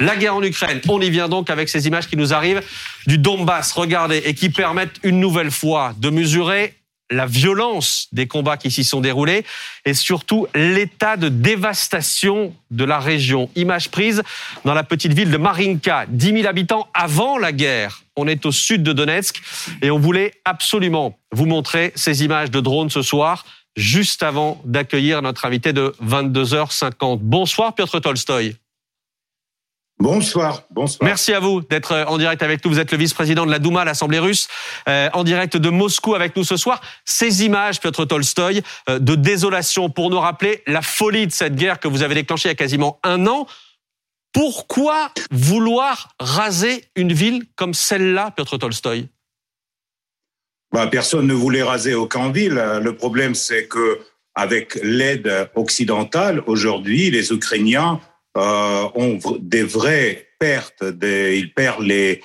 La 0.00 0.16
guerre 0.16 0.34
en 0.34 0.42
Ukraine, 0.42 0.80
on 0.88 1.00
y 1.00 1.10
vient 1.10 1.28
donc 1.28 1.50
avec 1.50 1.68
ces 1.68 1.86
images 1.86 2.08
qui 2.08 2.16
nous 2.16 2.32
arrivent 2.32 2.62
du 3.06 3.18
Donbass, 3.18 3.72
regardez, 3.72 4.22
et 4.24 4.32
qui 4.32 4.48
permettent 4.48 4.98
une 5.02 5.20
nouvelle 5.20 5.50
fois 5.50 5.94
de 5.98 6.08
mesurer 6.08 6.74
la 7.10 7.26
violence 7.26 8.08
des 8.12 8.26
combats 8.26 8.56
qui 8.56 8.70
s'y 8.70 8.84
sont 8.84 9.00
déroulés 9.00 9.44
et 9.84 9.94
surtout 9.94 10.46
l'état 10.54 11.16
de 11.16 11.28
dévastation 11.28 12.54
de 12.70 12.84
la 12.84 12.98
région. 12.98 13.48
Image 13.54 13.90
prise 13.90 14.22
dans 14.64 14.74
la 14.74 14.82
petite 14.82 15.12
ville 15.12 15.30
de 15.30 15.36
Marinka, 15.36 16.06
10 16.08 16.32
000 16.32 16.46
habitants 16.46 16.88
avant 16.94 17.38
la 17.38 17.52
guerre. 17.52 18.02
On 18.16 18.26
est 18.26 18.44
au 18.46 18.52
sud 18.52 18.82
de 18.82 18.92
Donetsk 18.92 19.40
et 19.82 19.90
on 19.90 19.98
voulait 19.98 20.32
absolument 20.44 21.18
vous 21.32 21.46
montrer 21.46 21.92
ces 21.94 22.24
images 22.24 22.50
de 22.50 22.60
drones 22.60 22.90
ce 22.90 23.02
soir, 23.02 23.44
juste 23.76 24.22
avant 24.22 24.60
d'accueillir 24.64 25.22
notre 25.22 25.44
invité 25.44 25.72
de 25.72 25.94
22h50. 26.02 27.18
Bonsoir 27.20 27.74
Piotr 27.74 28.00
Tolstoy. 28.00 28.56
Bonsoir, 29.98 30.64
bonsoir. 30.70 31.08
Merci 31.08 31.32
à 31.32 31.40
vous 31.40 31.62
d'être 31.62 31.92
euh, 31.92 32.04
en 32.04 32.18
direct 32.18 32.42
avec 32.42 32.62
nous. 32.62 32.70
Vous 32.70 32.78
êtes 32.78 32.92
le 32.92 32.98
vice-président 32.98 33.46
de 33.46 33.50
la 33.50 33.58
Douma, 33.58 33.84
l'Assemblée 33.84 34.18
russe, 34.18 34.46
euh, 34.88 35.08
en 35.14 35.24
direct 35.24 35.56
de 35.56 35.70
Moscou 35.70 36.14
avec 36.14 36.36
nous 36.36 36.44
ce 36.44 36.58
soir. 36.58 36.82
Ces 37.06 37.44
images, 37.44 37.80
Piotr 37.80 38.06
Tolstoï, 38.06 38.62
euh, 38.90 38.98
de 38.98 39.14
désolation 39.14 39.88
pour 39.88 40.10
nous 40.10 40.20
rappeler 40.20 40.62
la 40.66 40.82
folie 40.82 41.26
de 41.26 41.32
cette 41.32 41.56
guerre 41.56 41.80
que 41.80 41.88
vous 41.88 42.02
avez 42.02 42.14
déclenchée 42.14 42.48
il 42.48 42.50
y 42.50 42.52
a 42.52 42.56
quasiment 42.56 43.00
un 43.04 43.26
an. 43.26 43.46
Pourquoi 44.34 45.12
vouloir 45.30 46.10
raser 46.20 46.84
une 46.94 47.14
ville 47.14 47.46
comme 47.56 47.72
celle-là, 47.72 48.32
Piotr 48.32 48.58
Tolstoï? 48.58 49.08
Bah, 50.72 50.88
Personne 50.88 51.26
ne 51.26 51.32
voulait 51.32 51.62
raser 51.62 51.94
aucun 51.94 52.30
ville. 52.30 52.62
Le 52.82 52.94
problème, 52.94 53.34
c'est 53.34 53.66
que 53.66 54.00
avec 54.34 54.78
l'aide 54.82 55.48
occidentale, 55.54 56.42
aujourd'hui, 56.46 57.10
les 57.10 57.32
Ukrainiens 57.32 57.98
ont 58.36 59.18
des 59.40 59.62
vraies 59.62 60.28
pertes. 60.38 60.84
Des, 60.84 61.38
ils 61.38 61.52
perdent 61.52 61.84
les, 61.84 62.22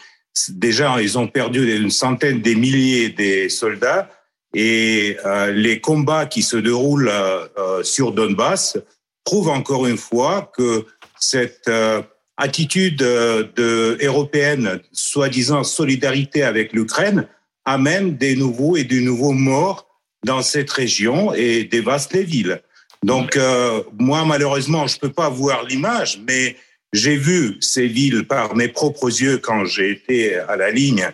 déjà, 0.50 1.02
ils 1.02 1.18
ont 1.18 1.28
perdu 1.28 1.76
une 1.76 1.92
centaine 1.92 2.42
des 2.42 2.56
milliers 2.56 3.10
des 3.10 3.50
soldats 3.50 4.10
et 4.54 5.18
euh, 5.26 5.52
les 5.52 5.80
combats 5.80 6.26
qui 6.26 6.42
se 6.42 6.58
déroulent 6.58 7.10
euh, 7.10 7.84
sur 7.84 8.12
Donbass 8.12 8.78
prouvent 9.24 9.50
encore 9.50 9.88
une 9.88 9.98
fois 9.98 10.52
que 10.58 10.86
cette 11.20 11.68
euh, 11.70 12.02
attitude 12.38 12.98
de, 12.98 13.98
européenne, 14.04 14.82
soi-disant 14.92 15.64
solidarité 15.64 16.44
avec 16.44 16.74
l'Ukraine, 16.74 17.28
amène 17.66 18.18
des 18.18 18.36
nouveaux 18.36 18.76
et 18.76 18.84
de 18.84 19.00
nouveaux 19.00 19.32
morts 19.32 19.88
dans 20.26 20.42
cette 20.42 20.72
région 20.72 21.34
et 21.34 21.64
dévaste 21.64 22.14
les 22.14 22.24
villes. 22.24 22.62
Donc 23.04 23.36
euh, 23.36 23.84
moi 23.98 24.26
malheureusement 24.26 24.88
je 24.88 24.98
peux 25.00 25.12
pas 25.12 25.30
voir 25.30 25.64
l'image, 25.64 26.22
mais 26.28 26.56
j'ai 26.94 27.16
vu 27.16 27.58
ces 27.60 27.88
villes 27.88 28.28
par 28.28 28.56
mes 28.56 28.68
propres 28.68 29.10
yeux 29.10 29.38
quand 29.38 29.66
j'ai 29.66 29.92
été 29.92 30.36
à 30.36 30.56
la 30.56 30.72
ligne 30.72 31.10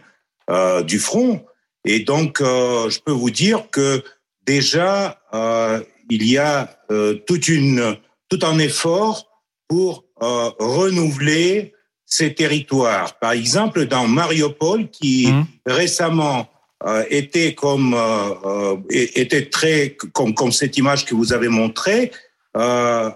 euh, 0.50 0.82
du 0.84 1.00
front, 1.00 1.46
et 1.86 2.00
donc 2.02 2.42
euh, 2.42 2.90
je 2.90 3.00
peux 3.00 3.12
vous 3.12 3.30
dire 3.30 3.70
que 3.70 4.04
déjà 4.46 5.22
euh, 5.34 5.82
il 6.10 6.26
y 6.28 6.38
a 6.38 6.78
euh, 6.92 7.16
toute 7.26 7.48
une 7.48 7.98
tout 8.30 8.40
un 8.44 8.60
effort 8.60 9.28
pour 9.68 10.06
euh, 10.22 10.50
renouveler 10.60 11.74
ces 12.06 12.34
territoires. 12.34 13.20
Par 13.20 13.34
exemple, 13.34 13.86
dans 13.86 14.08
Mariupol, 14.08 14.90
qui 14.90 15.28
mmh. 15.28 15.46
récemment 15.66 16.50
euh, 16.86 17.04
était 17.10 17.54
comme 17.56 17.94
euh, 17.96 18.34
euh, 18.46 18.78
était 18.92 19.46
très 19.46 19.98
comme 20.14 20.34
comme 20.34 20.52
cette 20.52 20.78
image 20.78 21.06
que 21.06 21.16
vous 21.16 21.34
avez 21.34 21.48
montrée. 21.48 22.12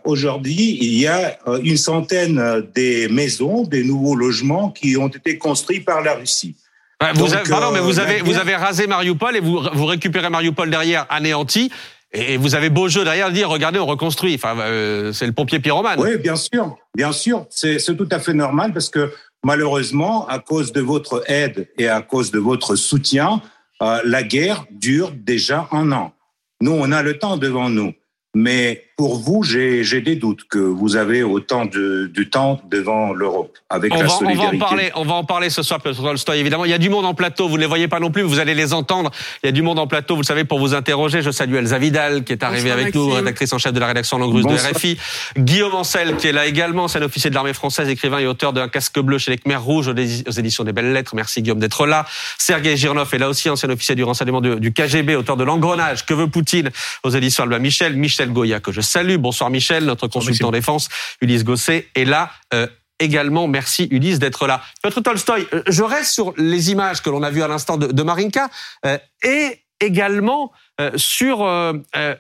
Aujourd'hui, 0.04 0.78
il 0.82 1.00
y 1.00 1.08
a 1.08 1.40
une 1.64 1.78
centaine 1.78 2.64
des 2.76 3.08
maisons, 3.08 3.64
des 3.64 3.84
nouveaux 3.84 4.14
logements 4.14 4.70
qui 4.70 4.96
ont 4.98 5.08
été 5.08 5.40
construits 5.40 5.80
par 5.80 6.02
la 6.02 6.14
Russie. 6.14 6.56
vous 7.02 7.22
Donc, 7.22 7.34
avez, 7.34 7.50
pardon, 7.50 7.72
mais 7.72 7.80
vous 7.80 7.98
avez 8.00 8.22
vous 8.22 8.38
avez 8.38 8.56
rasé 8.56 8.86
Mariupol 8.86 9.36
et 9.36 9.40
vous 9.40 9.60
vous 9.74 9.86
récupérez 9.88 10.30
Mariupol 10.30 10.70
derrière 10.70 11.08
anéanti. 11.10 11.72
Et 12.14 12.38
vous 12.38 12.56
avez 12.56 12.70
beau 12.70 12.90
jeu 12.90 13.04
derrière 13.04 13.30
de 13.30 13.34
dire, 13.34 13.50
regardez, 13.50 13.80
on 13.80 13.86
reconstruit. 13.86 14.36
Enfin, 14.36 14.58
euh, 14.60 15.14
c'est 15.14 15.26
le 15.26 15.32
pompier 15.32 15.60
pyromane. 15.60 16.00
Oui, 16.00 16.18
bien 16.18 16.36
sûr, 16.36 16.78
bien 16.96 17.12
sûr. 17.12 17.46
C'est 17.50 17.80
tout 17.96 18.10
à 18.12 18.20
fait 18.20 18.34
normal 18.34 18.74
parce 18.74 18.90
que 18.90 19.12
malheureusement, 19.44 20.28
à 20.28 20.40
cause 20.40 20.74
de 20.74 20.82
votre 20.82 21.24
aide 21.28 21.70
et 21.78 21.88
à 21.88 22.02
cause 22.02 22.32
de 22.32 22.40
votre 22.40 22.76
soutien, 22.76 23.36
euh, 23.36 23.48
la 23.82 24.24
guerre 24.24 24.66
dure 24.70 25.12
déjà 25.12 25.68
un 25.72 25.92
an. 25.92 26.14
Nous, 26.62 26.72
on 26.72 26.92
a 26.92 27.02
le 27.02 27.18
temps 27.18 27.38
devant 27.38 27.70
nous. 27.70 27.94
Mais 28.36 28.86
pour 29.02 29.18
vous, 29.20 29.42
j'ai 29.42 30.02
des 30.02 30.16
doutes 30.16 30.44
que 30.48 30.60
vous 30.60 30.96
avez 30.96 31.24
autant 31.24 31.66
de, 31.66 32.06
du 32.14 32.30
temps 32.30 32.62
devant 32.70 33.14
l'Europe 33.14 33.58
avec 33.68 33.92
on 33.96 33.98
la 33.98 34.04
va, 34.04 34.10
solidarité. 34.10 34.46
On 34.58 34.60
va 34.60 34.66
en 34.66 34.70
parler. 34.70 34.92
On 34.94 35.04
va 35.04 35.14
en 35.16 35.24
parler 35.24 35.50
ce 35.50 35.64
soir, 35.64 35.82
Tolstoy. 35.82 36.38
Évidemment, 36.38 36.66
il 36.66 36.70
y 36.72 36.74
a 36.76 36.78
du 36.78 36.92
monde 36.92 37.06
en 37.08 37.16
plateau. 37.16 37.48
Vous 37.50 37.56
ne 37.56 37.62
les 37.62 37.66
voyez 37.68 37.88
pas 37.88 38.00
non 38.00 38.12
plus. 38.12 38.22
Vous 38.22 38.38
allez 38.38 38.54
les 38.54 38.74
entendre. 38.74 39.10
Il 39.42 39.48
y 39.48 39.50
a 39.50 39.52
du 39.52 39.64
monde 39.64 39.80
en 39.80 39.88
plateau. 39.88 40.14
Vous 40.14 40.22
le 40.22 40.26
savez 40.28 40.44
pour 40.44 40.60
vous 40.60 40.76
interroger. 40.76 41.24
Je 41.24 41.32
salue 41.32 41.56
Elsa 41.56 41.80
Vidal 41.80 42.24
qui 42.24 42.32
est 42.34 42.44
arrivée 42.44 42.62
Bonsoir, 42.70 42.74
avec 42.78 42.86
Maxime. 42.94 43.02
nous, 43.10 43.16
rédactrice 43.16 43.54
en 43.54 43.58
chef 43.58 43.74
de 43.74 43.80
la 43.80 43.88
rédaction 43.88 44.20
langue 44.20 44.36
russe 44.36 44.46
de. 44.46 44.72
RFI. 44.76 45.00
Guillaume 45.36 45.74
Ancel 45.74 46.16
qui 46.18 46.28
est 46.28 46.32
là 46.32 46.46
également, 46.46 46.84
ancien 46.84 47.02
officier 47.02 47.32
de 47.32 47.36
l'armée 47.36 47.54
française, 47.54 47.90
écrivain 47.90 48.20
et 48.20 48.28
auteur 48.28 48.54
d'un 48.54 48.68
casque 48.68 49.00
bleu 49.00 49.18
chez 49.18 49.32
les 49.32 49.38
Khmers 49.40 49.64
rouges 49.64 49.88
aux 49.88 49.96
édi- 49.96 50.24
aux 50.28 50.32
éditions 50.32 50.64
des 50.64 50.74
Belles 50.74 50.94
Lettres. 50.94 51.16
Merci 51.16 51.42
Guillaume 51.42 51.60
d'être 51.60 51.88
là. 51.88 52.06
Sergei 52.38 52.78
Girnov 52.78 53.10
est 53.14 53.18
là 53.18 53.30
aussi, 53.30 53.50
ancien 53.50 53.68
officier 53.72 53.96
du 53.96 54.04
renseignement 54.04 54.42
de- 54.42 54.60
du 54.60 54.72
KGB, 54.74 55.16
auteur 55.16 55.38
de 55.38 55.44
L'engrenage. 55.44 56.06
Que 56.06 56.14
veut 56.14 56.28
Poutine 56.28 56.70
aux 57.02 57.10
éditions 57.10 57.46
Albin 57.46 57.58
Michel. 57.58 57.96
Michel 57.96 58.32
Goya 58.32 58.60
que 58.60 58.72
je 58.72 58.82
salue. 58.92 59.16
Bonsoir 59.18 59.50
Michel, 59.50 59.86
notre 59.86 60.08
consultant 60.08 60.50
en 60.50 60.52
défense. 60.52 60.90
Ulysse 61.22 61.44
Gosset 61.44 61.88
est 61.96 62.06
là. 62.06 62.32
euh, 62.54 62.68
également, 63.00 63.48
merci 63.48 63.88
Ulysse 63.90 64.20
d'être 64.20 64.46
là. 64.46 64.62
Piotr 64.84 65.02
Tolstoy, 65.02 65.48
euh, 65.54 65.64
je 65.68 65.82
reste 65.82 66.12
sur 66.12 66.34
les 66.38 66.70
images 66.70 67.02
que 67.02 67.10
l'on 67.10 67.24
a 67.24 67.32
vues 67.32 67.42
à 67.42 67.48
l'instant 67.48 67.78
de, 67.78 67.88
de 67.88 68.04
Marinka 68.04 68.48
euh, 68.86 69.00
et 69.24 69.62
également 69.80 70.52
euh, 70.80 70.92
sur 70.96 71.42
euh, 71.44 71.74
euh, 71.96 72.14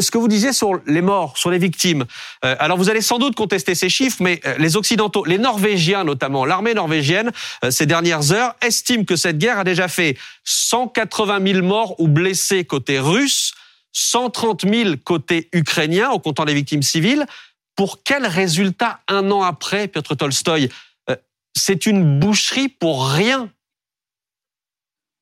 ce 0.00 0.10
que 0.10 0.18
vous 0.18 0.26
disiez 0.26 0.52
sur 0.52 0.80
les 0.88 1.02
morts, 1.02 1.38
sur 1.38 1.50
les 1.50 1.58
victimes. 1.58 2.04
Alors 2.42 2.76
vous 2.76 2.90
allez 2.90 3.00
sans 3.02 3.18
doute 3.18 3.36
contester 3.36 3.76
ces 3.76 3.88
chiffres, 3.88 4.16
mais 4.20 4.40
les 4.58 4.76
Occidentaux, 4.76 5.24
les 5.24 5.38
Norvégiens 5.38 6.02
notamment, 6.02 6.44
l'armée 6.44 6.74
norvégienne, 6.74 7.30
ces 7.70 7.86
dernières 7.86 8.32
heures, 8.32 8.56
estiment 8.60 9.04
que 9.04 9.14
cette 9.14 9.38
guerre 9.38 9.60
a 9.60 9.64
déjà 9.64 9.86
fait 9.86 10.16
180 10.42 11.52
000 11.52 11.64
morts 11.64 11.94
ou 12.00 12.08
blessés 12.08 12.64
côté 12.64 12.98
russe, 12.98 13.54
130 13.94 14.68
000 14.68 14.90
côté 15.02 15.48
ukrainien, 15.52 16.10
en 16.10 16.18
comptant 16.18 16.44
les 16.44 16.52
victimes 16.54 16.82
civiles. 16.82 17.24
Pour 17.76 18.02
quel 18.02 18.26
résultat 18.26 19.00
un 19.08 19.30
an 19.30 19.42
après, 19.42 19.88
Piotr 19.88 20.16
Tolstoï 20.16 20.68
Euh, 21.08 21.16
C'est 21.56 21.86
une 21.86 22.20
boucherie 22.20 22.68
pour 22.68 23.08
rien? 23.08 23.50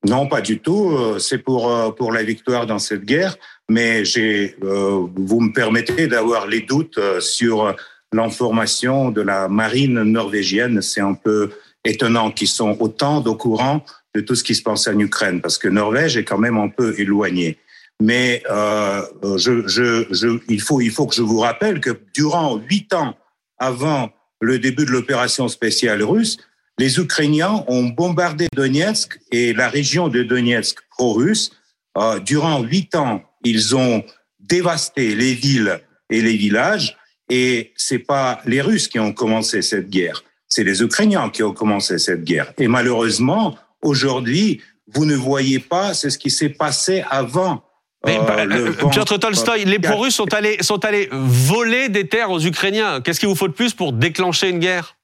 Non, 0.05 0.27
pas 0.27 0.41
du 0.41 0.59
tout. 0.59 0.89
Euh, 0.91 1.19
C'est 1.19 1.37
pour 1.37 1.71
euh, 1.71 1.91
pour 1.91 2.11
la 2.11 2.23
victoire 2.23 2.65
dans 2.67 2.79
cette 2.79 3.05
guerre. 3.05 3.37
Mais 3.69 4.03
j'ai, 4.03 4.57
vous 4.59 5.39
me 5.39 5.53
permettez 5.53 6.07
d'avoir 6.07 6.47
les 6.47 6.61
doutes 6.61 6.99
sur 7.21 7.73
l'information 8.11 9.09
de 9.09 9.21
la 9.21 9.47
marine 9.47 10.03
norvégienne. 10.03 10.81
C'est 10.81 10.99
un 10.99 11.13
peu 11.13 11.49
étonnant 11.85 12.29
qu'ils 12.31 12.49
sont 12.49 12.75
autant 12.81 13.23
au 13.23 13.35
courant 13.35 13.85
de 14.13 14.21
tout 14.21 14.35
ce 14.35 14.43
qui 14.43 14.53
se 14.53 14.61
passe 14.61 14.87
en 14.87 14.99
Ukraine, 14.99 15.41
parce 15.41 15.57
que 15.57 15.69
Norvège 15.69 16.17
est 16.17 16.25
quand 16.25 16.37
même 16.37 16.57
un 16.57 16.69
peu 16.69 16.93
éloignée. 16.99 17.57
Mais 18.01 18.43
euh, 18.49 19.01
je, 19.37 19.67
je, 19.67 20.05
je, 20.11 20.39
il 20.49 20.61
faut 20.61 20.81
il 20.81 20.91
faut 20.91 21.07
que 21.07 21.15
je 21.15 21.21
vous 21.21 21.39
rappelle 21.39 21.79
que 21.79 21.97
durant 22.13 22.57
huit 22.57 22.93
ans 22.93 23.15
avant 23.57 24.11
le 24.41 24.59
début 24.59 24.85
de 24.85 24.91
l'opération 24.91 25.47
spéciale 25.47 26.03
russe, 26.03 26.37
les 26.77 26.99
Ukrainiens 26.99 27.63
ont 27.67 27.85
bombardé 27.85 28.47
Donetsk 28.55 29.19
et 29.31 29.53
la 29.53 29.69
région 29.69 30.07
de 30.07 30.23
Donetsk 30.23 30.79
pro-russe. 30.89 31.51
Euh, 31.97 32.19
durant 32.19 32.61
huit 32.61 32.95
ans, 32.95 33.23
ils 33.43 33.75
ont 33.75 34.03
dévasté 34.39 35.15
les 35.15 35.33
villes 35.33 35.79
et 36.09 36.21
les 36.21 36.35
villages. 36.35 36.97
Et 37.29 37.73
c'est 37.75 37.99
pas 37.99 38.41
les 38.45 38.61
Russes 38.61 38.87
qui 38.87 38.99
ont 38.99 39.13
commencé 39.13 39.61
cette 39.61 39.89
guerre, 39.89 40.23
c'est 40.47 40.63
les 40.63 40.81
Ukrainiens 40.83 41.29
qui 41.29 41.41
ont 41.41 41.53
commencé 41.53 41.97
cette 41.97 42.23
guerre. 42.23 42.53
Et 42.57 42.67
malheureusement, 42.67 43.57
aujourd'hui, 43.81 44.61
vous 44.93 45.05
ne 45.05 45.15
voyez 45.15 45.59
pas 45.59 45.93
ce 45.93 46.09
qui 46.17 46.29
s'est 46.29 46.49
passé 46.49 47.03
avant. 47.09 47.63
Mais, 48.05 48.17
euh, 48.17 48.21
bah, 48.23 48.45
le 48.45 48.69
euh, 48.69 48.89
Piotr 48.89 49.17
Tolstoï, 49.17 49.65
les 49.65 49.79
pro-russes 49.79 50.15
sont 50.15 50.33
allés, 50.33 50.57
sont 50.61 50.83
allés 50.83 51.07
voler 51.11 51.89
des 51.89 52.07
terres 52.07 52.31
aux 52.31 52.41
Ukrainiens. 52.41 53.01
Qu'est-ce 53.01 53.19
qu'il 53.19 53.29
vous 53.29 53.35
faut 53.35 53.47
de 53.47 53.53
plus 53.53 53.73
pour 53.73 53.93
déclencher 53.93 54.49
une 54.49 54.59
guerre? 54.59 54.97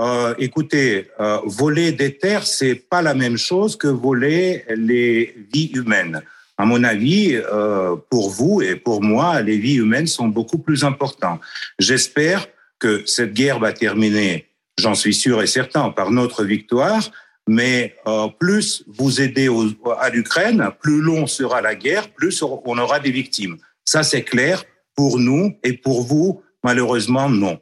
Euh, 0.00 0.34
écoutez, 0.38 1.10
euh, 1.20 1.38
voler 1.44 1.92
des 1.92 2.16
terres, 2.16 2.46
c'est 2.46 2.74
pas 2.74 3.00
la 3.00 3.14
même 3.14 3.36
chose 3.36 3.76
que 3.76 3.86
voler 3.86 4.64
les 4.68 5.34
vies 5.52 5.70
humaines. 5.72 6.22
À 6.58 6.64
mon 6.64 6.82
avis, 6.84 7.34
euh, 7.34 7.96
pour 8.10 8.30
vous 8.30 8.60
et 8.60 8.74
pour 8.76 9.02
moi, 9.02 9.40
les 9.40 9.56
vies 9.56 9.76
humaines 9.76 10.06
sont 10.06 10.28
beaucoup 10.28 10.58
plus 10.58 10.84
importantes. 10.84 11.40
J'espère 11.78 12.46
que 12.78 13.04
cette 13.06 13.34
guerre 13.34 13.60
va 13.60 13.72
terminer, 13.72 14.46
j'en 14.78 14.94
suis 14.94 15.14
sûr 15.14 15.42
et 15.42 15.46
certain, 15.46 15.90
par 15.90 16.10
notre 16.10 16.44
victoire. 16.44 17.10
Mais 17.46 17.94
euh, 18.06 18.28
plus 18.38 18.84
vous 18.86 19.20
aidez 19.20 19.48
aux- 19.48 19.70
à 19.98 20.08
l'Ukraine, 20.10 20.70
plus 20.80 21.00
long 21.00 21.26
sera 21.26 21.60
la 21.60 21.74
guerre, 21.74 22.08
plus 22.10 22.42
on 22.42 22.78
aura 22.78 23.00
des 23.00 23.10
victimes. 23.10 23.58
Ça, 23.84 24.02
c'est 24.02 24.22
clair 24.22 24.64
pour 24.96 25.18
nous 25.18 25.54
et 25.62 25.74
pour 25.74 26.02
vous, 26.02 26.42
malheureusement, 26.62 27.28
non. 27.28 27.60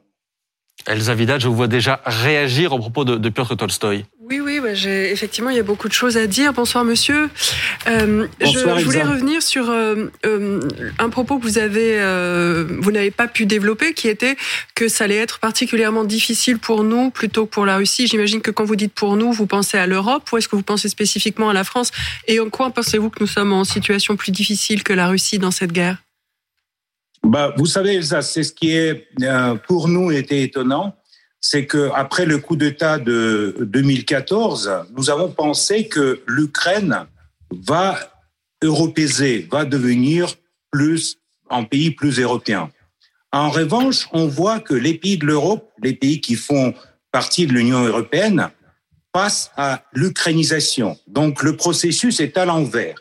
Elsa 0.87 1.15
Vidal, 1.15 1.39
je 1.39 1.47
vous 1.47 1.55
vois 1.55 1.67
déjà 1.67 2.01
réagir 2.05 2.73
au 2.73 2.79
propos 2.79 3.05
de, 3.05 3.15
de 3.17 3.29
Piotr 3.29 3.55
Tolstoï. 3.57 4.05
Oui, 4.29 4.39
oui, 4.39 4.61
bah, 4.61 4.71
effectivement, 4.71 5.49
il 5.49 5.57
y 5.57 5.59
a 5.59 5.63
beaucoup 5.63 5.89
de 5.89 5.93
choses 5.93 6.15
à 6.15 6.27
dire. 6.27 6.53
Bonsoir, 6.53 6.85
monsieur. 6.85 7.29
Euh, 7.87 8.25
je, 8.39 8.83
voulais 8.85 9.03
revenir 9.03 9.41
sur 9.41 9.69
euh, 9.69 10.05
euh, 10.25 10.61
un 10.97 11.09
propos 11.09 11.39
que 11.39 11.43
vous 11.43 11.57
avez, 11.57 11.97
vous 12.79 12.91
n'avez 12.91 13.11
pas 13.11 13.27
pu 13.27 13.45
développer, 13.45 13.93
qui 13.93 14.07
était 14.07 14.37
que 14.75 14.87
ça 14.87 15.03
allait 15.03 15.17
être 15.17 15.39
particulièrement 15.39 16.05
difficile 16.05 16.57
pour 16.57 16.85
nous 16.85 17.09
plutôt 17.09 17.45
que 17.45 17.51
pour 17.51 17.65
la 17.65 17.75
Russie. 17.75 18.07
J'imagine 18.07 18.39
que 18.39 18.51
quand 18.51 18.63
vous 18.63 18.77
dites 18.77 18.93
pour 18.93 19.17
nous, 19.17 19.33
vous 19.33 19.45
pensez 19.45 19.77
à 19.77 19.87
l'Europe, 19.87 20.31
ou 20.31 20.37
est-ce 20.37 20.47
que 20.47 20.55
vous 20.55 20.63
pensez 20.63 20.87
spécifiquement 20.87 21.49
à 21.49 21.53
la 21.53 21.65
France? 21.65 21.91
Et 22.29 22.39
en 22.39 22.49
quoi 22.49 22.69
pensez-vous 22.69 23.09
que 23.09 23.19
nous 23.19 23.27
sommes 23.27 23.51
en 23.51 23.65
situation 23.65 24.15
plus 24.15 24.31
difficile 24.31 24.83
que 24.83 24.93
la 24.93 25.07
Russie 25.07 25.37
dans 25.37 25.51
cette 25.51 25.73
guerre? 25.73 25.97
Bah, 27.23 27.53
vous 27.57 27.65
savez, 27.65 28.01
ça, 28.01 28.21
c'est 28.21 28.43
ce 28.43 28.53
qui 28.53 28.71
est 28.71 29.09
pour 29.67 29.89
nous 29.89 30.11
était 30.11 30.43
étonnant 30.43 30.95
c'est 31.45 31.65
que 31.65 31.91
après 31.93 32.25
le 32.25 32.37
coup 32.37 32.55
d'État 32.55 32.97
de 32.97 33.57
2014, 33.59 34.85
nous 34.95 35.09
avons 35.09 35.29
pensé 35.29 35.89
que 35.89 36.21
l'Ukraine 36.25 37.05
va 37.51 37.99
européiser, 38.63 39.45
va 39.51 39.65
devenir 39.65 40.35
plus 40.71 41.17
un 41.49 41.65
pays 41.65 41.91
plus 41.91 42.17
européen. 42.17 42.71
En 43.33 43.49
revanche, 43.49 44.07
on 44.13 44.25
voit 44.25 44.61
que 44.61 44.73
les 44.73 44.93
pays 44.93 45.17
de 45.17 45.25
l'Europe, 45.25 45.69
les 45.83 45.93
pays 45.93 46.21
qui 46.21 46.35
font 46.35 46.73
partie 47.11 47.45
de 47.45 47.51
l'Union 47.51 47.83
européenne, 47.83 48.49
passent 49.11 49.51
à 49.57 49.83
l'ukrainisation. 49.91 50.97
Donc 51.07 51.43
le 51.43 51.57
processus 51.57 52.21
est 52.21 52.37
à 52.37 52.45
l'envers, 52.45 52.95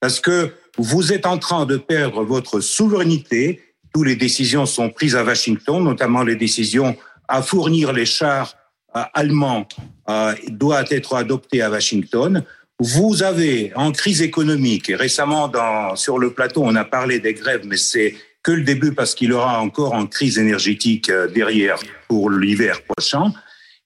parce 0.00 0.18
que 0.18 0.50
vous 0.78 1.12
êtes 1.12 1.26
en 1.26 1.36
train 1.36 1.66
de 1.66 1.76
perdre 1.76 2.24
votre 2.24 2.60
souveraineté. 2.60 3.60
Toutes 3.92 4.06
les 4.06 4.16
décisions 4.16 4.64
sont 4.64 4.88
prises 4.88 5.14
à 5.14 5.24
Washington, 5.24 5.84
notamment 5.84 6.22
les 6.22 6.36
décisions 6.36 6.96
à 7.32 7.40
fournir 7.40 7.92
les 7.92 8.04
chars 8.04 8.54
euh, 8.94 9.00
allemands 9.14 9.66
euh, 10.10 10.34
doit 10.48 10.84
être 10.90 11.16
adopté 11.16 11.62
à 11.62 11.70
Washington. 11.70 12.44
Vous 12.78 13.22
avez 13.22 13.72
en 13.74 13.90
crise 13.90 14.20
économique, 14.20 14.90
et 14.90 14.96
récemment 14.96 15.48
dans, 15.48 15.96
sur 15.96 16.18
le 16.18 16.28
plateau, 16.32 16.62
on 16.64 16.74
a 16.74 16.84
parlé 16.84 17.20
des 17.20 17.32
grèves, 17.32 17.64
mais 17.64 17.78
c'est 17.78 18.14
que 18.42 18.52
le 18.52 18.64
début 18.64 18.92
parce 18.92 19.14
qu'il 19.14 19.30
y 19.30 19.32
aura 19.32 19.60
encore 19.60 19.94
une 19.94 20.08
crise 20.08 20.36
énergétique 20.36 21.08
euh, 21.08 21.26
derrière 21.26 21.78
pour 22.08 22.28
l'hiver 22.30 22.82
prochain. 22.90 23.32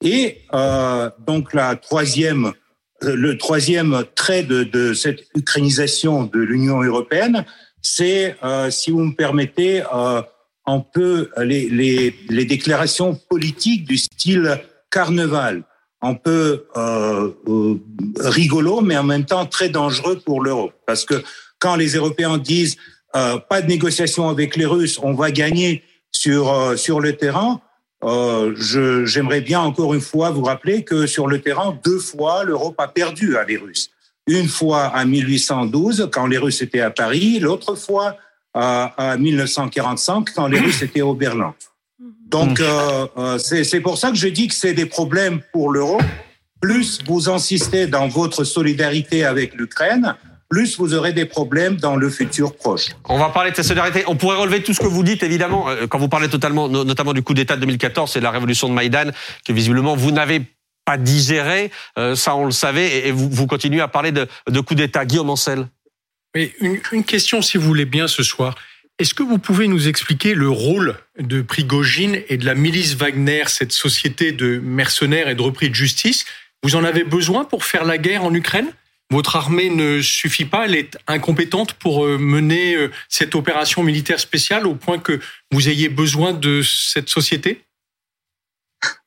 Et 0.02 0.42
euh, 0.52 1.08
donc 1.30 1.54
la 1.54 1.76
troisième, 1.76 2.52
le 3.02 3.38
troisième 3.38 4.04
trait 4.16 4.42
de, 4.42 4.64
de 4.64 4.92
cette 4.92 5.20
ukrainisation 5.36 6.24
de 6.24 6.40
l'Union 6.40 6.82
européenne, 6.82 7.44
c'est, 7.80 8.34
euh, 8.42 8.70
si 8.70 8.90
vous 8.90 9.04
me 9.04 9.14
permettez, 9.14 9.84
euh, 9.94 10.22
un 10.66 10.80
peu 10.80 11.30
les, 11.38 11.68
les, 11.68 12.14
les 12.28 12.44
déclarations 12.44 13.14
politiques 13.14 13.84
du 13.84 13.96
style 13.96 14.60
carnaval, 14.90 15.62
un 16.02 16.14
peu 16.14 16.66
euh, 16.76 17.30
euh, 17.48 17.74
rigolo, 18.18 18.80
mais 18.80 18.96
en 18.96 19.04
même 19.04 19.24
temps 19.24 19.46
très 19.46 19.68
dangereux 19.68 20.20
pour 20.24 20.42
l'Europe. 20.42 20.74
Parce 20.86 21.04
que 21.04 21.22
quand 21.58 21.76
les 21.76 21.94
Européens 21.94 22.38
disent 22.38 22.76
euh, 23.14 23.38
pas 23.38 23.62
de 23.62 23.66
négociation 23.66 24.28
avec 24.28 24.56
les 24.56 24.66
Russes, 24.66 24.98
on 25.02 25.14
va 25.14 25.30
gagner 25.30 25.82
sur, 26.10 26.52
euh, 26.52 26.76
sur 26.76 27.00
le 27.00 27.16
terrain, 27.16 27.60
euh, 28.04 28.54
j'aimerais 29.04 29.40
bien 29.40 29.60
encore 29.60 29.94
une 29.94 30.00
fois 30.00 30.30
vous 30.30 30.44
rappeler 30.44 30.84
que 30.84 31.06
sur 31.06 31.26
le 31.26 31.40
terrain, 31.40 31.78
deux 31.84 31.98
fois, 31.98 32.44
l'Europe 32.44 32.74
a 32.78 32.88
perdu 32.88 33.36
à 33.36 33.44
les 33.44 33.56
Russes. 33.56 33.90
Une 34.26 34.48
fois 34.48 34.92
en 34.94 35.06
1812, 35.06 36.10
quand 36.12 36.26
les 36.26 36.36
Russes 36.36 36.60
étaient 36.60 36.80
à 36.80 36.90
Paris, 36.90 37.38
l'autre 37.38 37.74
fois 37.74 38.16
à, 38.56 39.16
1945 39.18 40.30
quand 40.34 40.46
les 40.48 40.58
Russes 40.58 40.82
étaient 40.82 41.02
au 41.02 41.14
Berlin. 41.14 41.54
Donc, 42.28 42.60
euh, 42.60 43.06
euh 43.16 43.38
c'est 43.38 43.80
pour 43.80 43.98
ça 43.98 44.10
que 44.10 44.16
je 44.16 44.28
dis 44.28 44.48
que 44.48 44.54
c'est 44.54 44.74
des 44.74 44.86
problèmes 44.86 45.40
pour 45.52 45.70
l'euro. 45.70 45.98
Plus 46.60 47.00
vous 47.06 47.28
insistez 47.28 47.86
dans 47.86 48.08
votre 48.08 48.44
solidarité 48.44 49.24
avec 49.24 49.54
l'Ukraine, 49.54 50.16
plus 50.48 50.78
vous 50.78 50.94
aurez 50.94 51.12
des 51.12 51.26
problèmes 51.26 51.76
dans 51.76 51.96
le 51.96 52.08
futur 52.08 52.56
proche. 52.56 52.88
On 53.08 53.18
va 53.18 53.28
parler 53.28 53.50
de 53.50 53.56
cette 53.56 53.66
solidarité. 53.66 54.04
On 54.06 54.16
pourrait 54.16 54.38
relever 54.38 54.62
tout 54.62 54.72
ce 54.72 54.80
que 54.80 54.86
vous 54.86 55.02
dites, 55.02 55.22
évidemment, 55.22 55.68
euh, 55.68 55.86
quand 55.86 55.98
vous 55.98 56.08
parlez 56.08 56.28
totalement, 56.28 56.68
notamment 56.68 57.12
du 57.12 57.22
coup 57.22 57.34
d'État 57.34 57.56
de 57.56 57.60
2014 57.60 58.16
et 58.16 58.20
de 58.20 58.24
la 58.24 58.30
révolution 58.30 58.68
de 58.68 58.72
Maïdan, 58.72 59.10
que 59.44 59.52
visiblement 59.52 59.96
vous 59.96 60.12
n'avez 60.12 60.42
pas 60.84 60.96
digéré. 60.96 61.70
Euh, 61.98 62.14
ça, 62.14 62.36
on 62.36 62.46
le 62.46 62.52
savait, 62.52 63.08
et 63.08 63.12
vous, 63.12 63.28
vous 63.28 63.46
continuez 63.46 63.80
à 63.80 63.88
parler 63.88 64.12
de, 64.12 64.26
de 64.48 64.60
coup 64.60 64.74
d'État. 64.74 65.04
Guillaume 65.04 65.30
Ancel 65.30 65.66
une, 66.60 67.04
question, 67.04 67.42
si 67.42 67.58
vous 67.58 67.64
voulez 67.64 67.84
bien, 67.84 68.08
ce 68.08 68.22
soir. 68.22 68.56
Est-ce 68.98 69.14
que 69.14 69.22
vous 69.22 69.38
pouvez 69.38 69.68
nous 69.68 69.88
expliquer 69.88 70.34
le 70.34 70.48
rôle 70.48 70.96
de 71.18 71.42
Prigogine 71.42 72.22
et 72.28 72.36
de 72.36 72.46
la 72.46 72.54
milice 72.54 72.94
Wagner, 72.94 73.44
cette 73.46 73.72
société 73.72 74.32
de 74.32 74.58
mercenaires 74.58 75.28
et 75.28 75.34
de 75.34 75.42
repris 75.42 75.68
de 75.68 75.74
justice? 75.74 76.24
Vous 76.62 76.76
en 76.76 76.84
avez 76.84 77.04
besoin 77.04 77.44
pour 77.44 77.64
faire 77.64 77.84
la 77.84 77.98
guerre 77.98 78.24
en 78.24 78.32
Ukraine? 78.34 78.72
Votre 79.10 79.36
armée 79.36 79.70
ne 79.70 80.00
suffit 80.00 80.46
pas, 80.46 80.64
elle 80.64 80.74
est 80.74 80.98
incompétente 81.06 81.74
pour 81.74 82.04
euh, 82.04 82.18
mener 82.18 82.74
euh, 82.74 82.90
cette 83.08 83.36
opération 83.36 83.84
militaire 83.84 84.18
spéciale 84.18 84.66
au 84.66 84.74
point 84.74 84.98
que 84.98 85.20
vous 85.52 85.68
ayez 85.68 85.88
besoin 85.88 86.32
de 86.32 86.62
cette 86.62 87.08
société? 87.08 87.62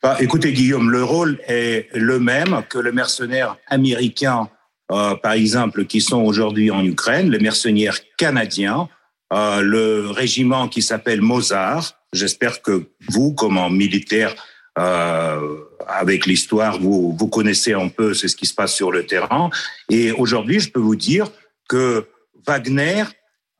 Bah, 0.01 0.17
Écoutez, 0.21 0.53
Guillaume, 0.53 0.89
le 0.89 1.03
rôle 1.03 1.39
est 1.47 1.89
le 1.93 2.19
même 2.19 2.63
que 2.69 2.77
le 2.77 2.93
mercenaire 2.93 3.57
américain 3.67 4.49
euh, 4.91 5.15
par 5.15 5.33
exemple, 5.33 5.85
qui 5.85 6.01
sont 6.01 6.21
aujourd'hui 6.21 6.71
en 6.71 6.83
Ukraine, 6.83 7.29
les 7.29 7.39
mercenaires 7.39 7.99
canadiens, 8.17 8.89
euh, 9.31 9.61
le 9.61 10.09
régiment 10.09 10.67
qui 10.67 10.81
s'appelle 10.81 11.21
Mozart. 11.21 11.93
J'espère 12.13 12.61
que 12.61 12.87
vous, 13.09 13.33
comme 13.33 13.59
militaire, 13.75 14.35
euh, 14.77 15.39
avec 15.87 16.25
l'histoire, 16.25 16.79
vous, 16.79 17.15
vous 17.17 17.27
connaissez 17.27 17.73
un 17.73 17.87
peu 17.89 18.13
ce 18.13 18.27
qui 18.27 18.45
se 18.45 18.53
passe 18.53 18.73
sur 18.73 18.91
le 18.91 19.05
terrain. 19.05 19.49
Et 19.89 20.11
aujourd'hui, 20.11 20.59
je 20.59 20.71
peux 20.71 20.79
vous 20.79 20.95
dire 20.95 21.27
que 21.67 22.07
Wagner 22.47 23.03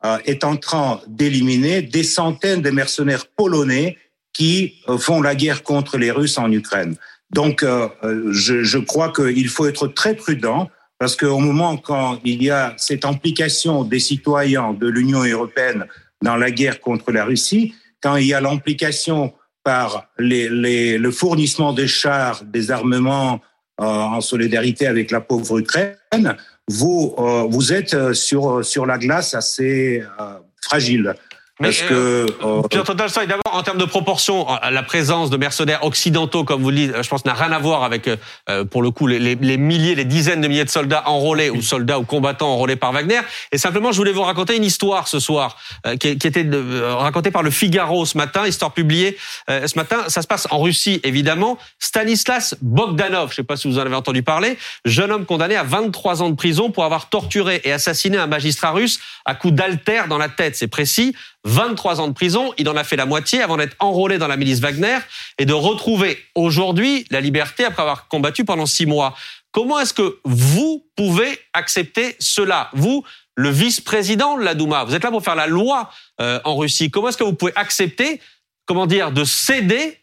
euh, 0.04 0.18
est 0.24 0.44
en 0.44 0.56
train 0.56 1.00
d'éliminer 1.06 1.82
des 1.82 2.04
centaines 2.04 2.62
de 2.62 2.70
mercenaires 2.70 3.26
polonais 3.26 3.98
qui 4.32 4.76
euh, 4.88 4.96
font 4.96 5.20
la 5.20 5.34
guerre 5.34 5.62
contre 5.62 5.98
les 5.98 6.10
Russes 6.10 6.38
en 6.38 6.50
Ukraine. 6.50 6.96
Donc, 7.30 7.62
euh, 7.62 7.88
je, 8.30 8.62
je 8.62 8.78
crois 8.78 9.12
qu'il 9.12 9.48
faut 9.48 9.66
être 9.66 9.86
très 9.88 10.14
prudent 10.14 10.70
parce 11.00 11.16
qu'au 11.16 11.38
moment 11.38 11.78
quand 11.78 12.20
il 12.24 12.42
y 12.42 12.50
a 12.50 12.74
cette 12.76 13.06
implication 13.06 13.84
des 13.84 13.98
citoyens 13.98 14.74
de 14.74 14.86
l'Union 14.86 15.24
européenne 15.24 15.86
dans 16.22 16.36
la 16.36 16.50
guerre 16.50 16.80
contre 16.80 17.10
la 17.10 17.24
Russie, 17.24 17.74
quand 18.02 18.16
il 18.16 18.26
y 18.26 18.34
a 18.34 18.40
l'implication 18.40 19.32
par 19.64 20.10
les, 20.18 20.50
les, 20.50 20.98
le 20.98 21.10
fournissement 21.10 21.72
de 21.72 21.86
chars, 21.86 22.44
des 22.44 22.70
armements 22.70 23.40
euh, 23.80 23.84
en 23.84 24.20
solidarité 24.20 24.86
avec 24.86 25.10
la 25.10 25.22
pauvre 25.22 25.58
Ukraine, 25.58 26.36
vous, 26.68 27.14
euh, 27.18 27.46
vous 27.48 27.72
êtes 27.72 28.12
sur, 28.12 28.62
sur 28.62 28.84
la 28.84 28.98
glace 28.98 29.34
assez 29.34 30.02
euh, 30.20 30.34
fragile. 30.62 31.14
Parce 31.60 31.82
que 31.82 32.26
euh, 32.42 32.62
Tolstoy, 32.62 33.26
d'abord 33.26 33.54
en 33.54 33.62
termes 33.62 33.78
de 33.78 33.84
proportion, 33.84 34.50
euh, 34.50 34.70
la 34.70 34.82
présence 34.82 35.28
de 35.28 35.36
mercenaires 35.36 35.84
occidentaux, 35.84 36.44
comme 36.44 36.62
vous 36.62 36.70
le 36.70 36.76
dites, 36.76 37.02
je 37.02 37.08
pense 37.08 37.24
n'a 37.24 37.34
rien 37.34 37.52
à 37.52 37.58
voir 37.58 37.84
avec, 37.84 38.08
euh, 38.48 38.64
pour 38.64 38.82
le 38.82 38.90
coup, 38.90 39.06
les, 39.06 39.18
les, 39.18 39.56
milliers, 39.58 39.94
les 39.94 40.06
dizaines 40.06 40.40
de 40.40 40.48
milliers 40.48 40.64
de 40.64 40.70
soldats 40.70 41.02
enrôlés 41.06 41.50
ou 41.50 41.60
soldats 41.60 41.98
ou 41.98 42.04
combattants 42.04 42.50
enrôlés 42.50 42.76
par 42.76 42.92
Wagner. 42.92 43.20
Et 43.52 43.58
simplement, 43.58 43.92
je 43.92 43.98
voulais 43.98 44.12
vous 44.12 44.22
raconter 44.22 44.56
une 44.56 44.64
histoire 44.64 45.06
ce 45.06 45.20
soir 45.20 45.58
qui, 45.98 46.16
qui, 46.16 46.26
était 46.26 46.46
racontée 46.82 47.30
par 47.30 47.42
le 47.42 47.50
Figaro 47.50 48.06
ce 48.06 48.16
matin, 48.16 48.46
histoire 48.46 48.72
publiée 48.72 49.18
ce 49.48 49.76
matin. 49.76 50.04
Ça 50.08 50.22
se 50.22 50.26
passe 50.26 50.48
en 50.50 50.60
Russie, 50.60 51.00
évidemment. 51.04 51.58
Stanislas 51.78 52.54
Bogdanov, 52.62 53.28
je 53.28 53.32
ne 53.32 53.36
sais 53.36 53.42
pas 53.42 53.56
si 53.56 53.68
vous 53.68 53.78
en 53.78 53.82
avez 53.82 53.94
entendu 53.94 54.22
parler, 54.22 54.56
jeune 54.84 55.12
homme 55.12 55.26
condamné 55.26 55.56
à 55.56 55.62
23 55.62 56.22
ans 56.22 56.30
de 56.30 56.36
prison 56.36 56.70
pour 56.70 56.84
avoir 56.84 57.08
torturé 57.08 57.60
et 57.64 57.72
assassiné 57.72 58.16
un 58.16 58.26
magistrat 58.26 58.70
russe 58.70 59.00
à 59.24 59.34
coups 59.34 59.54
d'altère 59.54 60.08
dans 60.08 60.18
la 60.18 60.28
tête. 60.28 60.56
C'est 60.56 60.68
précis. 60.68 61.14
23 61.44 62.00
ans 62.00 62.08
de 62.08 62.12
prison, 62.12 62.52
il 62.58 62.68
en 62.68 62.76
a 62.76 62.84
fait 62.84 62.96
la 62.96 63.06
moitié 63.06 63.40
avant 63.40 63.56
d'être 63.56 63.76
enrôlé 63.78 64.18
dans 64.18 64.28
la 64.28 64.36
milice 64.36 64.60
Wagner 64.60 64.98
et 65.38 65.46
de 65.46 65.52
retrouver 65.52 66.18
aujourd'hui 66.34 67.06
la 67.10 67.20
liberté 67.20 67.64
après 67.64 67.82
avoir 67.82 68.08
combattu 68.08 68.44
pendant 68.44 68.66
six 68.66 68.86
mois. 68.86 69.14
Comment 69.52 69.80
est-ce 69.80 69.94
que 69.94 70.20
vous 70.24 70.86
pouvez 70.96 71.38
accepter 71.54 72.16
cela? 72.20 72.70
Vous, 72.72 73.04
le 73.34 73.48
vice-président 73.48 74.36
de 74.36 74.42
la 74.42 74.54
Douma, 74.54 74.84
vous 74.84 74.94
êtes 74.94 75.02
là 75.02 75.10
pour 75.10 75.24
faire 75.24 75.34
la 75.34 75.46
loi 75.46 75.90
euh, 76.20 76.40
en 76.44 76.56
Russie. 76.56 76.90
Comment 76.90 77.08
est-ce 77.08 77.16
que 77.16 77.24
vous 77.24 77.34
pouvez 77.34 77.56
accepter, 77.56 78.20
comment 78.66 78.86
dire, 78.86 79.10
de 79.10 79.24
céder 79.24 79.98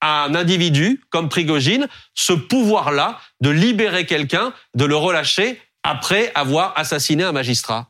à 0.00 0.24
un 0.24 0.34
individu 0.34 1.02
comme 1.10 1.28
Prigogine 1.28 1.88
ce 2.14 2.32
pouvoir-là 2.32 3.20
de 3.40 3.50
libérer 3.50 4.06
quelqu'un, 4.06 4.52
de 4.74 4.84
le 4.84 4.96
relâcher 4.96 5.60
après 5.82 6.32
avoir 6.34 6.76
assassiné 6.76 7.22
un 7.22 7.32
magistrat? 7.32 7.88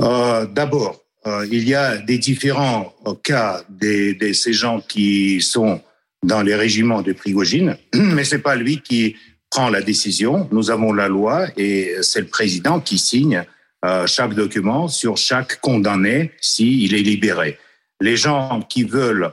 Euh, 0.00 0.46
D'abord, 0.46 0.99
euh, 1.26 1.46
il 1.50 1.68
y 1.68 1.74
a 1.74 1.98
des 1.98 2.18
différents 2.18 2.94
euh, 3.06 3.14
cas 3.22 3.62
de, 3.68 4.32
ces 4.32 4.54
gens 4.54 4.80
qui 4.80 5.42
sont 5.42 5.82
dans 6.22 6.42
les 6.42 6.54
régiments 6.54 7.02
de 7.02 7.12
Prigogine, 7.12 7.76
mais 7.94 8.24
c'est 8.24 8.38
pas 8.38 8.56
lui 8.56 8.80
qui 8.80 9.16
prend 9.50 9.68
la 9.68 9.82
décision. 9.82 10.48
Nous 10.50 10.70
avons 10.70 10.92
la 10.92 11.08
loi 11.08 11.46
et 11.56 11.96
c'est 12.02 12.20
le 12.20 12.26
président 12.26 12.80
qui 12.80 12.98
signe 12.98 13.44
euh, 13.84 14.06
chaque 14.06 14.34
document 14.34 14.88
sur 14.88 15.16
chaque 15.18 15.60
condamné 15.60 16.32
s'il 16.40 16.94
est 16.94 17.02
libéré. 17.02 17.58
Les 18.00 18.16
gens 18.16 18.62
qui 18.62 18.84
veulent 18.84 19.32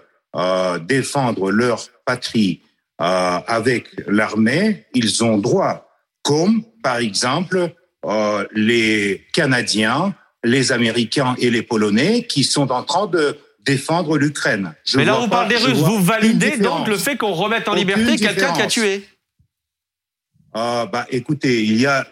défendre 0.81 1.49
leur 1.49 1.87
patrie 2.05 2.61
avec 2.99 3.87
l'armée, 4.07 4.85
ils 4.93 5.23
ont 5.23 5.37
droit, 5.37 5.89
comme 6.21 6.63
par 6.83 6.97
exemple 6.97 7.71
les 8.53 9.25
Canadiens, 9.33 10.13
les 10.47 10.71
Américains 10.71 11.35
et 11.39 11.49
les 11.49 11.61
Polonais 11.61 12.23
qui 12.23 12.43
sont 12.43 12.71
en 12.71 12.83
train 12.83 13.07
de 13.07 13.37
défendre 13.65 14.17
l'Ukraine. 14.17 14.73
Mais 14.95 15.05
là, 15.05 15.19
on 15.19 15.27
parle 15.27 15.49
des 15.49 15.57
Russes. 15.57 15.77
Vous 15.77 16.01
validez 16.01 16.57
donc 16.57 16.87
le 16.87 16.97
fait 16.97 17.17
qu'on 17.17 17.33
remette 17.33 17.67
en 17.67 17.73
liberté 17.73 18.15
quelqu'un 18.15 18.53
qui 18.53 18.61
a 18.61 18.67
tué 18.67 19.03
ah, 20.59 20.89
bah, 20.91 21.05
écoutez, 21.11 21.63
il 21.63 21.79
y 21.79 21.85
a, 21.85 22.07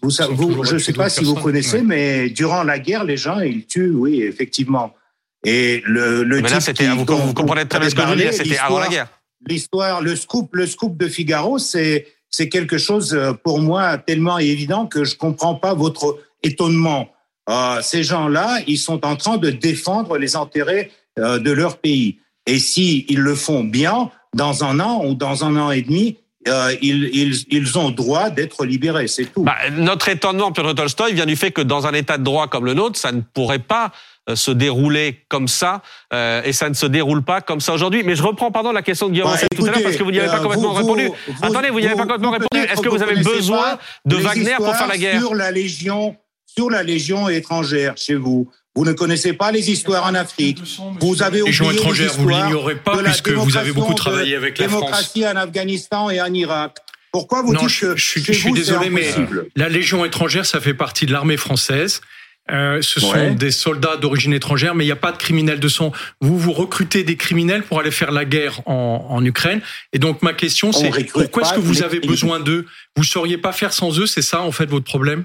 vous, 0.00 0.48
vous 0.48 0.64
je 0.64 0.74
ne 0.74 0.78
sais 0.78 0.94
pas 0.94 1.10
si 1.10 1.24
vous 1.24 1.34
connaissez, 1.34 1.82
mais 1.82 2.30
durant 2.30 2.62
la 2.62 2.78
guerre, 2.78 3.04
les 3.04 3.18
gens, 3.18 3.40
ils 3.40 3.66
tuent, 3.66 3.90
oui, 3.90 4.22
effectivement. 4.22 4.94
Et 5.44 5.82
le, 5.84 6.22
le 6.22 6.40
mais 6.40 6.48
là, 6.48 6.60
c'était, 6.60 6.88
vous, 6.88 7.04
vous, 7.04 7.34
comprenez 7.34 7.66
très 7.66 7.78
bien 7.78 7.90
ce 7.90 7.94
que 7.94 8.00
je 8.00 8.06
veux 8.06 8.16
dire, 8.16 8.32
c'était 8.32 8.56
avant 8.56 8.78
la 8.78 8.88
guerre. 8.88 9.08
L'histoire, 9.46 10.00
le 10.00 10.16
scoop, 10.16 10.56
le 10.56 10.66
scoop 10.66 10.96
de 10.96 11.06
Figaro, 11.06 11.58
c'est, 11.58 12.06
c'est 12.30 12.48
quelque 12.48 12.78
chose 12.78 13.12
euh, 13.12 13.34
pour 13.34 13.60
moi 13.60 13.98
tellement 13.98 14.38
évident 14.38 14.86
que 14.86 15.04
je 15.04 15.14
comprends 15.14 15.54
pas 15.54 15.74
votre 15.74 16.18
étonnement. 16.42 17.10
Euh, 17.48 17.80
ces 17.82 18.02
gens-là, 18.02 18.58
ils 18.66 18.78
sont 18.78 19.04
en 19.04 19.16
train 19.16 19.36
de 19.36 19.50
défendre 19.50 20.18
les 20.18 20.36
intérêts 20.36 20.90
euh, 21.18 21.38
de 21.38 21.50
leur 21.50 21.78
pays. 21.78 22.18
Et 22.46 22.58
si 22.58 23.06
ils 23.08 23.20
le 23.20 23.34
font 23.34 23.64
bien, 23.64 24.10
dans 24.34 24.64
un 24.64 24.80
an 24.80 25.04
ou 25.04 25.14
dans 25.14 25.44
un 25.44 25.56
an 25.56 25.70
et 25.70 25.82
demi, 25.82 26.16
euh, 26.48 26.74
ils, 26.80 27.10
ils, 27.12 27.44
ils, 27.50 27.78
ont 27.78 27.90
droit 27.90 28.30
d'être 28.30 28.64
libérés, 28.64 29.08
c'est 29.08 29.24
tout. 29.24 29.42
Bah, 29.42 29.56
notre 29.72 30.08
étonnement, 30.08 30.52
Piotr 30.52 30.74
Tolstoï, 30.74 31.12
vient 31.12 31.26
du 31.26 31.34
fait 31.34 31.50
que 31.50 31.60
dans 31.60 31.86
un 31.86 31.92
état 31.92 32.18
de 32.18 32.22
droit 32.22 32.46
comme 32.46 32.64
le 32.64 32.74
nôtre, 32.74 32.98
ça 32.98 33.10
ne 33.10 33.20
pourrait 33.20 33.58
pas 33.58 33.90
euh, 34.28 34.36
se 34.36 34.50
dérouler 34.50 35.24
comme 35.28 35.46
ça, 35.46 35.82
euh, 36.12 36.42
et 36.44 36.52
ça 36.52 36.68
ne 36.68 36.74
se 36.74 36.86
déroule 36.86 37.22
pas 37.22 37.40
comme 37.40 37.60
ça 37.60 37.72
aujourd'hui. 37.74 38.02
Mais 38.04 38.16
je 38.16 38.22
reprends, 38.22 38.50
pardon, 38.50 38.72
la 38.72 38.82
question 38.82 39.06
de 39.08 39.12
Guillaume 39.12 39.30
bah, 39.30 39.38
tout 39.56 39.64
à 39.64 39.70
l'heure, 39.70 39.82
parce 39.82 39.96
que 39.96 40.02
vous 40.02 40.10
n'y 40.10 40.18
avez 40.18 40.28
pas 40.28 40.38
euh, 40.38 40.42
complètement 40.42 40.72
répondu. 40.72 41.10
Attendez, 41.42 41.70
vous 41.70 41.80
n'y 41.80 41.86
avez 41.86 41.94
pas 41.94 42.02
complètement 42.02 42.32
répondu. 42.32 42.60
Est-ce 42.60 42.80
que 42.80 42.88
vous 42.88 43.02
avez 43.02 43.22
besoin 43.22 43.78
de 44.04 44.16
Wagner 44.16 44.54
pour 44.56 44.74
faire 44.74 44.88
la 44.88 44.98
guerre? 44.98 45.20
Sur 45.20 45.34
la 45.34 45.50
Légion, 45.50 46.16
sur 46.56 46.70
la 46.70 46.82
Légion 46.82 47.28
étrangère 47.28 47.94
chez 47.96 48.14
vous, 48.14 48.50
vous 48.74 48.84
ne 48.84 48.92
connaissez 48.92 49.32
pas 49.32 49.52
les 49.52 49.70
histoires 49.70 50.04
en 50.04 50.14
Afrique. 50.14 50.58
Vous 51.00 51.22
avez 51.22 51.42
oublié 51.42 51.60
les 51.60 51.76
étrangères, 51.76 52.12
vous 52.14 52.28
l'ignorez 52.28 52.76
pas 52.76 53.02
puisque 53.02 53.28
vous 53.30 53.56
avez 53.56 53.72
beaucoup 53.72 53.94
travaillé 53.94 54.36
avec 54.36 54.58
la 54.58 54.68
France. 54.68 54.80
Démocratie 54.80 55.26
en 55.26 55.36
Afghanistan 55.36 56.10
et 56.10 56.20
en 56.20 56.32
Irak. 56.32 56.78
Pourquoi 57.12 57.42
vous 57.42 57.54
dites 57.54 57.68
je, 57.68 57.86
que 57.86 57.96
je, 57.96 58.20
je 58.32 58.32
suis 58.32 58.52
désolé, 58.52 58.90
mais 58.90 59.14
la 59.54 59.68
Légion 59.68 60.04
étrangère, 60.04 60.44
ça 60.44 60.60
fait 60.60 60.74
partie 60.74 61.06
de 61.06 61.12
l'armée 61.12 61.36
française. 61.36 62.00
Euh, 62.50 62.80
ce 62.80 63.00
sont 63.00 63.34
des 63.34 63.50
soldats 63.50 63.96
d'origine 63.96 64.32
étrangère, 64.32 64.74
mais 64.74 64.84
il 64.84 64.86
n'y 64.86 64.92
a 64.92 64.96
pas 64.96 65.10
de 65.10 65.16
criminels 65.16 65.58
de 65.58 65.68
sang. 65.68 65.92
Vous 66.20 66.38
vous 66.38 66.52
recrutez 66.52 67.02
des 67.02 67.16
criminels 67.16 67.62
pour 67.62 67.80
aller 67.80 67.90
faire 67.90 68.12
la 68.12 68.24
guerre 68.24 68.60
en, 68.66 69.06
en 69.08 69.24
Ukraine. 69.24 69.60
Et 69.92 69.98
donc 69.98 70.22
ma 70.22 70.32
question, 70.32 70.72
c'est 70.72 70.90
pourquoi 71.12 71.42
est-ce 71.42 71.54
que 71.54 71.60
vous 71.60 71.82
avez 71.82 72.00
besoin 72.00 72.38
d'eux? 72.40 72.66
Vous 72.96 73.04
sauriez 73.04 73.38
pas 73.38 73.52
faire 73.52 73.72
sans 73.72 73.98
eux? 73.98 74.06
C'est 74.06 74.22
ça 74.22 74.42
en 74.42 74.52
fait 74.52 74.66
votre 74.66 74.84
problème? 74.84 75.24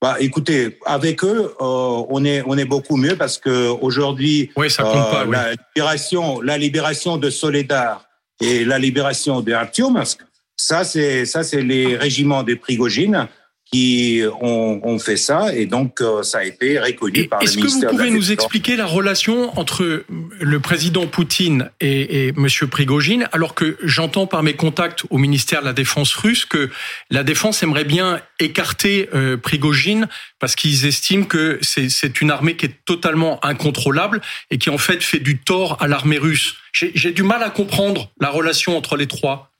Bah, 0.00 0.16
écoutez, 0.20 0.78
avec 0.84 1.24
eux, 1.24 1.54
euh, 1.60 2.04
on 2.08 2.24
est 2.24 2.42
on 2.46 2.56
est 2.56 2.64
beaucoup 2.64 2.96
mieux 2.96 3.16
parce 3.16 3.36
que 3.36 3.68
aujourd'hui, 3.80 4.50
oui, 4.56 4.70
ça 4.70 4.84
compte 4.84 5.10
pas, 5.10 5.22
euh, 5.22 5.30
la 5.30 5.50
libération, 5.52 6.40
la 6.40 6.56
libération 6.56 7.16
de 7.16 7.30
Soledar 7.30 8.04
et 8.40 8.64
la 8.64 8.78
libération 8.78 9.40
de 9.40 9.52
Artyomovsk, 9.52 10.20
ça 10.56 10.84
c'est 10.84 11.26
ça 11.26 11.42
c'est 11.42 11.62
les 11.62 11.96
régiments 11.96 12.44
des 12.44 12.54
Prigogine 12.54 13.26
qui 13.72 14.22
ont, 14.40 14.80
ont, 14.82 14.98
fait 14.98 15.16
ça 15.16 15.54
et 15.54 15.66
donc 15.66 16.00
euh, 16.00 16.22
ça 16.22 16.38
a 16.38 16.44
été 16.44 16.78
reconnu 16.78 17.28
par 17.28 17.40
le 17.40 17.46
ministère. 17.46 17.64
Est-ce 17.66 17.80
que 17.80 17.86
vous 17.86 17.96
pouvez 17.96 18.10
nous 18.10 18.32
expliquer 18.32 18.76
la 18.76 18.86
relation 18.86 19.58
entre 19.58 20.04
le 20.08 20.60
président 20.60 21.06
Poutine 21.06 21.70
et, 21.80 22.28
et 22.28 22.32
Monsieur 22.32 22.66
Prigogine, 22.66 23.28
alors 23.32 23.54
que 23.54 23.76
j'entends 23.82 24.26
par 24.26 24.42
mes 24.42 24.54
contacts 24.54 25.04
au 25.10 25.18
ministère 25.18 25.60
de 25.60 25.66
la 25.66 25.74
Défense 25.74 26.14
russe 26.14 26.46
que 26.46 26.70
la 27.10 27.22
défense 27.24 27.62
aimerait 27.62 27.84
bien 27.84 28.20
écarter 28.40 29.08
euh, 29.14 29.36
Prigogine 29.36 30.08
parce 30.38 30.56
qu'ils 30.56 30.86
estiment 30.86 31.24
que 31.24 31.58
c'est 31.62 32.20
une 32.20 32.30
armée 32.30 32.56
qui 32.56 32.66
est 32.66 32.84
totalement 32.84 33.44
incontrôlable 33.44 34.20
et 34.50 34.58
qui 34.58 34.70
en 34.70 34.78
fait 34.78 35.02
fait 35.02 35.18
du 35.18 35.38
tort 35.38 35.76
à 35.80 35.88
l'armée 35.88 36.18
russe. 36.18 36.56
J'ai 36.72 37.12
du 37.12 37.22
mal 37.22 37.42
à 37.42 37.50
comprendre 37.50 38.10
la 38.20 38.30
relation 38.30 38.76
entre 38.76 38.96
les 38.96 39.06
trois. 39.06 39.50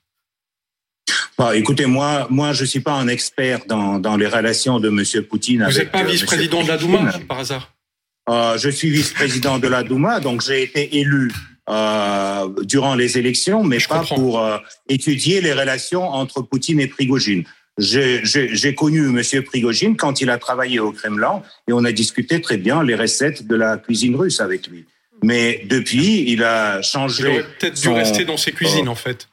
Bah, 1.37 1.55
écoutez, 1.55 1.85
moi, 1.85 2.27
moi, 2.29 2.53
je 2.53 2.65
suis 2.65 2.79
pas 2.79 2.93
un 2.93 3.07
expert 3.07 3.61
dans, 3.67 3.99
dans 3.99 4.17
les 4.17 4.27
relations 4.27 4.79
de 4.79 4.89
Monsieur 4.89 5.23
Poutine. 5.23 5.65
Vous 5.69 5.77
n'êtes 5.77 5.91
pas 5.91 6.01
euh, 6.01 6.07
vice-président 6.07 6.63
de 6.63 6.67
la 6.67 6.77
Douma, 6.77 7.11
par 7.27 7.39
hasard 7.39 7.73
euh, 8.29 8.57
Je 8.57 8.69
suis 8.69 8.89
vice-président 8.89 9.59
de 9.59 9.67
la 9.67 9.83
Douma, 9.83 10.19
donc 10.19 10.41
j'ai 10.41 10.63
été 10.63 10.97
élu 10.97 11.31
euh, 11.69 12.49
durant 12.63 12.95
les 12.95 13.17
élections, 13.17 13.63
mais 13.63 13.77
pas 13.77 14.03
pour 14.03 14.43
euh, 14.43 14.57
étudier 14.87 15.39
les 15.39 15.53
relations 15.53 16.03
entre 16.03 16.41
Poutine 16.41 16.79
et 16.79 16.87
Prigogine. 16.87 17.43
J'ai 17.77 18.75
connu 18.75 19.01
Monsieur 19.01 19.43
Prigogine 19.43 19.95
quand 19.95 20.19
il 20.19 20.29
a 20.29 20.37
travaillé 20.37 20.79
au 20.79 20.91
Kremlin 20.91 21.41
et 21.67 21.73
on 21.73 21.85
a 21.85 21.91
discuté 21.91 22.41
très 22.41 22.57
bien 22.57 22.83
les 22.83 22.95
recettes 22.95 23.47
de 23.47 23.55
la 23.55 23.77
cuisine 23.77 24.15
russe 24.15 24.41
avec 24.41 24.67
lui. 24.67 24.85
Mais 25.23 25.61
depuis, 25.65 26.25
il 26.27 26.43
a 26.43 26.81
changé. 26.81 27.23
Il 27.23 27.29
aurait 27.29 27.45
peut-être 27.59 27.81
dû 27.81 27.89
rester 27.89 28.25
dans 28.25 28.37
ses 28.37 28.51
cuisines, 28.51 28.89
en 28.89 28.95
fait. 28.95 29.28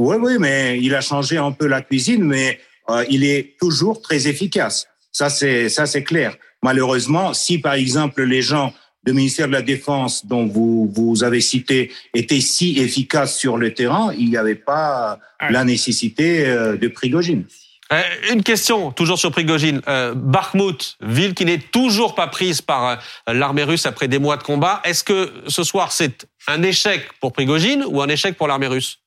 Oui, 0.00 0.16
oui, 0.18 0.36
mais 0.38 0.80
il 0.80 0.94
a 0.94 1.02
changé 1.02 1.36
un 1.36 1.52
peu 1.52 1.66
la 1.66 1.82
cuisine, 1.82 2.24
mais 2.24 2.58
euh, 2.88 3.04
il 3.10 3.22
est 3.22 3.58
toujours 3.60 4.00
très 4.00 4.28
efficace. 4.28 4.86
Ça, 5.12 5.28
c'est 5.28 5.68
ça, 5.68 5.84
c'est 5.84 6.04
clair. 6.04 6.36
Malheureusement, 6.62 7.34
si 7.34 7.58
par 7.58 7.74
exemple 7.74 8.22
les 8.22 8.40
gens 8.40 8.72
du 9.04 9.12
ministère 9.12 9.46
de 9.46 9.52
la 9.52 9.60
Défense 9.60 10.24
dont 10.24 10.46
vous 10.46 10.90
vous 10.90 11.22
avez 11.22 11.42
cité 11.42 11.92
étaient 12.14 12.40
si 12.40 12.78
efficaces 12.78 13.36
sur 13.36 13.58
le 13.58 13.74
terrain, 13.74 14.14
il 14.16 14.30
n'y 14.30 14.38
avait 14.38 14.54
pas 14.54 15.18
la 15.50 15.64
nécessité 15.64 16.46
euh, 16.46 16.78
de 16.78 16.88
Prigogine. 16.88 17.44
Euh, 17.92 18.00
une 18.32 18.42
question, 18.42 18.92
toujours 18.92 19.18
sur 19.18 19.30
Prigogine. 19.30 19.82
Euh, 19.86 20.14
Bakhmut, 20.14 20.96
ville 21.02 21.34
qui 21.34 21.44
n'est 21.44 21.58
toujours 21.58 22.14
pas 22.14 22.28
prise 22.28 22.62
par 22.62 23.02
l'armée 23.26 23.64
russe 23.64 23.84
après 23.84 24.08
des 24.08 24.18
mois 24.18 24.38
de 24.38 24.44
combat. 24.44 24.80
Est-ce 24.84 25.04
que 25.04 25.30
ce 25.46 25.62
soir 25.62 25.92
c'est 25.92 26.26
un 26.46 26.62
échec 26.62 27.02
pour 27.20 27.34
Prigogine 27.34 27.84
ou 27.86 28.00
un 28.00 28.08
échec 28.08 28.38
pour 28.38 28.48
l'armée 28.48 28.68
russe? 28.68 28.99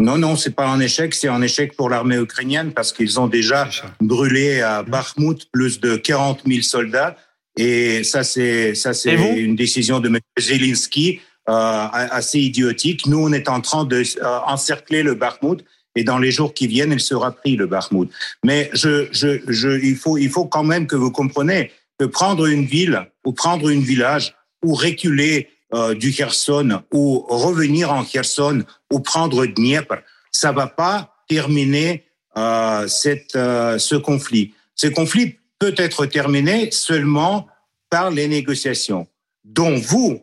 Non, 0.00 0.18
non, 0.18 0.34
c'est 0.34 0.54
pas 0.54 0.66
un 0.66 0.80
échec, 0.80 1.14
c'est 1.14 1.28
un 1.28 1.40
échec 1.40 1.76
pour 1.76 1.88
l'armée 1.88 2.16
ukrainienne 2.16 2.72
parce 2.72 2.92
qu'ils 2.92 3.20
ont 3.20 3.28
déjà 3.28 3.68
brûlé 4.00 4.60
à 4.60 4.82
Bakhmut 4.82 5.48
plus 5.52 5.80
de 5.80 5.96
40 5.96 6.42
000 6.46 6.62
soldats 6.62 7.16
et 7.56 8.02
ça 8.02 8.24
c'est 8.24 8.74
ça 8.74 8.92
c'est 8.92 9.14
une 9.14 9.54
décision 9.54 10.00
de 10.00 10.08
M. 10.08 10.18
Zelensky 10.36 11.20
euh, 11.48 11.86
assez 11.92 12.40
idiotique. 12.40 13.06
Nous, 13.06 13.18
on 13.18 13.32
est 13.32 13.48
en 13.48 13.60
train 13.60 13.84
de 13.84 13.96
euh, 13.96 14.38
encercler 14.46 15.02
le 15.02 15.14
Bakhmut 15.14 15.64
et 15.94 16.02
dans 16.02 16.18
les 16.18 16.32
jours 16.32 16.54
qui 16.54 16.66
viennent, 16.66 16.92
il 16.92 17.00
sera 17.00 17.30
pris 17.30 17.54
le 17.54 17.66
Bakhmut. 17.66 18.10
Mais 18.44 18.70
je, 18.72 19.06
je, 19.12 19.40
je, 19.46 19.78
il 19.80 19.94
faut 19.94 20.18
il 20.18 20.30
faut 20.30 20.46
quand 20.46 20.64
même 20.64 20.88
que 20.88 20.96
vous 20.96 21.12
compreniez 21.12 21.70
que 22.00 22.06
prendre 22.06 22.46
une 22.46 22.64
ville 22.64 23.06
ou 23.24 23.32
prendre 23.32 23.70
un 23.70 23.80
village 23.80 24.34
ou 24.64 24.74
reculer 24.74 25.50
euh, 25.74 25.94
du 25.94 26.12
Kherson 26.12 26.82
ou 26.92 27.26
revenir 27.28 27.92
en 27.92 28.04
Kherson 28.04 28.62
ou 28.92 29.00
prendre 29.00 29.44
Dniepr, 29.44 29.96
ça 30.30 30.52
va 30.52 30.68
pas 30.68 31.16
terminer 31.28 32.04
euh, 32.36 32.86
euh, 33.34 33.78
ce 33.78 33.94
conflit. 33.96 34.54
Ce 34.76 34.86
conflit 34.86 35.36
peut 35.58 35.74
être 35.76 36.06
terminé 36.06 36.70
seulement 36.70 37.48
par 37.90 38.12
les 38.12 38.28
négociations, 38.28 39.08
dont 39.44 39.74
vous, 39.76 40.20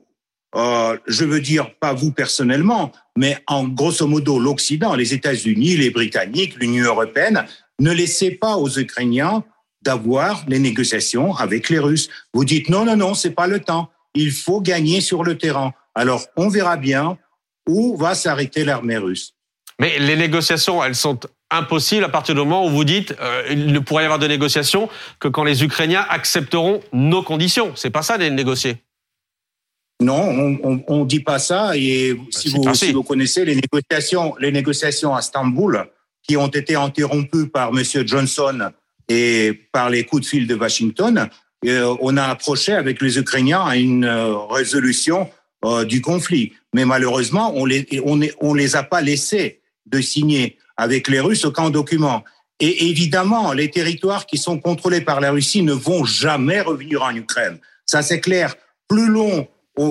je 0.53 1.25
veux 1.25 1.41
dire 1.41 1.74
pas 1.79 1.93
vous 1.93 2.12
personnellement, 2.12 2.91
mais 3.17 3.38
en 3.48 3.67
grosso 3.67 4.08
modo 4.08 4.39
l'Occident, 4.39 4.96
les 4.96 5.13
États-Unis, 5.13 5.77
les 5.77 5.89
Britanniques, 5.89 6.55
l'Union 6.55 6.86
européenne, 6.86 7.46
ne 7.79 7.91
laissez 7.91 8.31
pas 8.31 8.55
aux 8.55 8.70
Ukrainiens 8.77 9.43
d'avoir 9.81 10.46
les 10.48 10.60
négociations 10.60 11.36
avec 11.36 11.70
les 11.70 11.79
Russes. 11.79 12.10
Vous 12.34 12.46
dites 12.46 12.70
non, 12.70 12.86
non, 12.86 12.96
non, 12.96 13.13
c'est 13.13 13.31
pas 13.31 13.48
le 13.48 13.60
temps 13.60 13.89
il 14.13 14.32
faut 14.32 14.62
gagner 14.62 15.01
sur 15.01 15.24
le 15.24 15.38
terrain. 15.38 15.74
Alors, 15.96 16.25
on 16.36 16.48
verra 16.48 16.77
bien 16.77 17.18
où 17.68 17.96
va 17.98 18.15
s'arrêter 18.15 18.65
l'armée 18.65 18.98
russe. 18.98 19.36
Mais 19.80 20.00
les 20.00 20.15
négociations, 20.15 20.84
elles 20.84 20.96
sont 20.96 21.20
impossibles 21.50 22.03
à 22.03 22.10
partir 22.10 22.36
du 22.36 22.39
moment 22.39 22.65
où 22.65 22.70
vous 22.70 22.84
dites 22.84 23.15
euh, 23.20 23.44
il 23.50 23.74
ne 23.74 23.80
pourrait 23.80 24.03
y 24.03 24.06
avoir 24.06 24.20
de 24.20 24.27
négociations 24.27 24.89
que 25.20 25.27
quand 25.27 25.44
les 25.44 25.63
Ukrainiens 25.63 26.06
accepteront 26.10 26.82
nos 26.94 27.24
conditions. 27.24 27.74
C'est 27.75 27.89
pas 27.89 28.03
ça 28.03 28.18
de 28.18 28.25
négocier. 28.25 28.77
Non, 30.01 30.60
on 30.88 31.00
ne 31.00 31.06
dit 31.06 31.20
pas 31.20 31.39
ça. 31.39 31.75
Et 31.75 32.13
bah, 32.13 32.24
si, 32.32 32.50
vous, 32.50 32.74
si 32.74 32.91
vous 32.91 33.03
connaissez 33.03 33.46
les 33.46 33.56
négociations, 33.56 34.36
les 34.39 34.51
négociations 34.51 35.15
à 35.15 35.20
Istanbul, 35.20 35.86
qui 36.24 36.38
ont 36.38 36.48
été 36.48 36.75
interrompues 36.75 37.50
par 37.50 37.70
M. 37.70 37.84
Johnson 38.08 38.72
et 39.08 39.68
par 39.72 39.89
les 39.89 40.06
coups 40.06 40.24
de 40.24 40.27
fil 40.27 40.48
de 40.48 40.56
Washington, 40.56 41.30
euh, 41.65 41.96
on 42.01 42.18
a 42.18 42.24
approché 42.24 42.74
avec 42.74 43.01
les 43.01 43.18
Ukrainiens 43.18 43.63
à 43.63 43.77
une 43.77 44.06
euh, 44.06 44.36
résolution 44.38 45.30
euh, 45.65 45.86
du 45.86 46.01
conflit. 46.01 46.53
Mais 46.74 46.86
malheureusement, 46.86 47.53
on 47.56 47.65
les, 47.65 47.88
on, 48.03 48.20
on 48.39 48.53
les 48.53 48.75
a 48.75 48.84
pas 48.84 49.01
laissés 49.01 49.62
de 49.86 50.01
signer 50.01 50.58
avec 50.77 51.08
les 51.08 51.20
Russes 51.20 51.46
aucun 51.46 51.70
document. 51.70 52.24
Et 52.60 52.89
évidemment, 52.89 53.53
les 53.53 53.70
territoires 53.70 54.25
qui 54.25 54.38
sont 54.38 54.60
contrôlés 54.60 55.01
par 55.01 55.20
la 55.20 55.32
Russie 55.32 55.63
ne 55.63 55.74
vont 55.74 56.06
jamais 56.06 56.62
revenir 56.62 57.03
en 57.03 57.15
Ukraine. 57.15 57.60
Ça, 57.86 58.01
c'est 58.01 58.20
clair. 58.20 58.56
Plus 58.88 59.08
long 59.08 59.48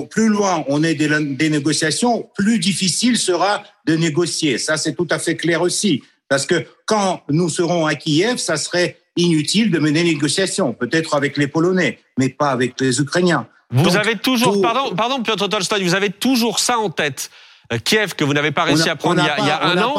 plus 0.09 0.27
loin 0.27 0.63
on 0.67 0.83
est 0.83 0.95
des, 0.95 1.49
négociations, 1.49 2.29
plus 2.35 2.59
difficile 2.59 3.17
sera 3.17 3.63
de 3.85 3.95
négocier. 3.95 4.57
Ça, 4.57 4.77
c'est 4.77 4.93
tout 4.93 5.07
à 5.09 5.19
fait 5.19 5.35
clair 5.35 5.61
aussi. 5.61 6.03
Parce 6.29 6.45
que 6.45 6.65
quand 6.85 7.23
nous 7.29 7.49
serons 7.49 7.85
à 7.85 7.95
Kiev, 7.95 8.37
ça 8.37 8.57
serait 8.57 8.97
inutile 9.15 9.71
de 9.71 9.79
mener 9.79 10.03
des 10.03 10.13
négociations, 10.13 10.73
peut-être 10.73 11.15
avec 11.15 11.37
les 11.37 11.47
Polonais, 11.47 11.99
mais 12.17 12.29
pas 12.29 12.49
avec 12.49 12.79
les 12.79 12.99
Ukrainiens. 12.99 13.47
Vous 13.71 13.95
avez 13.95 14.17
toujours, 14.17 14.61
pardon, 14.61 14.95
pardon, 14.95 15.21
Piotr 15.23 15.47
Tolstoy, 15.47 15.83
vous 15.83 15.95
avez 15.95 16.09
toujours 16.09 16.59
ça 16.59 16.77
en 16.77 16.89
tête. 16.89 17.29
Euh, 17.71 17.77
Kiev 17.77 18.15
que 18.15 18.23
vous 18.23 18.33
n'avez 18.33 18.51
pas 18.51 18.63
réussi 18.63 18.89
à 18.89 18.95
prendre 18.95 19.21
il 19.21 19.25
y 19.25 19.49
a, 19.49 19.63
un 19.63 19.81
an. 19.81 19.95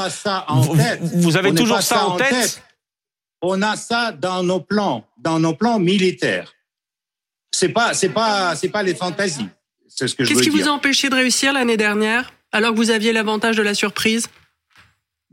vous, 1.01 1.37
avez 1.37 1.55
toujours 1.55 1.81
ça, 1.81 2.07
en 2.07 2.17
tête? 2.17 2.63
On 3.41 3.63
a 3.63 3.77
ça 3.77 4.13
dans 4.13 4.43
nos 4.43 4.61
plans, 4.61 5.07
dans 5.19 5.41
nos 5.41 5.55
plans 5.55 5.79
militaires. 5.79 6.53
C'est 7.51 7.71
pas, 7.71 7.95
c'est 7.95 8.11
pas, 8.11 8.55
c'est 8.57 8.69
pas 8.69 8.83
les 8.83 8.95
fantaisies. 8.95 9.49
C'est 9.89 10.09
ce 10.09 10.15
que 10.15 10.25
je 10.25 10.29
Qu'est-ce 10.29 10.43
qui 10.43 10.51
vous 10.51 10.69
a 10.69 10.71
empêché 10.71 11.09
de 11.09 11.15
réussir 11.15 11.53
l'année 11.53 11.77
dernière, 11.77 12.33
alors 12.53 12.73
que 12.73 12.77
vous 12.77 12.91
aviez 12.91 13.13
l'avantage 13.13 13.57
de 13.57 13.63
la 13.63 13.75
surprise? 13.75 14.29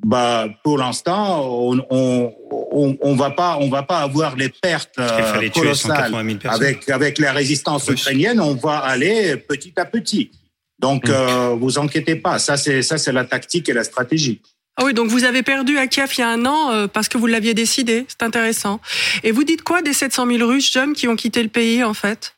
Bah, 0.04 0.48
pour 0.64 0.78
l'instant, 0.78 1.46
on, 1.46 1.86
on, 1.90 2.98
on, 3.02 3.16
va 3.16 3.32
pas, 3.32 3.58
on 3.60 3.70
va 3.70 3.84
pas 3.84 4.00
avoir 4.00 4.36
les 4.36 4.50
pertes 4.50 4.98
euh, 4.98 5.50
colossales 5.50 6.16
avec 6.46 6.90
avec 6.90 7.20
la 7.20 7.34
résistance 7.34 7.88
ukrainienne. 7.88 8.40
On 8.40 8.56
va 8.56 8.78
aller 8.78 9.36
petit 9.36 9.74
à 9.78 9.86
petit. 9.86 10.32
Donc, 10.80 11.08
mm. 11.08 11.12
euh, 11.12 11.56
vous 11.60 11.78
inquiétez 11.78 12.16
pas. 12.16 12.40
Ça, 12.40 12.56
c'est 12.56 12.82
ça, 12.82 12.98
c'est 12.98 13.12
la 13.12 13.26
tactique 13.26 13.68
et 13.68 13.74
la 13.74 13.84
stratégie. 13.84 14.42
Ah 14.78 14.86
oui, 14.86 14.94
donc 14.94 15.10
vous 15.10 15.26
avez 15.26 15.44
perdu 15.44 15.78
à 15.78 15.88
Kiev 15.88 16.10
il 16.18 16.22
y 16.22 16.24
a 16.24 16.30
un 16.30 16.46
an 16.46 16.72
euh, 16.72 16.88
parce 16.88 17.10
que 17.10 17.18
vous 17.18 17.28
l'aviez 17.28 17.54
décidé. 17.54 18.06
C'est 18.08 18.24
intéressant. 18.24 18.80
Et 19.24 19.32
vous 19.32 19.44
dites 19.44 19.62
quoi 19.64 19.82
des 19.82 19.92
700 19.92 20.26
000 20.28 20.48
Russes, 20.48 20.72
jeunes, 20.72 20.94
qui 20.94 21.10
ont 21.10 21.18
quitté 21.18 21.44
le 21.44 21.50
pays, 21.50 21.84
en 21.84 21.94
fait? 21.94 22.36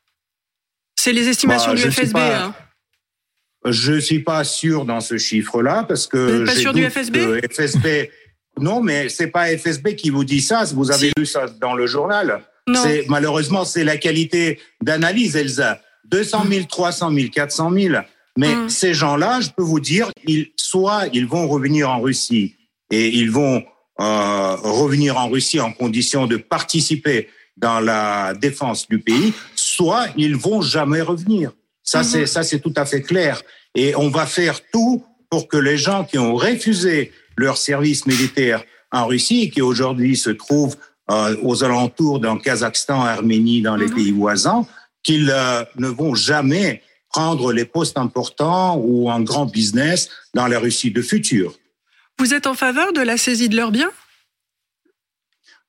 C'est 0.96 1.13
les 1.13 1.27
estimations 1.30 1.74
bah, 1.74 1.77
du 1.80 1.91
FSB. 1.91 2.18
Hein. 2.18 2.56
Je 3.65 4.00
suis 4.00 4.20
pas 4.20 4.44
sûr 4.44 4.86
dans 4.86 5.01
ce 5.01 5.18
chiffre-là 5.18 5.84
parce 5.88 6.08
que. 6.08 6.18
Vous 6.18 6.38
n'êtes 6.39 6.46
pas 6.48 6.56
sûr 6.56 6.74
du 6.74 6.89
FSB 6.89 7.18
FSB. 7.50 8.10
Non, 8.60 8.82
mais 8.82 9.08
c'est 9.08 9.27
pas 9.27 9.48
FSB 9.58 9.96
qui 9.96 10.10
vous 10.10 10.25
dit 10.25 10.41
ça. 10.41 10.65
Vous 10.75 10.91
avez 10.91 11.12
lu 11.18 11.25
ça 11.25 11.48
dans 11.48 11.74
le 11.74 11.88
journal. 11.88 12.44
C'est 12.75 13.06
malheureusement 13.08 13.63
c'est 13.63 13.86
la 13.86 13.96
qualité 13.96 14.60
d'analyse, 14.84 15.38
Elsa. 15.38 15.82
200 16.06 16.46
000, 16.50 16.65
300 16.65 17.12
000, 17.13 17.27
400 17.34 17.72
000. 17.72 17.96
Mais 18.38 18.53
hum. 18.53 18.70
ces 18.70 18.94
gens-là, 18.94 19.39
je 19.39 19.50
peux 19.50 19.63
vous 19.63 19.80
dire, 19.80 20.12
ils, 20.25 20.51
soit 20.58 21.06
ils 21.13 21.25
vont 21.25 21.48
revenir 21.48 21.89
en 21.89 22.01
Russie 22.01 22.56
et 22.91 23.08
ils 23.08 23.32
vont 23.32 23.63
euh, 24.00 24.56
revenir 24.56 25.18
en 25.18 25.30
Russie 25.30 25.60
en 25.60 25.72
condition 25.72 26.27
de 26.27 26.38
participer 26.38 27.30
dans 27.58 27.80
la 27.80 28.34
défense 28.34 28.88
du 28.88 29.00
pays, 29.00 29.34
soit 29.56 30.08
ils 30.18 30.36
vont 30.36 30.62
jamais 30.62 31.01
revenir. 31.01 31.51
Ça, 31.91 32.05
c'est, 32.05 32.21
mhm. 32.21 32.25
ça, 32.27 32.43
c'est 32.43 32.62
tout 32.62 32.74
à 32.77 32.86
fait 32.86 33.01
clair. 33.01 33.41
Et 33.75 33.93
on 33.98 34.10
va 34.10 34.25
faire 34.25 34.62
tout 34.71 35.03
pour 35.29 35.50
que 35.50 35.57
les 35.57 35.77
gens 35.77 36.05
qui 36.05 36.17
ont 36.17 36.36
refusé 36.36 37.12
leur 37.36 37.57
service 37.57 38.05
militaire 38.05 38.63
en 38.93 39.07
Russie, 39.07 39.50
qui 39.50 39.62
aujourd'hui 39.62 40.15
se 40.15 40.29
trouvent 40.29 40.77
euh, 41.10 41.36
aux 41.43 41.65
alentours 41.65 42.21
d'un 42.21 42.38
Kazakhstan, 42.38 43.01
Arménie, 43.01 43.62
dans 43.62 43.75
les 43.75 43.88
mhm. 43.88 43.95
pays 43.95 44.12
voisins, 44.12 44.65
qu'ils 45.03 45.29
euh, 45.29 45.65
ne 45.75 45.89
vont 45.89 46.15
jamais 46.15 46.81
prendre 47.10 47.51
les 47.51 47.65
postes 47.65 47.98
importants 47.98 48.77
ou 48.77 49.12
un 49.12 49.19
grand 49.19 49.45
business 49.45 50.07
dans 50.33 50.48
la 50.48 50.60
Russie 50.60 50.91
de 50.91 51.01
futur. 51.01 51.57
Vous 52.19 52.33
êtes 52.33 52.48
en 52.48 52.53
faveur 52.53 52.93
de 52.93 53.01
la 53.01 53.17
saisie 53.17 53.50
de 53.50 53.57
leurs 53.57 53.71
biens? 53.71 53.91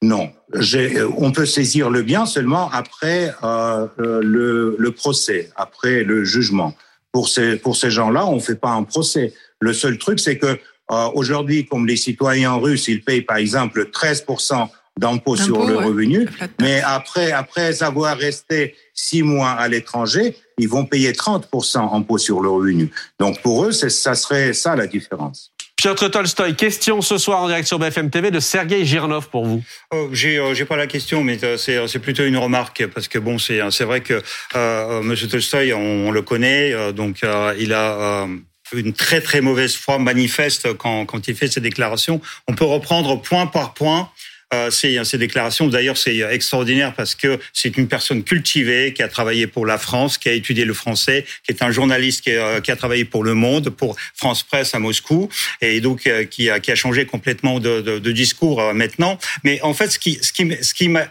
Non, 0.02 0.30
euh, 0.56 1.10
on 1.16 1.30
peut 1.30 1.46
saisir 1.46 1.88
le 1.88 2.02
bien 2.02 2.26
seulement 2.26 2.68
après 2.72 3.32
euh, 3.44 3.86
euh, 4.00 4.20
le, 4.20 4.76
le, 4.76 4.90
procès, 4.90 5.50
après 5.54 6.02
le 6.02 6.24
jugement. 6.24 6.74
Pour 7.12 7.28
ces, 7.28 7.56
pour 7.56 7.76
ces 7.76 7.90
gens-là, 7.90 8.26
on 8.26 8.36
ne 8.36 8.40
fait 8.40 8.56
pas 8.56 8.70
un 8.70 8.82
procès. 8.82 9.32
Le 9.60 9.72
seul 9.72 9.98
truc, 9.98 10.18
c'est 10.18 10.38
que 10.38 10.46
euh, 10.90 11.08
aujourd'hui, 11.14 11.66
comme 11.66 11.86
les 11.86 11.96
citoyens 11.96 12.54
russes, 12.54 12.88
ils 12.88 13.02
payent 13.02 13.22
par 13.22 13.36
exemple 13.36 13.88
13% 13.92 14.68
d'impôts 14.98 15.36
sur 15.36 15.64
le 15.64 15.76
revenu, 15.76 16.28
mais 16.60 16.82
après, 16.84 17.32
après 17.32 17.82
avoir 17.82 18.16
resté 18.16 18.74
six 18.92 19.22
mois 19.22 19.50
à 19.50 19.66
l'étranger, 19.68 20.36
ils 20.58 20.68
vont 20.68 20.84
payer 20.84 21.12
30% 21.12 21.92
d'impôts 21.92 22.18
sur 22.18 22.42
le 22.42 22.50
revenu. 22.50 22.90
Donc 23.18 23.40
pour 23.40 23.64
eux, 23.64 23.72
ça 23.72 24.14
serait 24.14 24.52
ça 24.52 24.76
la 24.76 24.86
différence. 24.86 25.52
Piotr 25.82 26.12
Tolstoy, 26.12 26.54
question 26.54 27.00
ce 27.00 27.18
soir 27.18 27.42
en 27.42 27.48
direct 27.48 27.66
sur 27.66 27.80
BFM 27.80 28.08
TV 28.08 28.30
de 28.30 28.38
Sergei 28.38 28.84
Girnov 28.84 29.28
pour 29.30 29.44
vous. 29.44 29.64
Oh, 29.92 30.10
j'ai 30.12 30.38
euh, 30.38 30.64
pas 30.64 30.76
la 30.76 30.86
question, 30.86 31.24
mais 31.24 31.42
euh, 31.42 31.56
c'est 31.56 31.88
c'est 31.88 31.98
plutôt 31.98 32.22
une 32.22 32.36
remarque 32.36 32.86
parce 32.86 33.08
que 33.08 33.18
bon 33.18 33.36
c'est 33.36 33.58
vrai 33.80 34.00
que 34.00 34.22
euh, 34.54 35.02
Monsieur 35.02 35.26
Tolstoy 35.26 35.72
on, 35.72 36.12
le 36.12 36.22
connaît 36.22 36.72
euh, 36.72 36.92
donc 36.92 37.22
il 37.58 37.72
a 37.72 38.28
une 38.72 38.92
très 38.92 39.20
très 39.20 39.40
mauvaise 39.40 39.74
foi 39.74 39.98
manifeste 39.98 40.72
quand 40.74 41.04
quand 41.04 41.26
il 41.26 41.34
fait 41.34 41.48
ses 41.48 41.60
déclarations. 41.60 42.20
On 42.46 42.54
peut 42.54 42.64
reprendre 42.64 43.20
point 43.20 43.48
par 43.48 43.74
point 43.74 44.02
euh, 44.02 44.31
ces, 44.70 45.02
ces 45.04 45.18
déclarations. 45.18 45.66
D'ailleurs, 45.68 45.96
c'est 45.96 46.16
extraordinaire 46.18 46.94
parce 46.94 47.14
que 47.14 47.38
c'est 47.52 47.76
une 47.76 47.88
personne 47.88 48.22
cultivée 48.22 48.92
qui 48.92 49.02
a 49.02 49.08
travaillé 49.08 49.46
pour 49.46 49.66
la 49.66 49.78
France, 49.78 50.18
qui 50.18 50.28
a 50.28 50.32
étudié 50.32 50.64
le 50.64 50.74
français, 50.74 51.24
qui 51.44 51.52
est 51.52 51.62
un 51.62 51.70
journaliste 51.70 52.22
qui, 52.22 52.32
euh, 52.32 52.60
a 52.66 52.76
travaillé 52.76 53.04
pour 53.04 53.24
Le 53.24 53.34
Monde, 53.34 53.70
pour 53.70 53.96
France 54.14 54.42
Presse 54.42 54.74
à 54.74 54.78
Moscou, 54.78 55.28
et 55.60 55.80
donc 55.80 56.06
euh, 56.06 56.24
qui, 56.24 56.50
a, 56.50 56.60
qui 56.60 56.70
a 56.70 56.74
changé 56.74 57.06
complètement 57.06 57.60
de, 57.60 57.80
de, 57.80 57.98
de 57.98 58.12
discours 58.12 58.72
maintenant. 58.74 59.18
Mais 59.44 59.60
en 59.62 59.74
fait, 59.74 59.88
ce 59.88 59.98
qui, 59.98 60.18
ce 60.22 60.32
qui, 60.32 60.48
ce 60.62 60.74
qui 60.74 60.88
m'a 60.88 61.08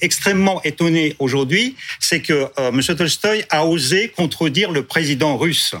extrêmement 0.00 0.62
étonné 0.62 1.14
aujourd'hui, 1.18 1.76
c'est 2.00 2.20
que 2.20 2.48
M. 2.56 2.80
Tolstoï 2.82 3.44
a 3.50 3.66
osé 3.66 4.08
contredire 4.08 4.70
le 4.70 4.82
président 4.82 5.36
russe. 5.36 5.74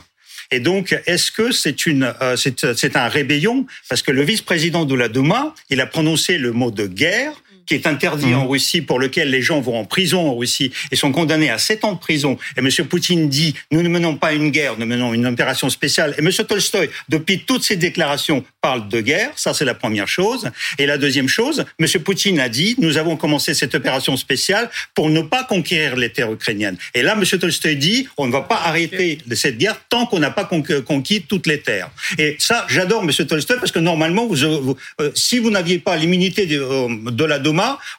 Et 0.50 0.60
donc, 0.60 0.98
est-ce 1.06 1.30
que 1.30 1.52
c'est 1.52 1.86
une, 1.86 2.14
euh, 2.22 2.36
c'est 2.36 2.96
un 2.96 3.08
rébellion? 3.08 3.66
Parce 3.88 4.02
que 4.02 4.12
le 4.12 4.22
vice-président 4.22 4.84
de 4.84 4.94
la 4.94 5.08
Douma, 5.08 5.54
il 5.68 5.80
a 5.80 5.86
prononcé 5.86 6.38
le 6.38 6.52
mot 6.52 6.70
de 6.70 6.86
guerre 6.86 7.32
qui 7.68 7.74
est 7.74 7.86
interdit 7.86 8.34
en 8.34 8.44
mhm. 8.44 8.48
Russie, 8.48 8.80
pour 8.80 8.98
lequel 8.98 9.30
les 9.30 9.42
gens 9.42 9.60
vont 9.60 9.78
en 9.78 9.84
prison 9.84 10.30
en 10.30 10.34
Russie 10.34 10.72
et 10.90 10.96
sont 10.96 11.12
condamnés 11.12 11.50
à 11.50 11.58
sept 11.58 11.84
ans 11.84 11.92
de 11.92 11.98
prison. 11.98 12.38
Et 12.56 12.60
M. 12.60 12.68
Poutine 12.88 13.28
dit, 13.28 13.54
nous 13.70 13.82
ne 13.82 13.88
menons 13.88 14.16
pas 14.16 14.32
une 14.32 14.50
guerre, 14.50 14.78
nous 14.78 14.86
menons 14.86 15.12
une 15.12 15.26
opération 15.26 15.68
spéciale. 15.68 16.14
Et 16.18 16.20
M. 16.20 16.30
Tolstoy, 16.32 16.88
depuis 17.08 17.40
toutes 17.40 17.62
ses 17.62 17.76
déclarations, 17.76 18.42
parle 18.62 18.88
de 18.88 19.00
guerre. 19.00 19.30
Ça, 19.36 19.52
c'est 19.52 19.66
la 19.66 19.74
première 19.74 20.08
chose. 20.08 20.50
Et 20.78 20.86
la 20.86 20.96
deuxième 20.96 21.28
chose, 21.28 21.66
M. 21.78 21.86
Poutine 22.02 22.40
a 22.40 22.48
dit, 22.48 22.74
nous 22.78 22.96
avons 22.96 23.16
commencé 23.16 23.52
cette 23.52 23.74
opération 23.74 24.16
spéciale 24.16 24.70
pour 24.94 25.10
ne 25.10 25.20
pas 25.20 25.44
conquérir 25.44 25.96
les 25.96 26.10
terres 26.10 26.32
ukrainiennes. 26.32 26.78
Et 26.94 27.02
là, 27.02 27.12
M. 27.12 27.24
Tolstoy 27.38 27.76
dit, 27.76 28.08
on 28.16 28.26
ne 28.26 28.32
va 28.32 28.40
pas 28.40 28.62
arrêter 28.64 29.18
de 29.26 29.34
cette 29.34 29.58
guerre 29.58 29.78
tant 29.90 30.06
qu'on 30.06 30.18
n'a 30.18 30.30
pas 30.30 30.48
conquis 30.86 31.22
toutes 31.22 31.46
les 31.46 31.60
terres. 31.60 31.90
Et 32.16 32.36
ça, 32.38 32.66
j'adore 32.70 33.04
M. 33.04 33.10
Tolstoy 33.12 33.58
parce 33.58 33.72
que 33.72 33.78
normalement, 33.78 34.26
vous, 34.26 34.42
euh, 34.44 35.10
si 35.14 35.38
vous 35.38 35.50
n'aviez 35.50 35.78
pas 35.78 35.96
l'immunité 35.96 36.46
de, 36.46 36.60
euh, 36.60 37.10
de 37.10 37.24
la 37.24 37.38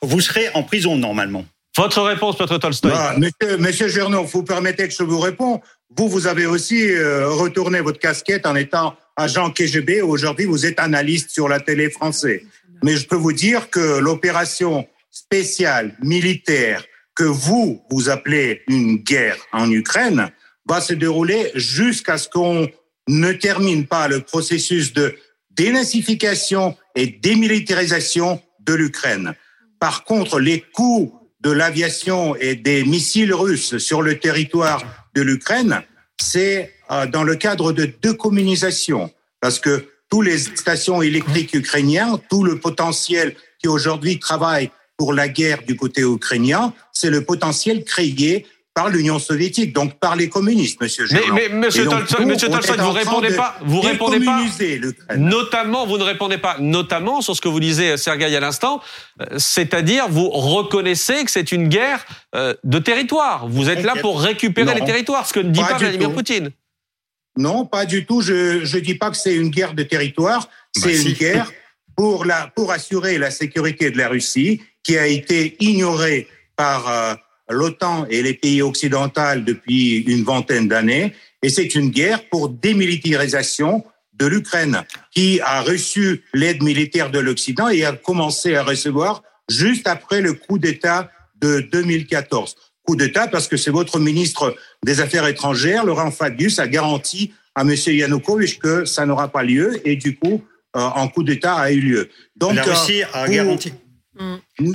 Vous 0.02 0.22
serez 0.22 0.50
en 0.54 0.64
prison 0.64 0.98
normalement. 0.98 1.46
Votre 1.78 2.02
réponse, 2.02 2.36
Piotr 2.36 2.60
Tolstoy. 2.60 2.92
Bah, 2.92 3.16
monsieur, 3.18 3.58
monsieur 3.58 4.04
vous 4.26 4.44
permettez 4.44 4.88
que 4.88 4.94
je 4.94 5.04
vous 5.04 5.20
réponde. 5.20 5.62
Vous, 5.96 6.10
vous 6.10 6.28
avez 6.28 6.46
aussi 6.46 6.92
euh, 6.92 7.30
retourné 7.30 7.80
votre 7.80 8.00
casquette 8.00 8.46
en 8.46 8.56
étant 8.56 8.96
agent 9.16 9.50
KGB. 9.52 10.02
Aujourd'hui, 10.02 10.46
vous 10.46 10.66
êtes 10.66 10.80
analyste 10.80 11.30
sur 11.30 11.48
la 11.48 11.60
télé 11.60 11.90
française. 11.90 12.42
Mais 12.84 12.96
je 12.96 13.08
peux 13.08 13.16
vous 13.16 13.34
dire 13.34 13.70
que 13.70 14.00
l'opération 14.00 14.88
spéciale 15.10 15.96
militaire 16.02 16.84
que 17.16 17.24
vous, 17.24 17.82
vous 17.90 18.10
appelez 18.10 18.62
une 18.68 18.98
guerre 18.98 19.38
en 19.52 19.70
Ukraine 19.70 20.32
va 20.68 20.80
se 20.82 20.94
dérouler 20.94 21.52
jusqu'à 21.56 22.18
ce 22.18 22.30
qu'on 22.30 22.70
ne 23.08 23.32
termine 23.34 23.88
pas 23.88 24.08
le 24.08 24.22
processus 24.22 24.94
de 24.94 25.16
dénazification 25.52 26.78
et 26.96 27.08
démilitarisation 27.08 28.42
de 28.60 28.74
l'Ukraine. 28.74 29.34
Par 29.80 30.04
contre, 30.04 30.40
les 30.40 30.62
coûts 30.62 31.14
de 31.42 31.52
l'aviation 31.52 32.36
et 32.36 32.56
des 32.56 32.84
missiles 32.84 33.34
russes 33.34 33.78
sur 33.78 34.02
le 34.02 34.20
territoire 34.20 34.84
de 35.16 35.22
l'Ukraine, 35.22 35.82
c'est 36.20 36.74
euh, 36.92 37.06
dans 37.08 37.24
le 37.24 37.36
cadre 37.36 37.72
de 37.72 37.86
deux 37.86 38.14
communisations, 38.14 39.12
parce 39.40 39.60
que 39.60 39.88
tous 40.10 40.22
les 40.22 40.38
stations 40.38 41.02
électriques 41.02 41.54
ukrainiennes, 41.54 42.18
tout 42.30 42.44
le 42.44 42.60
potentiel 42.60 43.36
qui 43.62 43.68
aujourd'hui 43.68 44.20
travaille 44.20 44.72
pour 44.98 45.14
la 45.14 45.30
guerre 45.30 45.64
du 45.64 45.76
côté 45.76 46.02
ukrainien, 46.02 46.74
c'est 46.92 47.10
le 47.10 47.24
potentiel 47.24 47.86
créé 47.86 48.46
par 48.80 48.88
l'Union 48.88 49.20
soviétique, 49.20 49.74
donc 49.74 50.00
par 50.00 50.16
les 50.16 50.30
communistes, 50.30 50.80
Monsieur 50.80 51.06
Mais, 51.12 51.20
mais 51.34 51.50
Monsieur 51.50 51.84
Tolstoy, 51.84 52.24
vous 52.78 52.92
répondez 52.92 53.36
pas, 53.36 53.58
vous 53.62 53.82
répondez 53.82 54.22
pas. 54.22 54.42
Notamment, 55.18 55.86
vous 55.86 55.98
ne 55.98 56.04
répondez 56.04 56.38
pas, 56.38 56.56
notamment 56.62 57.20
sur 57.20 57.36
ce 57.36 57.42
que 57.42 57.50
vous 57.50 57.60
disiez, 57.60 57.98
Sergueï, 57.98 58.34
à 58.38 58.40
l'instant, 58.40 58.80
euh, 59.20 59.26
c'est-à-dire 59.38 60.08
vous 60.08 60.30
reconnaissez 60.30 61.26
que 61.26 61.32
c'est 61.32 61.52
une 61.52 61.68
guerre 61.68 62.06
euh, 62.36 62.54
de 62.64 62.80
territoire. 62.80 63.50
Vous 63.50 63.70
êtes 63.70 63.84
là 63.84 63.96
pour 64.00 64.22
récupérer 64.22 64.74
les 64.74 64.86
territoires, 64.86 65.28
ce 65.28 65.34
que 65.34 65.42
ne 65.42 65.52
dit 65.52 65.60
pas, 65.60 65.78
Vladimir 65.78 66.14
Poutine. 66.14 66.52
Non, 67.36 67.66
pas 67.66 67.86
du 67.86 68.06
tout. 68.06 68.22
Je 68.22 68.62
ne 68.62 68.80
dis 68.80 68.96
pas 68.96 69.12
que 69.12 69.18
c'est 69.18 69.36
une 69.36 69.50
guerre 69.50 69.74
de 69.74 69.84
territoire. 69.84 70.48
Bah 70.76 70.84
c'est 70.86 71.02
une 71.02 71.16
guerre 71.16 71.52
pour, 71.98 72.24
la, 72.24 72.48
pour 72.56 72.72
assurer 72.72 73.18
la 73.18 73.30
sécurité 73.30 73.92
de 73.92 73.98
la 73.98 74.08
Russie 74.08 74.62
qui 74.84 74.98
a 74.98 75.06
été 75.06 75.58
ignorée 75.60 76.30
par 76.56 76.88
euh, 76.88 77.14
l'OTAN 77.50 78.06
et 78.10 78.22
les 78.22 78.34
pays 78.34 78.62
occidentaux 78.62 79.40
depuis 79.46 79.98
une 80.00 80.24
vingtaine 80.24 80.68
d'années, 80.68 81.14
et 81.42 81.50
c'est 81.50 81.76
une 81.76 81.90
guerre 81.90 82.24
pour 82.30 82.50
démilitarisation 82.50 83.84
de 84.14 84.26
l'Ukraine, 84.26 84.84
qui 85.12 85.40
a 85.42 85.62
reçu 85.62 86.24
l'aide 86.34 86.62
militaire 86.62 87.10
de 87.10 87.20
l'Occident 87.20 87.70
et 87.70 87.86
a 87.86 87.94
commencé 87.94 88.56
à 88.56 88.64
recevoir 88.64 89.24
juste 89.50 89.88
après 89.88 90.22
le 90.22 90.34
coup 90.34 90.60
d'État 90.60 91.10
de 91.40 91.62
2014. 91.72 92.56
Coup 92.84 92.96
d'État 92.96 93.28
parce 93.28 93.48
que 93.48 93.56
c'est 93.56 93.72
votre 93.72 94.00
ministre 94.00 94.56
des 94.84 95.00
Affaires 95.00 95.26
étrangères, 95.28 95.86
Laurent 95.86 96.12
Fabius, 96.12 96.60
a 96.60 96.68
garanti 96.68 97.34
à 97.56 97.62
M. 97.62 97.72
Yanukovych 97.72 98.60
que 98.60 98.86
ça 98.86 99.06
n'aura 99.06 99.30
pas 99.30 99.44
lieu 99.44 99.80
et 99.88 99.96
du 99.96 100.18
coup, 100.18 100.44
euh, 100.76 100.90
un 100.96 101.08
coup 101.08 101.24
d'État 101.24 101.56
a 101.56 101.72
eu 101.72 101.80
lieu. 101.80 102.10
Donc, 102.36 102.56
la 102.56 102.64
Russie 102.64 103.04
a 103.14 103.24
euh, 103.24 103.28
garanti. 103.28 103.74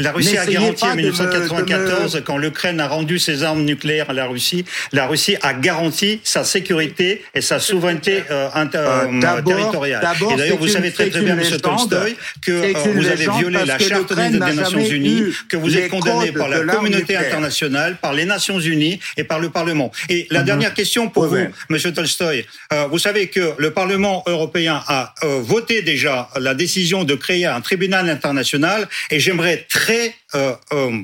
La 0.01 0.13
Russie 0.13 0.39
a 0.39 0.47
garanti 0.47 0.85
en 0.85 0.97
1994, 0.97 2.23
quand 2.25 2.39
l'Ukraine 2.39 2.81
a 2.81 2.89
rendu 2.89 3.19
ses 3.19 3.43
armes 3.43 3.65
nucléaires 3.65 4.09
à 4.09 4.13
la 4.15 4.27
Russie, 4.27 4.65
la 4.93 5.07
Russie 5.07 5.37
a 5.43 5.53
garanti 5.53 6.21
sa 6.25 6.43
sécurité 6.45 7.23
et 7.35 7.43
sa 7.43 7.59
souveraineté 7.59 8.23
euh, 8.31 8.49
euh, 8.57 8.67
euh 8.75 9.43
territoriale. 9.43 10.07
Et 10.33 10.37
d'ailleurs, 10.37 10.57
vous 10.57 10.69
savez 10.69 10.91
très 10.91 11.11
très 11.11 11.21
bien, 11.21 11.39
M. 11.39 11.61
Tolstoy, 11.61 12.17
que 12.41 12.53
euh, 12.53 12.73
vous 12.95 13.07
avez 13.07 13.27
violé 13.39 13.59
la 13.67 13.79
charte 13.79 14.15
des 14.15 14.39
Nations 14.39 14.81
Unies, 14.81 15.25
que 15.49 15.59
vous 15.59 15.77
êtes 15.77 15.91
condamné 15.91 16.33
par 16.33 16.49
la 16.49 16.61
communauté 16.61 17.17
internationale, 17.17 17.99
par 18.01 18.15
les 18.15 18.25
Nations 18.25 18.59
Unies 18.59 19.01
et 19.19 19.25
par 19.25 19.39
le 19.39 19.51
Parlement. 19.51 19.93
Et 20.09 20.27
la 20.31 20.41
mhm. 20.41 20.47
dernière 20.47 20.75
question 20.75 21.11
pour 21.11 21.27
vous, 21.27 21.37
M. 21.37 21.93
Tolstoy, 21.95 22.47
vous 22.91 22.99
savez 22.99 23.29
que 23.29 23.53
le 23.59 23.71
Parlement 23.71 24.23
européen 24.27 24.83
a 24.89 25.13
voté 25.23 25.83
déjà 25.83 26.31
la 26.41 26.55
décision 26.55 27.05
de 27.05 27.15
créer 27.15 27.45
un 27.45 27.61
tribunal 27.61 28.09
international 28.09 28.89
et 29.11 29.21
j'aimerais 29.35 29.67
très 29.69 30.15
euh, 30.35 30.55
euh, 30.73 31.03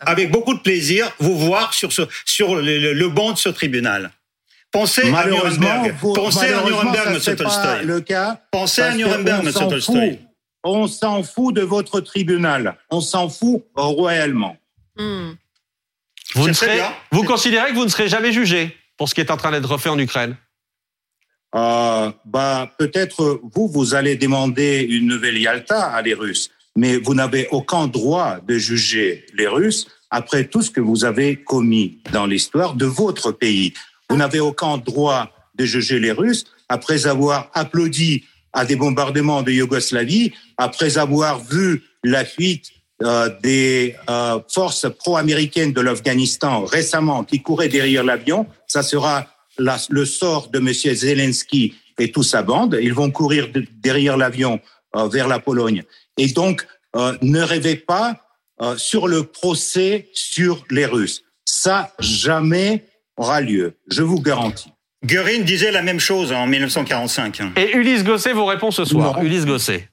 avec 0.00 0.30
beaucoup 0.30 0.54
de 0.54 0.60
plaisir 0.60 1.12
vous 1.18 1.38
voir 1.38 1.74
sur 1.74 1.92
ce 1.92 2.02
sur 2.24 2.56
le, 2.56 3.08
banc 3.08 3.32
de 3.32 3.38
ce 3.38 3.48
tribunal. 3.48 4.10
Pensez 4.70 5.12
à 5.12 5.26
Nuremberg. 5.26 5.94
Pensez 6.14 6.46
à 6.46 6.64
Nuremberg, 6.64 7.08
M. 7.08 7.36
Tolstoy. 7.36 7.84
Le 7.84 8.00
cas. 8.00 8.40
Pensez 8.50 8.80
à 8.80 8.94
Nuremberg, 8.94 9.46
M. 9.46 9.52
Tolstoy. 9.52 10.18
On 10.64 10.86
s'en 10.86 11.22
fout 11.22 11.54
de 11.54 11.62
votre 11.62 12.00
tribunal. 12.00 12.76
On 12.90 13.00
s'en 13.00 13.28
fout 13.28 13.64
royalement. 13.74 14.56
Hmm. 14.96 15.32
Vous, 16.34 16.48
ne 16.48 16.52
serez, 16.52 16.80
vous 17.10 17.24
considérez 17.24 17.70
que 17.70 17.74
vous 17.74 17.84
ne 17.84 17.90
serez 17.90 18.08
jamais 18.08 18.32
jugé 18.32 18.74
pour 18.96 19.08
ce 19.08 19.14
qui 19.14 19.20
est 19.20 19.30
en 19.30 19.36
train 19.36 19.50
d'être 19.50 19.76
fait 19.76 19.90
en 19.90 19.98
Ukraine? 19.98 20.36
Euh, 21.54 22.10
bah, 22.24 22.72
Peut-être 22.78 23.42
vous, 23.54 23.68
vous 23.68 23.94
allez 23.94 24.16
demander 24.16 24.86
une 24.88 25.06
nouvelle 25.06 25.36
Yalta 25.36 25.90
à 25.92 26.00
les 26.00 26.14
Russes 26.14 26.50
mais 26.76 26.96
vous 26.98 27.14
n'avez 27.14 27.48
aucun 27.50 27.86
droit 27.86 28.38
de 28.46 28.58
juger 28.58 29.26
les 29.34 29.46
Russes 29.46 29.86
après 30.10 30.46
tout 30.46 30.62
ce 30.62 30.70
que 30.70 30.80
vous 30.80 31.04
avez 31.04 31.36
commis 31.36 31.98
dans 32.12 32.26
l'histoire 32.26 32.74
de 32.74 32.86
votre 32.86 33.32
pays. 33.32 33.72
Vous 34.08 34.16
n'avez 34.16 34.40
aucun 34.40 34.78
droit 34.78 35.30
de 35.54 35.64
juger 35.64 35.98
les 35.98 36.12
Russes 36.12 36.44
après 36.68 37.06
avoir 37.06 37.50
applaudi 37.54 38.24
à 38.52 38.64
des 38.64 38.76
bombardements 38.76 39.42
de 39.42 39.52
Yougoslavie, 39.52 40.32
après 40.58 40.98
avoir 40.98 41.42
vu 41.42 41.82
la 42.04 42.24
fuite 42.24 42.70
euh, 43.02 43.30
des 43.42 43.96
euh, 44.08 44.38
forces 44.48 44.86
pro-américaines 44.98 45.72
de 45.72 45.80
l'Afghanistan 45.80 46.64
récemment 46.64 47.24
qui 47.24 47.40
couraient 47.40 47.68
derrière 47.68 48.04
l'avion. 48.04 48.46
Ça 48.66 48.82
sera 48.82 49.26
le 49.58 50.04
sort 50.04 50.48
de 50.48 50.58
M. 50.58 50.72
Zelensky 50.72 51.74
et 51.98 52.12
toute 52.12 52.24
sa 52.24 52.42
bande. 52.42 52.78
Ils 52.80 52.94
vont 52.94 53.10
courir 53.10 53.48
derrière 53.82 54.16
l'avion 54.16 54.60
euh, 54.96 55.08
vers 55.08 55.26
la 55.26 55.38
Pologne. 55.38 55.82
Et 56.18 56.28
donc, 56.28 56.66
euh, 56.96 57.16
ne 57.22 57.40
rêvez 57.40 57.76
pas 57.76 58.20
euh, 58.60 58.76
sur 58.76 59.08
le 59.08 59.24
procès 59.24 60.08
sur 60.12 60.64
les 60.70 60.86
Russes. 60.86 61.24
Ça 61.44 61.92
jamais 61.98 62.84
aura 63.16 63.40
lieu, 63.40 63.76
je 63.90 64.02
vous 64.02 64.20
garantis. 64.20 64.70
Göring 65.04 65.44
disait 65.44 65.72
la 65.72 65.82
même 65.82 65.98
chose 65.98 66.32
en 66.32 66.46
1945. 66.46 67.40
Et 67.56 67.76
Ulysse 67.76 68.04
Gosset 68.04 68.32
vous 68.32 68.44
répond 68.44 68.70
ce 68.70 68.84
soir. 68.84 69.20
Ulysse 69.22 69.44
Gosset. 69.44 69.88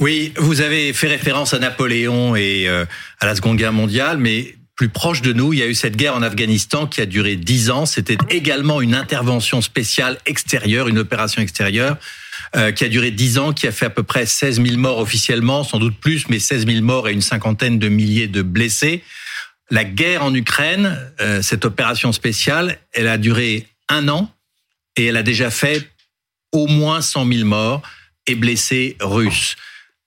Oui, 0.00 0.32
vous 0.36 0.60
avez 0.60 0.92
fait 0.92 1.08
référence 1.08 1.52
à 1.54 1.58
Napoléon 1.58 2.36
et 2.36 2.68
euh, 2.68 2.84
à 3.20 3.26
la 3.26 3.34
Seconde 3.34 3.56
Guerre 3.56 3.72
mondiale, 3.72 4.16
mais 4.16 4.54
plus 4.76 4.88
proche 4.88 5.22
de 5.22 5.32
nous, 5.32 5.52
il 5.52 5.58
y 5.58 5.62
a 5.62 5.66
eu 5.66 5.74
cette 5.74 5.96
guerre 5.96 6.14
en 6.14 6.22
Afghanistan 6.22 6.86
qui 6.86 7.00
a 7.00 7.06
duré 7.06 7.34
dix 7.36 7.68
ans. 7.70 7.84
C'était 7.84 8.16
également 8.30 8.80
une 8.80 8.94
intervention 8.94 9.60
spéciale 9.60 10.18
extérieure, 10.24 10.86
une 10.88 10.98
opération 10.98 11.42
extérieure 11.42 11.96
euh, 12.56 12.72
qui 12.72 12.84
a 12.84 12.88
duré 12.88 13.10
10 13.10 13.38
ans, 13.38 13.52
qui 13.52 13.66
a 13.66 13.72
fait 13.72 13.86
à 13.86 13.90
peu 13.90 14.02
près 14.02 14.26
16 14.26 14.62
000 14.62 14.76
morts 14.78 14.98
officiellement, 14.98 15.64
sans 15.64 15.78
doute 15.78 15.98
plus, 15.98 16.28
mais 16.28 16.38
16 16.38 16.66
000 16.66 16.82
morts 16.82 17.08
et 17.08 17.12
une 17.12 17.20
cinquantaine 17.20 17.78
de 17.78 17.88
milliers 17.88 18.28
de 18.28 18.42
blessés. 18.42 19.02
La 19.70 19.84
guerre 19.84 20.24
en 20.24 20.34
Ukraine, 20.34 20.98
euh, 21.20 21.42
cette 21.42 21.64
opération 21.64 22.12
spéciale, 22.12 22.78
elle 22.92 23.08
a 23.08 23.18
duré 23.18 23.66
un 23.88 24.08
an 24.08 24.32
et 24.96 25.06
elle 25.06 25.16
a 25.16 25.22
déjà 25.22 25.50
fait 25.50 25.90
au 26.52 26.66
moins 26.66 27.02
100 27.02 27.30
000 27.30 27.44
morts 27.44 27.82
et 28.26 28.34
blessés 28.34 28.96
russes. 29.00 29.56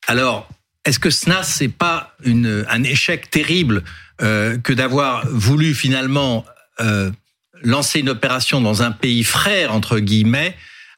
Alors, 0.08 0.50
est-ce 0.86 0.98
que 1.00 1.12
SNAS, 1.12 1.44
c'est 1.44 1.68
pas 1.68 2.16
une, 2.24 2.66
un 2.70 2.84
échec 2.84 3.30
terrible 3.30 3.84
euh, 4.22 4.58
que 4.58 4.74
d'avoir 4.74 5.28
voulu 5.28 5.76
finalement 5.76 6.46
euh, 6.80 7.12
lancer 7.64 8.00
une 8.00 8.10
opération 8.10 8.62
dans 8.62 8.82
un 8.82 8.92
pays 8.92 9.24
frère 9.24 9.74
entre 9.74 10.00
guillemets 10.00 10.56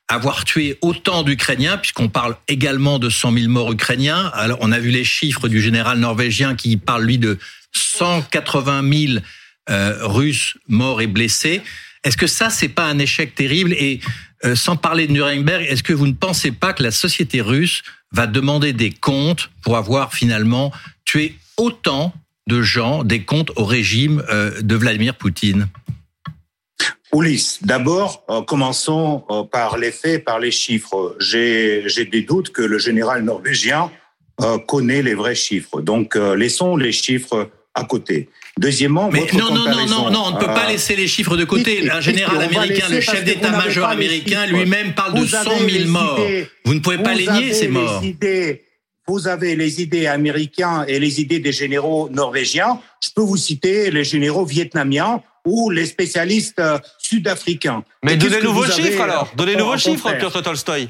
avoir 0.07 0.45
tué 0.45 0.77
autant 0.81 1.23
d'Ukrainiens, 1.23 1.77
puisqu'on 1.77 2.09
parle 2.09 2.35
également 2.47 2.99
de 2.99 3.09
100 3.09 3.33
000 3.33 3.49
morts 3.49 3.71
ukrainiens. 3.71 4.31
Alors, 4.33 4.57
on 4.61 4.71
a 4.71 4.79
vu 4.79 4.89
les 4.89 5.03
chiffres 5.03 5.47
du 5.47 5.61
général 5.61 5.99
norvégien 5.99 6.55
qui 6.55 6.77
parle, 6.77 7.05
lui, 7.05 7.17
de 7.17 7.39
180 7.71 9.07
000 9.07 9.23
euh, 9.69 9.97
Russes 10.01 10.57
morts 10.67 11.01
et 11.01 11.07
blessés. 11.07 11.61
Est-ce 12.03 12.17
que 12.17 12.27
ça, 12.27 12.49
c'est 12.49 12.69
pas 12.69 12.85
un 12.85 12.99
échec 12.99 13.33
terrible? 13.33 13.73
Et 13.73 14.01
euh, 14.43 14.55
sans 14.55 14.75
parler 14.75 15.07
de 15.07 15.13
Nuremberg, 15.13 15.65
est-ce 15.69 15.83
que 15.83 15.93
vous 15.93 16.07
ne 16.07 16.13
pensez 16.13 16.51
pas 16.51 16.73
que 16.73 16.83
la 16.83 16.91
société 16.91 17.41
russe 17.41 17.81
va 18.11 18.27
demander 18.27 18.73
des 18.73 18.91
comptes 18.91 19.49
pour 19.61 19.77
avoir 19.77 20.13
finalement 20.13 20.71
tué 21.05 21.37
autant 21.57 22.13
de 22.47 22.61
gens, 22.61 23.05
des 23.05 23.23
comptes 23.23 23.51
au 23.55 23.63
régime 23.63 24.21
euh, 24.29 24.61
de 24.61 24.75
Vladimir 24.75 25.15
Poutine? 25.15 25.69
Ulysse, 27.13 27.59
d'abord, 27.61 28.23
euh, 28.29 28.41
commençons 28.41 29.23
euh, 29.29 29.43
par 29.43 29.77
les 29.77 29.91
faits, 29.91 30.25
par 30.25 30.39
les 30.39 30.51
chiffres. 30.51 31.15
J'ai 31.19 32.05
des 32.11 32.21
doutes 32.21 32.51
que 32.51 32.61
le 32.61 32.79
général 32.79 33.23
norvégien 33.23 33.91
euh, 34.41 34.57
connaît 34.57 35.03
les 35.03 35.13
vrais 35.13 35.35
chiffres. 35.35 35.81
Donc, 35.81 36.15
laissons 36.15 36.75
les 36.75 36.91
chiffres 36.91 37.49
à 37.75 37.83
côté. 37.83 38.29
Deuxièmement, 38.59 39.09
mais 39.11 39.25
non, 39.33 39.49
non, 39.49 39.65
non, 39.65 39.87
non, 39.87 40.11
non, 40.11 40.23
on 40.27 40.31
ne 40.31 40.39
peut 40.39 40.45
pas 40.45 40.67
laisser 40.67 40.95
les 40.95 41.07
chiffres 41.07 41.35
de 41.35 41.43
côté. 41.43 41.89
Un 41.89 42.01
général 42.01 42.39
américain, 42.39 42.87
le 42.89 43.01
chef 43.01 43.23
d'état-major 43.23 43.87
américain, 43.87 44.45
lui-même 44.45 44.93
parle 44.93 45.19
de 45.19 45.25
100 45.25 45.43
000 45.69 45.89
morts. 45.89 46.19
Vous 46.65 46.73
ne 46.73 46.79
pouvez 46.79 46.99
pas 46.99 47.13
les 47.13 47.27
nier, 47.27 47.53
ces 47.53 47.67
morts. 47.67 48.03
vous 49.07 49.27
avez 49.27 49.55
les 49.55 49.81
idées 49.81 50.05
américains 50.05 50.85
et 50.87 50.99
les 50.99 51.19
idées 51.19 51.39
des 51.39 51.51
généraux 51.51 52.09
norvégiens. 52.09 52.79
Je 53.03 53.09
peux 53.15 53.23
vous 53.23 53.37
citer 53.37 53.89
les 53.89 54.03
généraux 54.03 54.45
vietnamiens 54.45 55.21
ou 55.45 55.69
les 55.69 55.85
spécialistes 55.85 56.59
euh, 56.59 56.79
sud-africains. 56.97 57.83
Mais 58.03 58.17
donnez-nous 58.17 58.53
vos 58.53 58.65
chiffres 58.65 59.01
alors. 59.01 59.31
Donnez-nous 59.35 59.65
vos 59.65 59.77
chiffres, 59.77 60.11
Piotr 60.17 60.41
Tolstoy. 60.41 60.89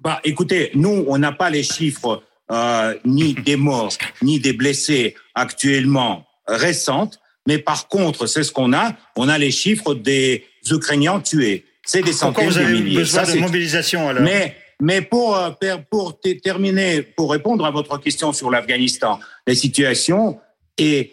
Bah, 0.00 0.20
écoutez, 0.24 0.70
nous, 0.74 1.04
on 1.08 1.18
n'a 1.18 1.32
pas 1.32 1.50
les 1.50 1.62
chiffres 1.62 2.22
euh, 2.50 2.94
ni 3.04 3.34
des 3.34 3.56
morts, 3.56 3.92
ni 4.22 4.40
des 4.40 4.52
blessés 4.52 5.14
actuellement 5.34 6.26
récentes. 6.46 7.20
Mais 7.46 7.58
par 7.58 7.88
contre, 7.88 8.26
c'est 8.26 8.42
ce 8.42 8.52
qu'on 8.52 8.72
a. 8.72 8.94
On 9.16 9.28
a 9.28 9.38
les 9.38 9.50
chiffres 9.50 9.94
des 9.94 10.44
Ukrainiens 10.70 11.20
tués. 11.20 11.64
C'est 11.84 12.02
des 12.02 12.12
centaines 12.12 12.50
de 12.50 12.60
milliers. 12.64 12.98
Besoin 12.98 13.22
de 13.22 13.38
mobilisation 13.38 14.08
alors. 14.08 14.22
Mais 14.22 14.56
mais 14.80 15.02
pour 15.02 15.36
euh, 15.36 15.50
pour 15.90 16.20
terminer, 16.20 17.02
pour 17.02 17.32
répondre 17.32 17.64
à 17.64 17.70
votre 17.70 17.98
question 17.98 18.32
sur 18.32 18.50
l'Afghanistan, 18.50 19.18
la 19.46 19.54
situation 19.54 20.38
est 20.76 21.12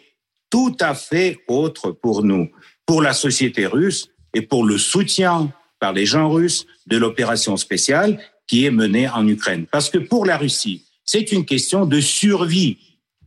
tout 0.50 0.76
à 0.80 0.94
fait 0.94 1.38
autre 1.48 1.92
pour 1.92 2.24
nous, 2.24 2.50
pour 2.86 3.02
la 3.02 3.14
société 3.14 3.66
russe 3.66 4.10
et 4.34 4.42
pour 4.42 4.66
le 4.66 4.78
soutien 4.78 5.52
par 5.80 5.94
les 5.94 6.06
gens 6.06 6.30
russes 6.30 6.66
de 6.88 6.98
l'opération 6.98 7.58
spéciale 7.58 8.20
qui 8.48 8.66
est 8.66 8.72
menée 8.72 9.10
en 9.10 9.28
Ukraine. 9.28 9.66
Parce 9.72 9.90
que 9.90 9.98
pour 9.98 10.26
la 10.26 10.38
Russie, 10.38 10.86
c'est 11.04 11.32
une 11.32 11.46
question 11.46 11.86
de 11.86 12.00
survie, 12.00 12.78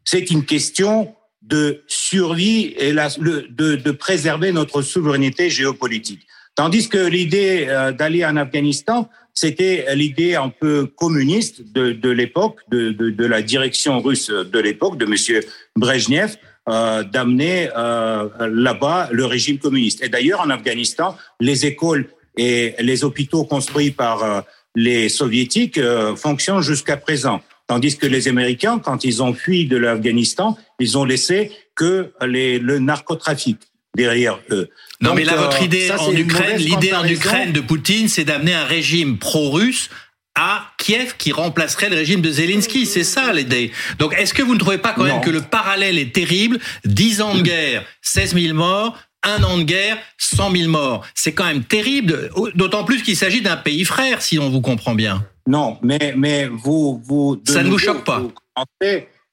c'est 0.04 0.30
une 0.30 0.44
question 0.44 1.14
de 1.42 1.82
survie 1.86 2.74
et 2.78 2.92
de, 2.92 3.90
préserver 3.92 4.52
notre 4.52 4.82
souveraineté 4.82 5.50
géopolitique. 5.50 6.26
Tandis 6.54 6.88
que 6.88 6.98
l'idée 6.98 7.66
euh, 7.68 7.92
d'aller 7.92 8.24
en 8.24 8.36
Afghanistan, 8.36 9.08
c'était 9.32 9.94
l'idée 9.94 10.34
un 10.34 10.48
peu 10.48 10.86
communiste 10.86 11.72
de, 11.72 12.10
l'époque, 12.10 12.58
de, 12.68 12.90
de, 12.90 13.10
de, 13.10 13.24
la 13.24 13.40
direction 13.40 14.00
russe 14.00 14.30
de 14.30 14.58
l'époque, 14.58 14.98
de 14.98 15.06
Monsieur 15.06 15.40
Brezhnev, 15.76 16.36
euh, 16.68 17.02
d'amener 17.02 17.70
euh, 17.76 18.28
là-bas 18.40 19.08
le 19.10 19.24
régime 19.24 19.58
communiste. 19.58 20.02
Et 20.04 20.08
d'ailleurs, 20.08 20.40
en 20.40 20.50
Afghanistan, 20.50 21.16
les 21.40 21.64
écoles 21.64 22.08
et 22.36 22.74
les 22.80 23.04
hôpitaux 23.04 23.44
construits 23.44 23.90
par 23.90 24.22
euh, 24.22 24.40
les 24.74 25.08
soviétiques 25.08 25.80
fonctionnent 26.16 26.60
jusqu'à 26.60 26.96
présent. 26.96 27.40
Tandis 27.66 27.96
que 27.96 28.06
les 28.06 28.28
Américains, 28.28 28.78
quand 28.78 29.04
ils 29.04 29.22
ont 29.22 29.32
fui 29.32 29.66
de 29.66 29.76
l'Afghanistan, 29.76 30.58
ils 30.78 30.98
ont 30.98 31.04
laissé 31.04 31.50
que 31.74 32.12
les, 32.26 32.58
le 32.58 32.78
narcotrafic 32.78 33.58
derrière 33.96 34.38
eux. 34.50 34.68
Non, 35.00 35.14
mais 35.14 35.24
là, 35.24 35.36
votre 35.36 35.62
idée 35.62 35.90
en 35.90 36.12
Ukraine, 36.12 36.58
l'idée 36.58 36.92
en 36.92 37.04
Ukraine 37.04 37.52
de 37.52 37.60
Poutine, 37.60 38.08
c'est 38.08 38.24
d'amener 38.24 38.54
un 38.54 38.64
régime 38.64 39.18
pro-russe 39.18 39.90
à 40.38 40.70
Kiev 40.78 41.16
qui 41.18 41.32
remplacerait 41.32 41.90
le 41.90 41.96
régime 41.96 42.20
de 42.20 42.30
Zelensky. 42.30 42.86
C'est 42.86 43.04
ça 43.04 43.32
l'idée. 43.32 43.72
Donc 43.98 44.14
est-ce 44.14 44.32
que 44.32 44.42
vous 44.42 44.54
ne 44.54 44.58
trouvez 44.58 44.78
pas 44.78 44.92
quand 44.92 45.04
même 45.04 45.20
que 45.20 45.30
le 45.30 45.42
parallèle 45.42 45.98
est 45.98 46.14
terrible? 46.14 46.58
10 46.84 47.20
ans 47.22 47.34
de 47.34 47.42
guerre, 47.42 47.84
16 48.02 48.34
000 48.34 48.54
morts, 48.54 48.96
un 49.24 49.42
an 49.42 49.58
de 49.58 49.64
guerre, 49.64 49.98
100 50.18 50.52
000 50.52 50.70
morts. 50.70 51.04
C'est 51.14 51.32
quand 51.32 51.44
même 51.44 51.64
terrible, 51.64 52.30
d'autant 52.54 52.84
plus 52.84 53.02
qu'il 53.02 53.16
s'agit 53.16 53.42
d'un 53.42 53.56
pays 53.56 53.84
frère, 53.84 54.22
si 54.22 54.38
on 54.38 54.48
vous 54.48 54.60
comprend 54.60 54.94
bien. 54.94 55.26
Non, 55.48 55.78
mais, 55.82 56.14
mais 56.16 56.46
vous... 56.46 57.02
vous 57.04 57.42
ça 57.44 57.64
ne 57.64 57.70
vous 57.70 57.78
choque 57.78 58.04
pas? 58.04 58.22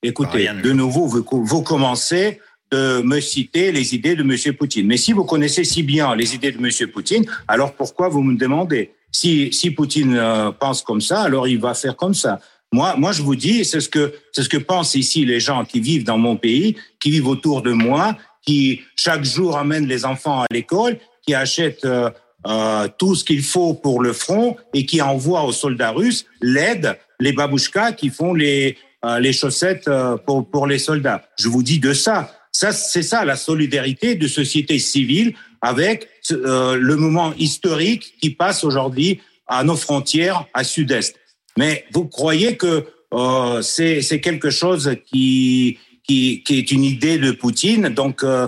Écoutez, 0.02 0.50
de 0.64 0.72
nouveau, 0.72 1.08
vous, 1.08 1.24
vous 1.32 1.62
commencez 1.62 2.40
de 2.72 3.02
me 3.04 3.20
citer 3.20 3.72
les 3.72 3.94
idées 3.94 4.16
de 4.16 4.22
M. 4.22 4.56
Poutine. 4.56 4.88
Mais 4.88 4.98
si 4.98 5.14
vous 5.14 5.24
connaissez 5.24 5.64
si 5.64 5.84
bien 5.84 6.16
les 6.16 6.34
idées 6.34 6.52
de 6.52 6.58
M. 6.58 6.92
Poutine, 6.92 7.26
alors 7.48 7.74
pourquoi 7.74 8.10
vous 8.10 8.24
me 8.24 8.36
demandez? 8.36 8.92
Si, 9.16 9.54
si 9.54 9.72
Poutine 9.72 10.18
euh, 10.18 10.52
pense 10.52 10.82
comme 10.82 11.00
ça, 11.00 11.22
alors 11.22 11.48
il 11.48 11.58
va 11.58 11.74
faire 11.74 11.96
comme 11.96 12.14
ça. 12.14 12.40
Moi, 12.74 12.96
moi, 12.98 13.14
je 13.14 13.22
vous 13.22 13.36
dis, 13.36 13.64
c'est 13.64 13.80
ce 13.80 13.88
que 13.88 14.14
c'est 14.34 14.44
ce 14.44 14.50
que 14.50 14.58
pensent 14.58 14.96
ici 14.96 15.26
les 15.26 15.40
gens 15.40 15.64
qui 15.64 15.80
vivent 15.80 16.04
dans 16.04 16.18
mon 16.18 16.36
pays, 16.36 16.76
qui 17.00 17.12
vivent 17.12 17.30
autour 17.30 17.62
de 17.62 17.72
moi, 17.72 18.18
qui 18.46 18.82
chaque 18.98 19.24
jour 19.24 19.58
amènent 19.58 19.88
les 19.88 20.04
enfants 20.04 20.42
à 20.42 20.46
l'école, 20.52 20.98
qui 21.26 21.34
achètent 21.34 21.86
euh, 21.86 22.10
euh, 22.46 22.90
tout 23.00 23.16
ce 23.16 23.24
qu'il 23.24 23.42
faut 23.42 23.74
pour 23.74 24.02
le 24.02 24.12
front 24.12 24.58
et 24.74 24.86
qui 24.86 25.02
envoient 25.02 25.46
aux 25.46 25.54
soldats 25.54 25.92
russes 25.92 26.26
l'aide, 26.42 26.98
les 27.22 27.32
babouchkas 27.32 27.94
qui 27.94 28.10
font 28.10 28.34
les 28.34 28.78
les 29.20 29.34
chaussettes 29.34 29.88
pour 30.26 30.50
pour 30.50 30.66
les 30.66 30.80
soldats. 30.80 31.22
Je 31.38 31.48
vous 31.48 31.62
dis 31.62 31.78
de 31.78 31.94
ça. 31.94 32.32
Ça, 32.52 32.72
c'est 32.72 33.04
ça 33.04 33.24
la 33.24 33.36
solidarité 33.36 34.16
de 34.16 34.28
société 34.28 34.80
civile 34.80 35.36
avec 35.66 36.08
euh, 36.32 36.76
le 36.76 36.96
moment 36.96 37.34
historique 37.38 38.14
qui 38.22 38.30
passe 38.30 38.64
aujourd'hui 38.64 39.20
à 39.48 39.64
nos 39.64 39.76
frontières 39.76 40.46
à 40.54 40.64
sud-est. 40.64 41.16
Mais 41.58 41.86
vous 41.92 42.06
croyez 42.06 42.56
que 42.56 42.86
euh, 43.14 43.62
c'est 43.62 44.22
quelque 44.22 44.52
chose 44.52 44.96
qui, 45.08 45.80
qui, 46.08 46.44
qui, 46.44 46.60
est 46.60 46.72
une 46.72 46.84
idée 46.84 47.18
de 47.18 47.32
Poutine? 47.32 47.90
Donc, 47.90 48.24
euh, 48.24 48.48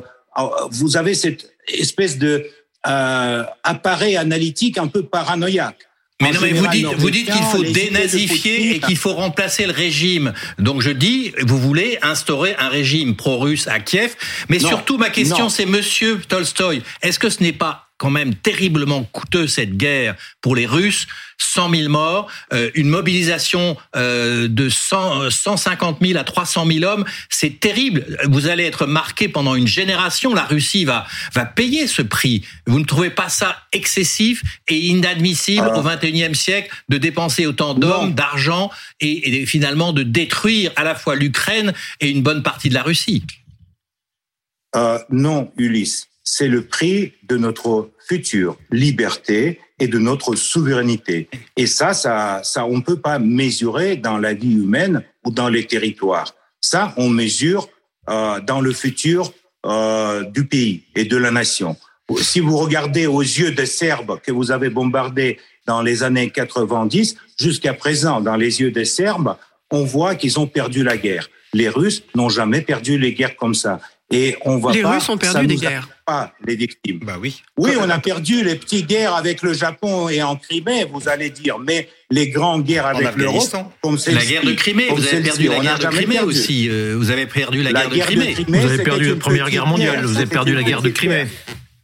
vous 0.69 0.95
avez 0.95 1.15
cette 1.15 1.51
espèce 1.67 2.19
de 2.19 2.45
euh, 2.85 3.43
appareil 3.63 4.15
analytique 4.15 4.77
un 4.77 4.87
peu 4.87 5.03
paranoïaque. 5.03 5.86
Mais 6.21 6.31
non, 6.31 6.39
mais 6.41 6.53
vous 6.53 6.67
dites, 6.67 6.87
vous 6.97 7.09
dites 7.11 7.31
qu'il 7.31 7.43
faut 7.43 7.63
dénazifier 7.63 8.75
et 8.75 8.79
qu'il 8.79 8.97
faut 8.97 9.13
remplacer 9.13 9.67
le 9.67 9.71
régime. 9.71 10.33
Donc 10.57 10.81
je 10.81 10.89
dis, 10.89 11.31
vous 11.45 11.59
voulez 11.59 11.99
instaurer 12.01 12.55
un 12.57 12.69
régime 12.69 13.15
pro-russe 13.15 13.67
à 13.67 13.79
Kiev. 13.79 14.15
Mais 14.49 14.57
surtout, 14.59 14.97
ma 14.97 15.11
question, 15.11 15.49
c'est 15.49 15.67
Monsieur 15.67 16.19
Tolstoï, 16.27 16.81
est-ce 17.03 17.19
que 17.19 17.29
ce 17.29 17.43
n'est 17.43 17.53
pas 17.53 17.86
quand 17.97 18.09
même 18.09 18.35
terriblement 18.35 19.03
coûteux 19.03 19.47
cette 19.47 19.75
guerre 19.75 20.15
pour 20.41 20.55
les 20.55 20.65
Russes, 20.65 21.07
100 21.39 21.69
000 21.75 21.89
morts, 21.89 22.29
euh, 22.53 22.69
une 22.75 22.89
mobilisation 22.89 23.77
euh, 23.95 24.47
de 24.47 24.69
100, 24.69 25.29
150 25.29 25.99
000 26.01 26.19
à 26.19 26.23
300 26.23 26.65
000 26.65 26.85
hommes, 26.85 27.05
c'est 27.29 27.59
terrible. 27.59 28.05
Vous 28.25 28.47
allez 28.47 28.63
être 28.63 28.85
marqué 28.85 29.27
pendant 29.27 29.55
une 29.55 29.67
génération. 29.67 30.33
La 30.33 30.45
Russie 30.45 30.85
va 30.85 31.05
va 31.33 31.45
payer 31.45 31.87
ce 31.87 32.01
prix. 32.01 32.43
Vous 32.65 32.79
ne 32.79 32.85
trouvez 32.85 33.09
pas 33.09 33.29
ça 33.29 33.57
excessif 33.71 34.43
et 34.67 34.77
inadmissible 34.77 35.67
au 35.67 35.81
21e 35.81 36.33
siècle 36.33 36.73
de 36.89 36.97
dépenser 36.97 37.45
autant 37.45 37.73
d'hommes, 37.73 38.13
d'argent 38.13 38.71
et, 38.99 39.41
et 39.41 39.45
finalement 39.45 39.93
de 39.93 40.03
détruire 40.03 40.71
à 40.75 40.83
la 40.83 40.95
fois 40.95 41.15
l'Ukraine 41.15 41.73
et 41.99 42.09
une 42.09 42.21
bonne 42.21 42.43
partie 42.43 42.69
de 42.69 42.73
la 42.73 42.83
Russie? 42.83 43.23
Euh, 44.75 44.99
Non, 45.09 45.51
Ulysse 45.57 46.07
c'est 46.29 46.49
le 46.49 46.63
prix 46.63 47.13
de 47.23 47.37
notre 47.37 47.89
future 48.05 48.57
liberté 48.69 49.61
et 49.79 49.87
de 49.87 49.97
notre 49.97 50.35
souveraineté. 50.35 51.29
Et 51.55 51.67
ça, 51.67 51.93
ça, 51.93 52.41
ça, 52.43 52.65
on 52.65 52.81
peut 52.81 52.99
pas 52.99 53.17
mesurer 53.17 53.95
dans 53.95 54.17
la 54.17 54.33
vie 54.33 54.55
humaine 54.55 55.03
ou 55.25 55.31
dans 55.31 55.47
les 55.47 55.65
territoires. 55.65 56.35
Ça, 56.59 56.93
on 56.97 57.07
mesure 57.07 57.69
euh, 58.09 58.41
dans 58.41 58.59
le 58.59 58.73
futur 58.73 59.31
euh, 59.65 60.23
du 60.23 60.45
pays 60.45 60.83
et 60.95 61.05
de 61.05 61.15
la 61.15 61.31
nation. 61.31 61.77
Si 62.17 62.41
vous 62.41 62.57
regardez 62.57 63.07
aux 63.07 63.21
yeux 63.21 63.51
des 63.51 63.65
Serbes 63.65 64.19
que 64.21 64.33
vous 64.33 64.51
avez 64.51 64.69
bombardés 64.69 65.39
dans 65.65 65.81
les 65.81 66.03
années 66.03 66.29
90, 66.29 67.15
jusqu'à 67.39 67.73
présent, 67.73 68.19
dans 68.19 68.35
les 68.35 68.59
yeux 68.59 68.71
des 68.71 68.85
Serbes, 68.85 69.37
on 69.71 69.85
voit 69.85 70.15
qu'ils 70.15 70.39
ont 70.39 70.47
perdu 70.47 70.83
la 70.83 70.97
guerre. 70.97 71.29
Les 71.53 71.69
Russes 71.69 72.03
n'ont 72.15 72.29
jamais 72.29 72.61
perdu 72.61 72.97
les 72.97 73.13
guerres 73.13 73.37
comme 73.37 73.55
ça. 73.55 73.79
Et 74.09 74.37
on 74.45 74.57
voit 74.57 74.71
les 74.71 74.81
pas, 74.81 74.91
Russes 74.91 75.09
ont 75.09 75.17
perdu 75.17 75.47
des 75.47 75.55
guerres. 75.55 75.89
Pas 76.05 76.33
les 76.45 76.55
victimes. 76.55 76.99
Bah 77.03 77.17
oui. 77.21 77.41
Oui, 77.57 77.71
on 77.77 77.89
a 77.89 77.99
perdu 77.99 78.41
les 78.43 78.55
petites 78.55 78.87
guerres 78.87 79.15
avec 79.15 79.41
le 79.41 79.53
Japon 79.53 80.07
et 80.07 80.23
en 80.23 80.37
Crimée, 80.37 80.85
vous 80.85 81.09
allez 81.09 81.29
dire, 81.29 81.59
mais 81.59 81.89
les 82.09 82.29
grandes 82.29 82.63
guerres 82.63 82.85
avec 82.85 83.15
l'Europe, 83.17 83.49
comme 83.81 83.97
La 84.07 84.25
guerre 84.25 84.45
de 84.45 84.53
Crimée, 84.53 84.87
vous 84.89 85.05
avez 85.05 85.21
perdu 85.21 85.49
la 85.49 85.59
guerre 85.59 85.79
de 85.79 85.85
Crimée 85.87 86.19
aussi. 86.21 86.69
Euh, 86.69 86.95
vous 86.97 87.11
avez 87.11 87.25
perdu 87.25 87.63
la, 87.63 87.73
guerre, 87.73 87.89
de 87.89 87.97
Crimée. 87.97 88.35
Vous 88.47 88.55
avez 88.55 88.83
perdu 88.83 89.09
la 89.09 89.15
Première 89.17 89.49
Guerre 89.49 89.67
mondiale. 89.67 90.05
Vous 90.05 90.17
avez 90.17 90.25
perdu 90.25 90.55
la 90.55 90.63
guerre 90.63 90.81
de 90.81 90.89
Crimée. 90.89 91.27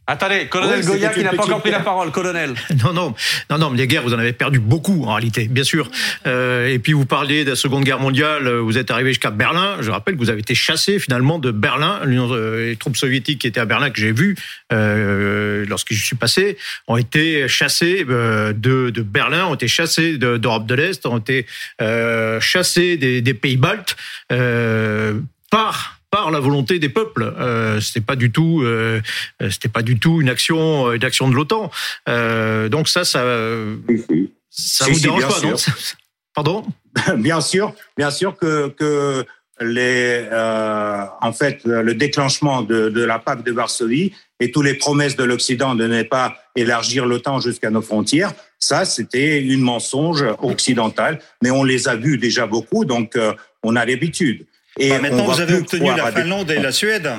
Attendez, 0.06 0.46
colonel 0.48 0.84
Goya 0.84 1.08
qui 1.10 1.22
n'a 1.22 1.32
pas 1.32 1.44
encore 1.44 1.60
pris 1.60 1.70
la 1.70 1.80
parole, 1.80 2.10
colonel. 2.10 2.54
Non, 2.84 2.92
non, 2.92 3.14
non, 3.48 3.58
non, 3.58 3.70
mais 3.70 3.78
les 3.78 3.86
guerres, 3.86 4.02
vous 4.02 4.12
en 4.12 4.18
avez 4.18 4.34
perdu 4.34 4.58
beaucoup 4.58 5.04
en 5.04 5.14
réalité, 5.14 5.48
bien 5.48 5.64
sûr. 5.64 5.90
Euh, 6.26 6.68
et 6.68 6.78
puis 6.78 6.92
vous 6.92 7.06
parlez 7.06 7.44
de 7.44 7.50
la 7.50 7.56
Seconde 7.56 7.84
Guerre 7.84 8.00
mondiale, 8.00 8.48
vous 8.48 8.76
êtes 8.76 8.90
arrivé 8.90 9.10
jusqu'à 9.10 9.30
Berlin. 9.30 9.76
Je 9.80 9.90
rappelle 9.90 10.14
que 10.14 10.18
vous 10.18 10.28
avez 10.28 10.40
été 10.40 10.54
chassé 10.54 10.98
finalement 10.98 11.38
de 11.38 11.50
Berlin. 11.50 12.00
Euh, 12.04 12.70
les 12.70 12.76
troupes 12.76 12.96
soviétiques 12.96 13.40
qui 13.40 13.46
étaient 13.46 13.60
à 13.60 13.64
Berlin, 13.64 13.90
que 13.90 14.00
j'ai 14.00 14.12
vu 14.12 14.36
euh, 14.72 15.64
lorsque 15.68 15.92
je 15.92 16.04
suis 16.04 16.16
passé, 16.16 16.58
ont 16.88 16.96
été 16.96 17.48
chassés 17.48 18.04
euh, 18.08 18.52
de, 18.52 18.90
de 18.90 19.02
Berlin, 19.02 19.46
ont 19.46 19.54
été 19.54 19.68
chassés 19.68 20.18
d'Europe 20.18 20.66
de, 20.66 20.74
l'Est, 20.74 21.06
ont 21.06 21.18
été 21.18 21.46
euh, 21.80 22.40
chassés 22.40 22.96
des, 22.96 23.20
des 23.20 23.34
pays 23.34 23.56
baltes 23.56 23.96
par 25.50 25.93
par 26.14 26.30
la 26.30 26.38
volonté 26.38 26.78
des 26.78 26.88
peuples. 26.88 27.24
Euh, 27.24 27.80
c'était 27.80 28.00
pas 28.00 28.14
du 28.14 28.30
tout, 28.30 28.62
euh, 28.62 29.00
c'était 29.50 29.68
pas 29.68 29.82
du 29.82 29.98
tout 29.98 30.20
une 30.20 30.28
action, 30.28 30.92
une 30.92 31.04
action 31.04 31.28
de 31.28 31.34
l'OTAN. 31.34 31.72
Euh, 32.08 32.68
donc 32.68 32.88
ça, 32.88 33.04
ça, 33.04 33.24
ça 34.48 34.84
vous 34.88 35.00
dérange 35.00 35.26
pas, 35.26 35.40
non 35.40 35.56
Pardon 36.34 36.64
Bien 37.16 37.40
sûr, 37.40 37.74
bien 37.96 38.12
sûr 38.12 38.36
que, 38.36 38.68
que 38.68 39.24
les, 39.60 40.24
euh, 40.30 41.04
en 41.20 41.32
fait, 41.32 41.62
le 41.64 41.94
déclenchement 41.94 42.62
de, 42.62 42.90
de 42.90 43.02
la 43.02 43.18
PAC 43.18 43.42
de 43.42 43.50
Varsovie 43.50 44.12
et 44.38 44.52
toutes 44.52 44.66
les 44.66 44.74
promesses 44.74 45.16
de 45.16 45.24
l'Occident 45.24 45.74
de 45.74 45.88
ne 45.88 46.04
pas 46.04 46.36
élargir 46.54 47.06
l'OTAN 47.06 47.40
jusqu'à 47.40 47.70
nos 47.70 47.82
frontières, 47.82 48.32
ça, 48.60 48.84
c'était 48.84 49.42
une 49.42 49.62
mensonge 49.62 50.24
occidentale, 50.38 51.18
mais 51.42 51.50
on 51.50 51.64
les 51.64 51.88
a 51.88 51.96
vus 51.96 52.18
déjà 52.18 52.46
beaucoup, 52.46 52.84
donc 52.84 53.16
euh, 53.16 53.32
on 53.64 53.74
a 53.74 53.84
l'habitude. 53.84 54.46
Et 54.78 54.90
bah, 54.90 54.98
maintenant, 55.00 55.24
vous 55.24 55.40
avez 55.40 55.54
obtenu 55.54 55.88
la 55.96 56.12
Finlande 56.12 56.50
et 56.50 56.58
la 56.58 56.72
Suède. 56.72 57.10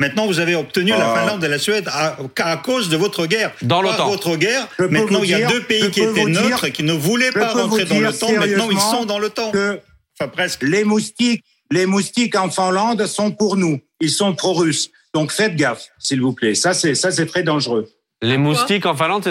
Maintenant, 0.00 0.26
vous 0.26 0.40
avez 0.40 0.54
obtenu 0.54 0.90
la 0.90 1.12
ah. 1.12 1.16
Finlande 1.16 1.44
et 1.44 1.48
la 1.48 1.58
Suède 1.58 1.88
à, 1.88 2.16
à 2.38 2.56
cause 2.56 2.88
de 2.88 2.96
votre 2.96 3.26
guerre. 3.26 3.52
Dans 3.62 3.82
l'OTAN. 3.82 4.08
votre 4.08 4.36
guerre. 4.36 4.66
Maintenant, 4.78 5.22
il 5.22 5.30
y 5.30 5.34
a 5.34 5.48
deux 5.48 5.62
pays 5.62 5.90
qui 5.90 6.00
étaient 6.00 6.24
neutres 6.24 6.64
et 6.64 6.72
qui 6.72 6.82
ne 6.82 6.92
voulaient 6.92 7.32
pas 7.32 7.52
rentrer 7.52 7.84
dans 7.84 8.00
l'OTAN. 8.00 8.32
Maintenant, 8.32 8.70
ils 8.70 8.80
sont 8.80 9.04
dans 9.04 9.18
l'OTAN. 9.18 9.50
Enfin, 9.50 10.28
presque. 10.28 10.62
Les 10.62 10.84
moustiques, 10.84 11.44
les 11.70 11.86
moustiques 11.86 12.36
en 12.36 12.50
Finlande 12.50 13.06
sont 13.06 13.30
pour 13.30 13.56
nous. 13.56 13.80
Ils 14.00 14.10
sont 14.10 14.34
pro-russes. 14.34 14.90
Donc, 15.14 15.30
faites 15.30 15.56
gaffe, 15.56 15.88
s'il 15.98 16.20
vous 16.20 16.32
plaît. 16.32 16.54
Ça, 16.54 16.74
c'est, 16.74 16.94
ça, 16.94 17.10
c'est 17.10 17.26
très 17.26 17.42
dangereux. 17.42 17.88
Les 18.22 18.38
moustiques 18.38 18.86
en 18.86 18.94
Finlande, 18.94 19.24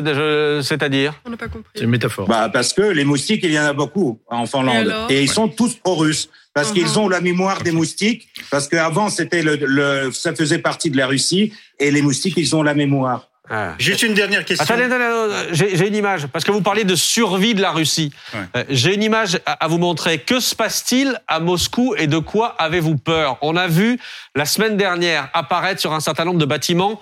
c'est-à-dire 0.63 1.13
On 1.25 1.29
n'a 1.29 1.37
pas 1.37 1.47
compris. 1.47 1.71
C'est 1.75 1.83
une 1.83 1.89
métaphore. 1.89 2.27
Bah, 2.27 2.49
parce 2.51 2.73
que 2.73 2.81
les 2.81 3.05
moustiques, 3.05 3.41
il 3.43 3.51
y 3.51 3.59
en 3.59 3.63
a 3.63 3.73
beaucoup 3.73 4.19
en 4.29 4.45
Finlande. 4.45 4.93
Et, 5.09 5.21
ils 5.21 5.29
sont 5.29 5.47
tous 5.47 5.75
pro-russes 5.75 6.29
parce 6.53 6.73
qu'ils 6.73 6.85
uh-huh. 6.85 6.99
ont 6.99 7.07
la 7.07 7.21
mémoire 7.21 7.61
des 7.61 7.71
moustiques, 7.71 8.27
parce 8.49 8.67
qu'avant 8.67 9.09
c'était 9.09 9.41
le, 9.41 9.55
le, 9.55 10.11
ça 10.11 10.35
faisait 10.35 10.57
partie 10.57 10.89
de 10.89 10.97
la 10.97 11.07
Russie, 11.07 11.53
et 11.79 11.91
les 11.91 12.01
moustiques 12.01 12.33
ils 12.35 12.53
ont 12.57 12.61
la 12.61 12.73
mémoire. 12.73 13.29
Ah. 13.53 13.75
Juste 13.77 14.03
une 14.03 14.13
dernière 14.13 14.45
question. 14.45 14.63
Attendez, 14.63 14.83
attendez, 14.83 15.49
j'ai 15.51 15.87
une 15.87 15.95
image, 15.95 16.27
parce 16.27 16.45
que 16.45 16.51
vous 16.51 16.61
parlez 16.61 16.85
de 16.85 16.95
survie 16.95 17.53
de 17.53 17.61
la 17.61 17.71
Russie. 17.71 18.13
Euh, 18.33 18.63
j'ai 18.69 18.95
une 18.95 19.03
image 19.03 19.39
à 19.45 19.67
vous 19.67 19.77
montrer. 19.77 20.19
Que 20.19 20.39
se 20.39 20.55
passe-t-il 20.55 21.19
à 21.27 21.41
Moscou 21.41 21.93
et 21.97 22.07
de 22.07 22.17
quoi 22.17 22.55
avez-vous 22.59 22.97
peur? 22.97 23.37
On 23.41 23.57
a 23.57 23.67
vu 23.67 23.99
la 24.35 24.45
semaine 24.45 24.77
dernière 24.77 25.29
apparaître 25.33 25.81
sur 25.81 25.91
un 25.93 25.99
certain 25.99 26.23
nombre 26.23 26.39
de 26.39 26.45
bâtiments 26.45 27.01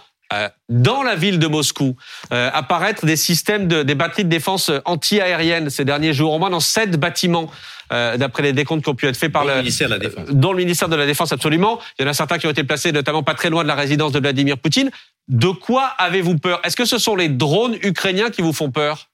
dans 0.69 1.01
la 1.01 1.15
ville 1.15 1.39
de 1.39 1.47
Moscou 1.47 1.95
euh, 2.31 2.49
apparaître 2.53 3.05
des 3.05 3.15
systèmes 3.15 3.67
de 3.67 3.83
des 3.83 3.95
batteries 3.95 4.25
de 4.25 4.29
défense 4.29 4.71
anti-aérienne 4.85 5.69
ces 5.69 5.85
derniers 5.85 6.13
jours, 6.13 6.33
au 6.33 6.39
moins 6.39 6.49
dans 6.49 6.59
sept 6.59 6.99
bâtiments, 6.99 7.49
euh, 7.91 8.17
d'après 8.17 8.43
les 8.43 8.53
décomptes 8.53 8.83
qui 8.83 8.89
ont 8.89 8.95
pu 8.95 9.07
être 9.07 9.17
faits 9.17 9.31
par 9.31 9.45
le, 9.45 9.57
ministère 9.57 9.87
de 9.87 9.93
la 9.93 9.99
Défense. 9.99 10.29
Dans 10.29 10.51
le 10.51 10.59
ministère 10.59 10.89
de 10.89 10.95
la 10.95 11.05
Défense, 11.07 11.31
absolument. 11.31 11.79
Il 11.97 12.03
y 12.03 12.05
en 12.05 12.11
a 12.11 12.13
certains 12.13 12.37
qui 12.37 12.45
ont 12.45 12.51
été 12.51 12.63
placés, 12.63 12.91
notamment 12.91 13.23
pas 13.23 13.33
très 13.33 13.49
loin 13.49 13.63
de 13.63 13.67
la 13.67 13.75
résidence 13.75 14.11
de 14.11 14.19
Vladimir 14.19 14.57
Poutine. 14.59 14.91
De 15.27 15.49
quoi 15.49 15.85
avez-vous 15.97 16.37
peur? 16.37 16.61
Est-ce 16.63 16.75
que 16.75 16.85
ce 16.85 16.99
sont 16.99 17.15
les 17.15 17.29
drones 17.29 17.77
ukrainiens 17.81 18.29
qui 18.29 18.41
vous 18.41 18.53
font 18.53 18.69
peur? 18.69 19.09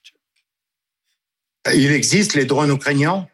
Il 1.74 1.92
existe 1.92 2.36
les 2.36 2.46
drones 2.46 2.72
ukrainiens? 2.72 3.28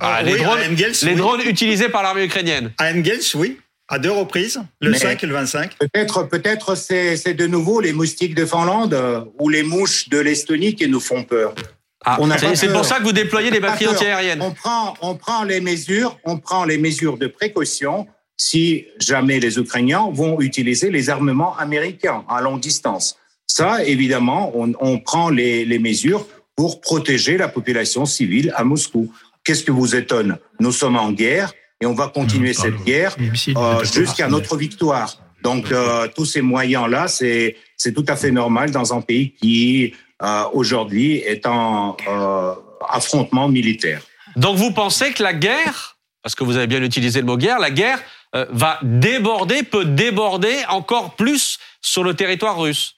Ah, 0.00 0.22
les, 0.22 0.36
drones, 0.36 0.60
les 1.02 1.14
drones 1.14 1.40
utilisés 1.42 1.88
par 1.88 2.02
l'armée 2.02 2.24
ukrainienne. 2.24 2.72
À 2.78 2.92
Engels, 2.92 3.20
oui. 3.34 3.58
À 3.92 3.98
deux 3.98 4.12
reprises, 4.12 4.60
le 4.80 4.94
5 4.94 5.24
et 5.24 5.26
le 5.26 5.34
25. 5.34 5.76
Peut-être, 5.76 6.22
peut-être, 6.22 6.76
c'est 6.76 7.34
de 7.34 7.46
nouveau 7.48 7.80
les 7.80 7.92
moustiques 7.92 8.36
de 8.36 8.46
Finlande 8.46 8.94
euh, 8.94 9.24
ou 9.40 9.48
les 9.48 9.64
mouches 9.64 10.08
de 10.08 10.18
l'Estonie 10.18 10.76
qui 10.76 10.86
nous 10.86 11.00
font 11.00 11.24
peur. 11.24 11.56
Ah, 12.04 12.16
c'est 12.54 12.72
pour 12.72 12.84
ça 12.84 12.98
que 12.98 13.02
vous 13.02 13.12
déployez 13.12 13.50
des 13.50 13.58
batteries 13.58 13.88
antiaériennes. 13.88 14.40
On 14.42 14.52
prend, 14.52 14.94
on 15.02 15.16
prend 15.16 15.42
les 15.42 15.60
mesures, 15.60 16.16
on 16.24 16.38
prend 16.38 16.64
les 16.64 16.78
mesures 16.78 17.18
de 17.18 17.26
précaution 17.26 18.06
si 18.36 18.86
jamais 19.00 19.40
les 19.40 19.58
Ukrainiens 19.58 20.08
vont 20.12 20.40
utiliser 20.40 20.90
les 20.90 21.10
armements 21.10 21.58
américains 21.58 22.24
à 22.28 22.40
longue 22.40 22.60
distance. 22.60 23.18
Ça, 23.48 23.84
évidemment, 23.84 24.52
on, 24.54 24.72
on 24.80 24.98
prend 25.00 25.30
les, 25.30 25.64
les 25.64 25.80
mesures 25.80 26.28
pour 26.54 26.80
protéger 26.80 27.36
la 27.36 27.48
population 27.48 28.06
civile 28.06 28.52
à 28.54 28.62
Moscou. 28.62 29.12
Qu'est-ce 29.42 29.64
que 29.64 29.72
vous 29.72 29.96
étonne? 29.96 30.38
Nous 30.60 30.72
sommes 30.72 30.96
en 30.96 31.10
guerre 31.10 31.52
et 31.80 31.86
on 31.86 31.94
va 31.94 32.08
continuer 32.08 32.50
mmh, 32.50 32.54
cette 32.54 32.84
guerre 32.84 33.16
euh, 33.56 33.84
jusqu'à 33.84 34.28
notre 34.28 34.56
victoire. 34.56 35.16
Donc 35.42 35.72
euh, 35.72 36.06
tous 36.14 36.26
ces 36.26 36.42
moyens-là, 36.42 37.08
c'est 37.08 37.56
c'est 37.76 37.92
tout 37.92 38.04
à 38.08 38.16
fait 38.16 38.30
normal 38.30 38.70
dans 38.70 38.94
un 38.94 39.00
pays 39.00 39.32
qui 39.32 39.94
euh, 40.22 40.44
aujourd'hui 40.52 41.16
est 41.16 41.46
en 41.46 41.96
euh, 42.06 42.54
affrontement 42.88 43.48
militaire. 43.48 44.02
Donc 44.36 44.56
vous 44.56 44.72
pensez 44.72 45.12
que 45.12 45.22
la 45.22 45.32
guerre, 45.32 45.96
parce 46.22 46.34
que 46.34 46.44
vous 46.44 46.56
avez 46.56 46.66
bien 46.66 46.82
utilisé 46.82 47.20
le 47.20 47.26
mot 47.26 47.38
guerre, 47.38 47.58
la 47.58 47.70
guerre 47.70 48.02
euh, 48.34 48.44
va 48.50 48.78
déborder, 48.82 49.62
peut 49.62 49.86
déborder 49.86 50.54
encore 50.68 51.16
plus 51.16 51.58
sur 51.80 52.04
le 52.04 52.14
territoire 52.14 52.60
russe? 52.60 52.96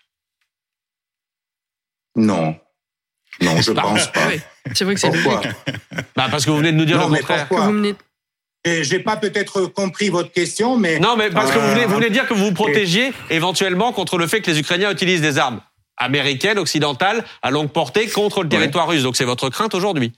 Non. 2.16 2.56
Non, 3.40 3.60
je 3.62 3.72
bah, 3.72 3.82
pense 3.82 4.08
pas. 4.08 4.28
C'est 4.74 4.84
vrai 4.84 4.94
que 4.94 5.00
c'est 5.00 5.10
Pourquoi? 5.10 5.40
bah 6.16 6.26
Parce 6.30 6.44
que 6.44 6.50
vous 6.50 6.58
venez 6.58 6.72
de 6.72 6.76
nous 6.76 6.84
dire 6.84 6.98
non, 6.98 7.08
le 7.08 7.18
contraire. 7.18 7.48
J'ai 8.64 9.00
pas 9.00 9.16
peut-être 9.16 9.66
compris 9.66 10.08
votre 10.08 10.30
question, 10.30 10.76
mais 10.76 11.00
non, 11.00 11.16
mais 11.16 11.30
parce 11.30 11.50
que 11.50 11.58
vous 11.58 11.70
venez, 11.70 11.84
vous 11.84 11.96
venez 11.96 12.10
dire 12.10 12.28
que 12.28 12.34
vous 12.34 12.44
vous 12.44 12.52
protégiez 12.52 13.12
éventuellement 13.28 13.92
contre 13.92 14.18
le 14.18 14.28
fait 14.28 14.40
que 14.40 14.50
les 14.50 14.60
Ukrainiens 14.60 14.92
utilisent 14.92 15.20
des 15.20 15.38
armes 15.38 15.60
américaines, 15.96 16.58
occidentales, 16.58 17.24
à 17.42 17.50
longue 17.50 17.70
portée 17.70 18.06
contre 18.06 18.42
le 18.42 18.48
territoire 18.48 18.88
russe. 18.88 19.02
Donc 19.02 19.16
c'est 19.16 19.24
votre 19.24 19.50
crainte 19.50 19.74
aujourd'hui. 19.74 20.12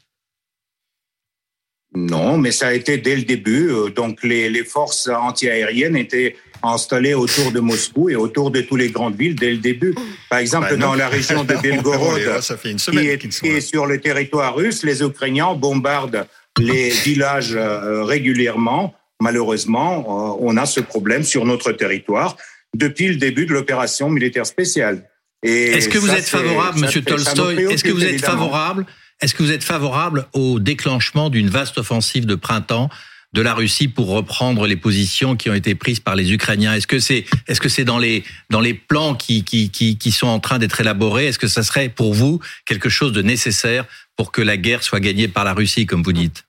Non, 1.95 2.39
mais 2.39 2.51
ça 2.51 2.69
a 2.69 2.73
été 2.73 2.99
dès 2.99 3.17
le 3.17 3.23
début. 3.23 3.71
Euh, 3.71 3.89
donc 3.89 4.25
les, 4.25 4.51
les 4.51 4.65
forces 4.65 5.09
antiaériennes 5.09 5.97
étaient 5.97 6.37
installées 6.63 7.15
autour 7.15 7.53
de 7.53 7.61
Moscou 7.61 8.09
et 8.09 8.17
autour 8.17 8.51
de 8.51 8.63
toutes 8.63 8.81
les 8.81 8.91
grandes 8.91 9.17
villes 9.17 9.37
dès 9.37 9.53
le 9.53 9.59
début. 9.59 9.95
Par 10.29 10.41
exemple, 10.41 10.69
bah 10.71 10.77
dans 10.77 10.95
la 10.95 11.09
région 11.09 11.45
de 11.45 11.55
Belgorod, 11.63 12.19
qui, 12.19 12.99
est, 12.99 13.29
qui 13.29 13.47
est 13.47 13.61
sur 13.61 13.87
le 13.87 14.01
territoire 14.01 14.57
russe, 14.57 14.83
les 14.83 15.03
Ukrainiens 15.03 15.55
bombardent 15.55 16.27
les 16.59 16.91
villages 16.91 17.55
euh, 17.55 18.05
régulièrement. 18.05 18.95
Malheureusement, 19.21 19.99
euh, 19.99 20.37
on 20.41 20.57
a 20.57 20.67
ce 20.67 20.81
problème 20.81 21.23
sur 21.23 21.45
notre 21.45 21.73
territoire 21.73 22.37
depuis 22.77 23.09
le 23.09 23.17
début 23.17 23.47
de 23.47 23.53
l'opération 23.53 24.11
militaire 24.11 24.47
spéciale. 24.47 25.09
Est-ce 25.43 25.89
que 25.89 25.99
vous 25.99 26.11
êtes 26.11 26.25
favorable, 26.25 26.81
Monsieur 26.81 27.03
Tolstoy 27.03 27.65
Est-ce 27.65 27.85
que 27.85 27.93
vous 27.93 28.05
êtes 28.05 28.25
favorable 28.25 28.87
Est-ce 29.21 29.35
que 29.35 29.43
vous 29.43 29.53
êtes 29.53 29.65
favorable 29.65 30.27
au 30.33 30.59
déclenchement 30.59 31.31
d'une 31.31 31.49
vaste 31.49 31.79
offensive 31.79 32.27
de 32.27 32.35
printemps 32.35 32.89
de 33.35 33.43
la 33.43 33.53
Russie 33.53 33.89
pour 33.89 34.09
reprendre 34.09 34.67
les 34.67 34.77
positions 34.77 35.37
qui 35.37 35.51
ont 35.51 35.55
été 35.55 35.75
prises 35.75 35.99
par 35.99 36.15
les 36.15 36.33
Ukrainiens. 36.33 36.73
Est-ce 36.75 36.87
que 36.87 37.01
c'est 37.01 37.25
est-ce 37.49 37.61
que 37.61 37.69
c'est 37.69 37.85
dans 37.85 37.99
les 37.99 38.23
dans 38.49 38.61
les 38.61 38.75
plans 38.75 39.15
qui 39.17 39.43
qui 39.43 39.71
qui, 39.71 39.99
qui 39.99 40.13
sont 40.13 40.29
en 40.29 40.39
train 40.39 40.59
d'être 40.59 40.81
élaborés? 40.81 41.27
Est-ce 41.27 41.41
que 41.41 41.49
ça 41.49 41.65
serait 41.65 41.89
pour 41.89 42.15
vous 42.15 42.41
quelque 42.65 42.89
chose 42.89 43.13
de 43.13 43.23
nécessaire 43.23 43.85
pour 44.17 44.31
que 44.31 44.41
la 44.41 44.57
guerre 44.57 44.85
soit 44.85 45.01
gagnée 45.01 45.27
par 45.27 45.45
la 45.45 45.53
Russie, 45.53 45.85
comme 45.85 46.05
vous 46.05 46.13
dites? 46.13 46.45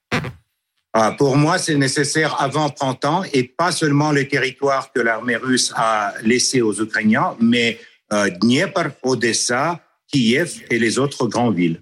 Ah, 0.93 1.11
pour 1.11 1.35
moi, 1.35 1.57
c'est 1.57 1.75
nécessaire 1.75 2.39
avant 2.39 2.69
printemps 2.69 3.23
et 3.33 3.43
pas 3.43 3.71
seulement 3.71 4.11
les 4.11 4.27
territoires 4.27 4.93
que 4.93 5.01
l'armée 5.01 5.35
russe 5.35 5.73
a 5.75 6.13
laissés 6.23 6.61
aux 6.61 6.79
Ukrainiens, 6.79 7.35
mais 7.41 7.79
euh, 8.13 8.29
Dnieper, 8.29 8.89
Odessa, 9.01 9.81
Kiev 10.07 10.53
et 10.69 10.79
les 10.79 10.97
autres 10.99 11.27
grandes 11.27 11.55
villes. 11.55 11.81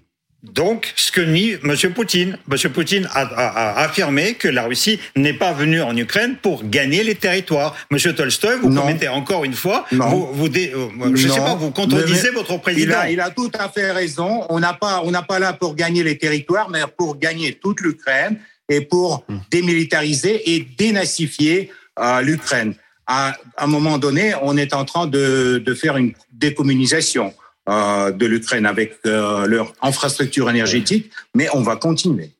Donc, 0.52 0.92
ce 0.94 1.10
que 1.10 1.22
nie 1.22 1.52
M. 1.52 1.74
Poutine. 1.94 2.38
M. 2.50 2.70
Poutine 2.70 3.08
a, 3.12 3.22
a, 3.22 3.80
a, 3.80 3.84
affirmé 3.84 4.34
que 4.34 4.46
la 4.46 4.64
Russie 4.64 5.00
n'est 5.16 5.32
pas 5.32 5.54
venue 5.54 5.80
en 5.80 5.96
Ukraine 5.96 6.36
pour 6.40 6.68
gagner 6.68 7.02
les 7.02 7.14
territoires. 7.14 7.74
M. 7.90 7.98
Tolstoy, 8.14 8.58
vous 8.60 8.74
commettez 8.74 9.08
encore 9.08 9.44
une 9.44 9.54
fois, 9.54 9.86
vous, 9.90 10.28
vous 10.32 10.46
euh, 10.46 11.14
je 11.14 11.28
ne 11.28 11.32
sais 11.32 11.40
pas, 11.40 11.54
vous 11.54 11.70
contredisez 11.70 12.30
votre 12.30 12.58
président. 12.58 13.02
Il 13.04 13.06
a, 13.06 13.10
il 13.10 13.20
a, 13.20 13.30
tout 13.30 13.50
à 13.58 13.70
fait 13.70 13.90
raison. 13.90 14.44
On 14.50 14.60
n'a 14.60 14.74
pas, 14.74 15.00
on 15.02 15.10
n'a 15.10 15.22
pas 15.22 15.38
là 15.38 15.54
pour 15.54 15.74
gagner 15.74 16.02
les 16.02 16.18
territoires, 16.18 16.68
mais 16.68 16.80
pour 16.98 17.18
gagner 17.18 17.54
toute 17.54 17.80
l'Ukraine 17.80 18.38
et 18.68 18.82
pour 18.82 19.24
hmm. 19.28 19.38
démilitariser 19.50 20.54
et 20.54 20.68
dénazifier 20.76 21.70
euh, 21.98 22.20
l'Ukraine. 22.20 22.74
À, 23.06 23.34
un 23.56 23.66
moment 23.66 23.96
donné, 23.96 24.34
on 24.42 24.56
est 24.58 24.74
en 24.74 24.84
train 24.84 25.06
de, 25.06 25.62
de 25.64 25.74
faire 25.74 25.96
une 25.96 26.12
décommunisation 26.32 27.28
euh, 27.28 27.43
de 27.66 28.26
l'Ukraine 28.26 28.66
avec 28.66 28.98
euh, 29.06 29.46
leur 29.46 29.72
infrastructure 29.80 30.50
énergétique, 30.50 31.10
mais 31.34 31.48
on 31.54 31.62
va 31.62 31.76
continuer. 31.76 32.30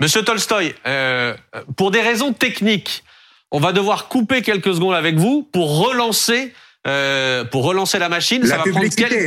Monsieur 0.00 0.22
Tolstoy, 0.22 0.74
euh, 0.86 1.34
pour 1.76 1.90
des 1.92 2.00
raisons 2.00 2.32
techniques, 2.32 3.04
on 3.52 3.60
va 3.60 3.72
devoir 3.72 4.08
couper 4.08 4.42
quelques 4.42 4.74
secondes 4.74 4.94
avec 4.94 5.14
vous 5.16 5.48
pour 5.52 5.86
relancer, 5.86 6.52
euh, 6.86 7.44
pour 7.44 7.64
relancer 7.64 7.98
la 8.00 8.08
machine. 8.08 8.42
La 8.42 8.48
Ça 8.48 8.56
va 8.58 8.62
publicité. 8.64 9.04
prendre 9.04 9.24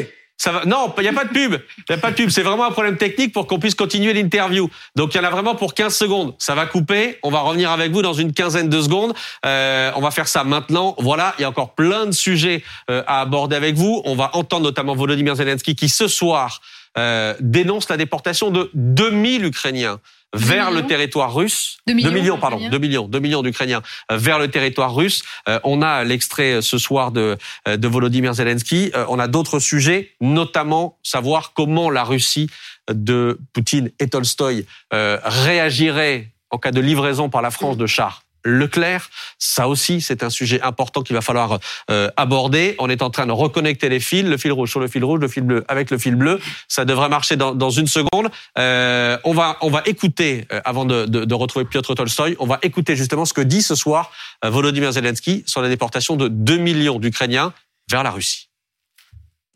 Non, 0.65 0.93
il 0.97 1.03
n'y 1.03 1.07
a 1.07 1.13
pas 1.13 1.25
de 1.25 1.29
pub. 1.29 1.53
Il 1.77 1.83
n'y 1.89 1.95
a 1.95 1.97
pas 1.97 2.11
de 2.11 2.15
pub. 2.15 2.29
C'est 2.29 2.41
vraiment 2.41 2.65
un 2.65 2.71
problème 2.71 2.97
technique 2.97 3.33
pour 3.33 3.47
qu'on 3.47 3.59
puisse 3.59 3.75
continuer 3.75 4.13
l'interview. 4.13 4.69
Donc, 4.95 5.13
il 5.13 5.17
y 5.17 5.19
en 5.19 5.23
a 5.23 5.29
vraiment 5.29 5.55
pour 5.55 5.73
15 5.73 5.95
secondes. 5.95 6.35
Ça 6.37 6.55
va 6.55 6.65
couper. 6.65 7.19
On 7.23 7.29
va 7.29 7.39
revenir 7.39 7.71
avec 7.71 7.91
vous 7.91 8.01
dans 8.01 8.13
une 8.13 8.33
quinzaine 8.33 8.69
de 8.69 8.81
secondes. 8.81 9.13
Euh, 9.45 9.91
on 9.95 10.01
va 10.01 10.11
faire 10.11 10.27
ça 10.27 10.43
maintenant. 10.43 10.95
Voilà, 10.99 11.33
il 11.37 11.41
y 11.41 11.45
a 11.45 11.49
encore 11.49 11.75
plein 11.75 12.05
de 12.05 12.11
sujets 12.11 12.63
euh, 12.89 13.03
à 13.07 13.21
aborder 13.21 13.55
avec 13.55 13.75
vous. 13.75 14.01
On 14.05 14.15
va 14.15 14.31
entendre 14.33 14.63
notamment 14.63 14.95
Volodymyr 14.95 15.35
Zelensky 15.35 15.75
qui, 15.75 15.89
ce 15.89 16.07
soir, 16.07 16.61
euh, 16.97 17.35
dénonce 17.39 17.89
la 17.89 17.97
déportation 17.97 18.49
de 18.49 18.71
2000 18.73 19.45
Ukrainiens 19.45 19.99
vers 20.33 20.71
le 20.71 20.85
territoire 20.85 21.33
russe. 21.33 21.77
2 21.87 21.93
millions, 21.93 22.37
pardon, 22.37 22.69
2 22.69 22.77
millions, 22.77 23.07
2 23.07 23.19
millions 23.19 23.41
d'Ukrainiens 23.41 23.81
euh, 24.11 24.17
vers 24.17 24.39
le 24.39 24.49
territoire 24.49 24.93
russe. 24.93 25.23
Euh, 25.47 25.59
on 25.63 25.81
a 25.81 26.03
l'extrait 26.03 26.53
euh, 26.53 26.61
ce 26.61 26.77
soir 26.77 27.11
de, 27.11 27.37
de 27.65 27.87
Volodymyr 27.87 28.33
Zelensky. 28.33 28.91
on 29.07 29.19
a 29.19 29.27
d'autres 29.27 29.59
sujets, 29.59 30.11
notamment 30.21 30.97
savoir 31.03 31.53
comment 31.53 31.89
la 31.89 32.03
Russie 32.03 32.49
de 32.91 33.39
Poutine 33.53 33.91
et 33.99 34.07
Tolstoï 34.07 34.65
réagirait 34.91 36.31
en 36.49 36.57
cas 36.57 36.71
de 36.71 36.79
livraison 36.79 37.29
par 37.29 37.41
la 37.41 37.51
France 37.51 37.77
de 37.77 37.85
chars 37.85 38.23
Leclerc. 38.47 39.09
Ça 39.37 39.67
aussi, 39.67 40.01
c'est 40.01 40.23
un 40.23 40.29
sujet 40.29 40.61
important 40.61 41.01
qu'il 41.01 41.15
va 41.15 41.21
falloir 41.21 41.59
euh, 41.91 42.09
aborder. 42.15 42.75
On 42.79 42.89
est 42.89 43.01
en 43.01 43.09
train 43.09 43.25
de 43.25 43.31
reconnecter 43.31 43.89
les 43.89 43.99
fils, 43.99 44.23
le 44.23 44.37
fil 44.37 44.51
rouge 44.51 44.71
sur 44.71 44.79
le 44.79 44.87
fil 44.87 45.03
rouge, 45.03 45.19
le 45.19 45.27
fil 45.27 45.43
bleu 45.43 45.65
avec 45.67 45.91
le 45.91 45.97
fil 45.97 46.15
bleu. 46.15 46.39
Ça 46.67 46.85
devrait 46.85 47.09
marcher 47.09 47.35
dans, 47.35 47.53
dans 47.53 47.69
une 47.69 47.87
seconde. 47.87 48.29
Euh, 48.57 49.17
on 49.23 49.33
va 49.33 49.57
on 49.61 49.69
va 49.69 49.83
écouter 49.85 50.47
euh, 50.51 50.61
avant 50.63 50.85
de, 50.85 51.05
de, 51.05 51.25
de, 51.25 51.35
retrouver 51.35 51.65
Piotr 51.65 51.93
Tolstoy. 51.93 52.35
On 52.39 52.45
va 52.45 52.59
écouter 52.61 52.95
justement 52.95 53.25
ce 53.25 53.33
que 53.33 53.41
dit 53.41 53.61
ce 53.61 53.75
soir 53.75 54.11
euh, 54.45 54.49
Volodymyr 54.49 54.91
Zelensky 54.91 55.43
sur 55.45 55.61
la 55.61 55.69
déportation 55.69 56.15
de 56.15 56.27
2 56.27 56.57
millions 56.57 56.99
d'Ukrainiens 56.99 57.53
vers 57.89 58.03
la 58.03 58.11
Russie. 58.11 58.49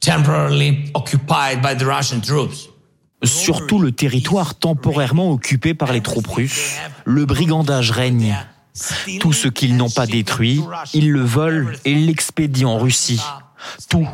Temporarily 0.02 0.92
occupied 0.94 1.62
by 1.62 1.78
the 1.78 1.84
Russian 1.84 2.20
troops. 2.22 2.70
Surtout 3.24 3.80
le 3.80 3.92
territoire 3.92 4.56
temporairement 4.56 5.32
occupé 5.32 5.76
par 5.76 5.94
les 5.94 6.02
troupes 6.02 6.28
russes, 6.28 6.78
le 7.06 7.26
brigandage 7.26 7.92
règne. 7.92 8.36
Tout 9.20 9.34
ce 9.34 9.48
qu'ils 9.48 9.76
n'ont 9.76 9.90
pas 9.90 10.08
détruit, 10.08 10.62
ils 10.94 11.12
le 11.12 11.22
volent 11.22 11.72
et 11.86 11.96
l'expédient 11.96 12.70
en 12.70 12.78
Russie. 12.78 13.22
Tout. 13.90 14.08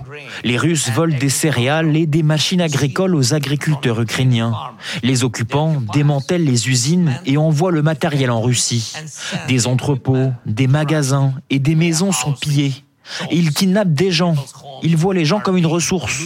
Les 0.44 0.58
Russes 0.58 0.90
volent 0.90 1.18
des 1.18 1.30
céréales 1.30 1.96
et 1.96 2.06
des 2.06 2.24
machines 2.24 2.62
agricoles 2.62 3.16
aux 3.16 3.34
agriculteurs 3.34 4.02
ukrainiens. 4.02 4.54
Les 5.04 5.24
occupants 5.24 5.82
démantèlent 5.94 6.44
les 6.44 6.68
usines 6.70 7.20
et 7.26 7.38
envoient 7.38 7.72
le 7.72 7.82
matériel 7.82 8.32
en 8.32 8.42
Russie. 8.42 8.94
Des 9.48 9.68
entrepôts, 9.68 10.32
des 10.46 10.68
magasins 10.68 11.34
et 11.50 11.60
des 11.60 11.76
maisons 11.76 12.12
sont 12.12 12.34
pillés. 12.34 12.74
Ils 13.32 13.54
kidnappent 13.54 13.94
des 13.94 14.12
gens. 14.12 14.36
Ils 14.84 14.98
voient 14.98 15.14
les 15.14 15.26
gens 15.26 15.40
comme 15.40 15.58
une 15.58 15.66
ressource. 15.66 16.24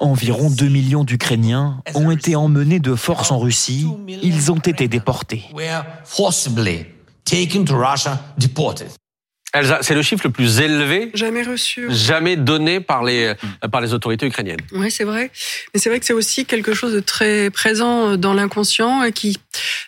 Environ 0.00 0.50
2 0.50 0.68
millions 0.68 1.04
d'Ukrainiens 1.04 1.82
ont 1.94 2.10
été 2.10 2.36
emmenés 2.36 2.78
de 2.78 2.94
force 2.94 3.30
en 3.30 3.38
Russie. 3.38 3.86
Ils 4.22 4.52
ont 4.52 4.58
été 4.58 4.86
déportés. 4.88 5.44
Elsa, 9.54 9.78
c'est 9.80 9.94
le 9.94 10.02
chiffre 10.02 10.26
le 10.26 10.30
plus 10.30 10.60
élevé 10.60 11.10
jamais 11.14 11.42
reçu, 11.42 11.86
jamais 11.88 12.36
donné 12.36 12.80
par 12.80 13.02
les 13.02 13.32
par 13.72 13.80
les 13.80 13.94
autorités 13.94 14.26
ukrainiennes. 14.26 14.60
Oui, 14.72 14.90
c'est 14.90 15.04
vrai. 15.04 15.30
Mais 15.72 15.80
c'est 15.80 15.88
vrai 15.88 15.98
que 16.00 16.04
c'est 16.04 16.12
aussi 16.12 16.44
quelque 16.44 16.74
chose 16.74 16.92
de 16.92 17.00
très 17.00 17.48
présent 17.48 18.18
dans 18.18 18.34
l'inconscient 18.34 19.02
et 19.02 19.12
qui 19.12 19.38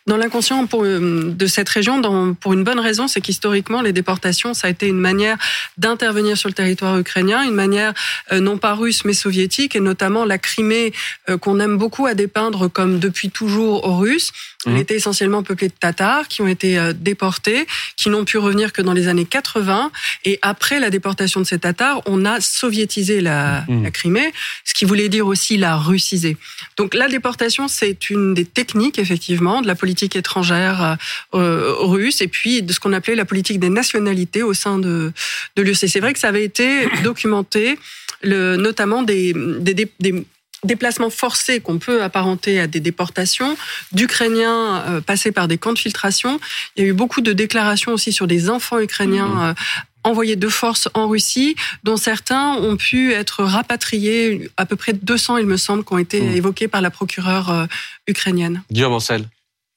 dans 0.07 0.17
l'inconscient 0.17 0.65
de 0.65 1.47
cette 1.47 1.69
région, 1.69 2.01
dans, 2.01 2.35
pour 2.35 2.53
une 2.53 2.65
bonne 2.65 2.81
raison, 2.81 3.09
c'est 3.09 3.21
qu'historiquement, 3.21 3.83
les 3.83 3.93
déportations, 3.93 4.55
ça 4.55 4.67
a 4.67 4.71
été 4.71 4.87
une 4.87 5.01
manière 5.01 5.37
d'intervenir 5.79 6.37
sur 6.37 6.49
le 6.49 6.55
territoire 6.55 6.99
ukrainien, 6.99 7.43
une 7.43 7.55
manière 7.55 7.95
non 8.33 8.59
pas 8.59 8.75
russe 8.75 9.05
mais 9.05 9.13
soviétique, 9.13 9.77
et 9.77 9.81
notamment 9.81 10.25
la 10.25 10.39
Crimée 10.39 10.93
qu'on 11.41 11.61
aime 11.61 11.77
beaucoup 11.77 12.07
à 12.07 12.15
dépeindre 12.15 12.69
comme 12.69 12.99
depuis 12.99 13.31
toujours 13.31 13.99
russe. 13.99 14.33
Elle 14.67 14.75
mmh. 14.75 14.77
était 14.77 14.97
essentiellement 14.97 15.43
peuplée 15.43 15.69
de 15.69 15.75
Tatars 15.79 16.29
qui 16.29 16.43
ont 16.43 16.47
été 16.47 16.93
déportés, 16.95 17.67
qui 17.97 18.11
n'ont 18.11 18.25
pu 18.25 18.37
revenir 18.39 18.73
que 18.73 18.83
dans 18.83 18.93
les 18.93 19.09
années 19.09 19.25
80. 19.25 19.91
Et 20.25 20.39
après 20.43 20.81
la 20.81 20.91
déportation 20.91 21.41
de 21.41 21.47
ces 21.47 21.59
Tatars, 21.59 22.03
on 22.07 22.25
a 22.25 22.41
soviétisé 22.41 23.21
la, 23.21 23.65
mmh. 23.69 23.85
la 23.85 23.91
Crimée, 23.91 24.33
ce 24.65 24.75
qui 24.75 24.85
voulait 24.85 25.09
dire 25.09 25.27
aussi 25.27 25.57
la 25.57 25.77
russiser. 25.77 26.37
Donc 26.77 26.95
la 26.95 27.09
déportation, 27.09 27.69
c'est 27.69 28.11
une 28.11 28.35
des 28.35 28.45
techniques 28.45 28.99
effectivement 28.99 29.60
de 29.63 29.67
la 29.67 29.75
politique 29.75 30.17
étrangère 30.17 30.97
euh, 31.35 31.75
russe 31.79 32.21
et 32.21 32.29
puis 32.29 32.63
de 32.63 32.73
ce 32.73 32.81
qu'on 32.81 32.93
appelait 32.93 33.15
la 33.15 33.25
politique 33.25 33.61
des 33.61 33.69
nationalités 33.69 34.43
au 34.43 34.55
sein 34.55 34.79
de, 34.79 35.13
de 35.57 35.63
l'UC. 35.63 35.89
C'est 35.89 36.01
vrai 36.01 36.13
que 36.13 36.19
ça 36.19 36.29
avait 36.29 36.45
été 36.45 36.89
documenté, 37.03 37.79
le, 38.23 38.57
notamment 38.57 39.03
des, 39.03 39.33
des, 39.35 39.75
des 39.75 40.27
déplacements 40.65 41.11
forcés 41.11 41.61
qu'on 41.61 41.79
peut 41.79 42.03
apparenter 42.03 42.61
à 42.61 42.67
des 42.67 42.81
déportations, 42.81 43.57
d'Ukrainiens 43.93 44.83
euh, 44.89 45.01
passés 45.01 45.33
par 45.33 45.49
des 45.49 45.59
camps 45.59 45.73
de 45.73 45.79
filtration. 45.79 46.41
Il 46.77 46.83
y 46.83 46.87
a 46.87 46.89
eu 46.89 46.93
beaucoup 46.93 47.21
de 47.21 47.33
déclarations 47.33 47.93
aussi 47.93 48.13
sur 48.13 48.27
des 48.27 48.51
enfants 48.51 48.79
ukrainiens 48.79 49.27
mmh. 49.27 49.43
euh, 49.43 49.55
envoyés 50.03 50.37
de 50.37 50.49
force 50.49 50.89
en 50.95 51.09
Russie, 51.09 51.57
dont 51.85 51.97
certains 51.97 52.55
ont 52.55 52.77
pu 52.77 53.13
être 53.13 53.45
rapatriés, 53.45 54.51
à 54.57 54.65
peu 54.65 54.77
près 54.77 54.93
200 54.95 55.39
il 55.39 55.47
me 55.47 55.57
semble, 55.57 55.85
qui 55.85 55.93
ont 55.93 55.99
été 55.99 56.21
mmh. 56.21 56.37
évoqués 56.37 56.69
par 56.69 56.81
la 56.81 56.91
procureure 56.91 57.51
euh, 57.51 57.67
ukrainienne. 58.07 58.63
Guillaume 58.71 58.93
Ancel. 58.93 59.27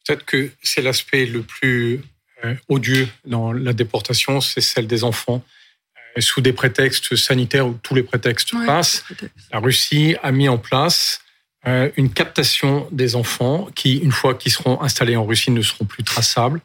Peut-être 0.05 0.25
que 0.25 0.51
c'est 0.61 0.81
l'aspect 0.81 1.25
le 1.25 1.41
plus 1.41 2.01
euh, 2.43 2.55
odieux 2.67 3.07
dans 3.25 3.53
la 3.53 3.73
déportation, 3.73 4.41
c'est 4.41 4.61
celle 4.61 4.87
des 4.87 5.03
enfants. 5.03 5.43
Euh, 6.17 6.21
sous 6.21 6.41
des 6.41 6.53
prétextes 6.53 7.15
sanitaires 7.15 7.67
où 7.67 7.79
tous 7.81 7.95
les 7.95 8.03
prétextes 8.03 8.53
passent, 8.65 9.05
la 9.51 9.59
Russie 9.59 10.15
a 10.21 10.31
mis 10.31 10.49
en 10.49 10.57
place 10.57 11.19
une 11.95 12.11
captation 12.11 12.89
des 12.91 13.15
enfants 13.15 13.69
qui, 13.73 13.99
une 13.99 14.11
fois 14.11 14.35
qu'ils 14.35 14.51
seront 14.51 14.81
installés 14.81 15.15
en 15.15 15.25
Russie, 15.25 15.49
ne 15.49 15.61
seront 15.61 15.85
plus 15.85 16.03
traçables 16.03 16.59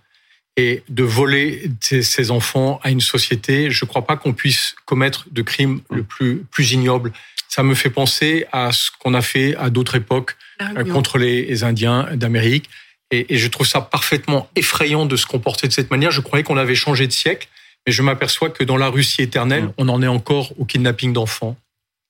et 0.59 0.83
de 0.89 1.05
voler 1.05 1.71
ces 1.81 2.31
enfants 2.33 2.81
à 2.83 2.91
une 2.91 3.01
société, 3.01 3.71
je 3.71 3.85
ne 3.85 3.89
crois 3.89 4.05
pas 4.05 4.17
qu'on 4.17 4.33
puisse 4.33 4.75
commettre 4.87 5.27
de 5.31 5.43
crimes 5.43 5.81
le 5.89 6.03
plus, 6.03 6.45
plus 6.51 6.73
ignoble. 6.73 7.13
Ça 7.49 7.63
me 7.63 7.77
fait 7.77 7.91
penser 7.91 8.45
à 8.51 8.73
ce 8.73 8.91
qu'on 8.99 9.15
a 9.15 9.23
fait 9.23 9.55
à 9.55 9.71
d'autres 9.71 9.95
époques 9.95 10.37
euh, 10.61 10.85
contre 10.85 11.17
les 11.17 11.63
Indiens 11.63 12.09
d'Amérique. 12.17 12.69
Et, 13.11 13.35
et, 13.35 13.39
je 13.39 13.49
trouve 13.49 13.67
ça 13.67 13.81
parfaitement 13.81 14.49
effrayant 14.55 15.07
de 15.07 15.17
se 15.17 15.27
comporter 15.27 15.67
de 15.67 15.73
cette 15.73 15.91
manière. 15.91 16.11
Je 16.11 16.21
croyais 16.21 16.45
qu'on 16.45 16.59
avait 16.59 16.75
changé 16.75 17.07
de 17.07 17.13
siècle, 17.13 17.49
mais 17.87 17.93
je 17.93 18.03
m'aperçois 18.03 18.51
que 18.51 18.65
dans 18.65 18.77
la 18.77 18.89
Russie 18.89 19.23
éternelle, 19.23 19.65
mm. 19.65 19.73
on 19.79 19.89
en 19.89 20.03
est 20.03 20.09
encore 20.09 20.53
au 20.59 20.65
kidnapping 20.65 21.13
d'enfants. 21.13 21.57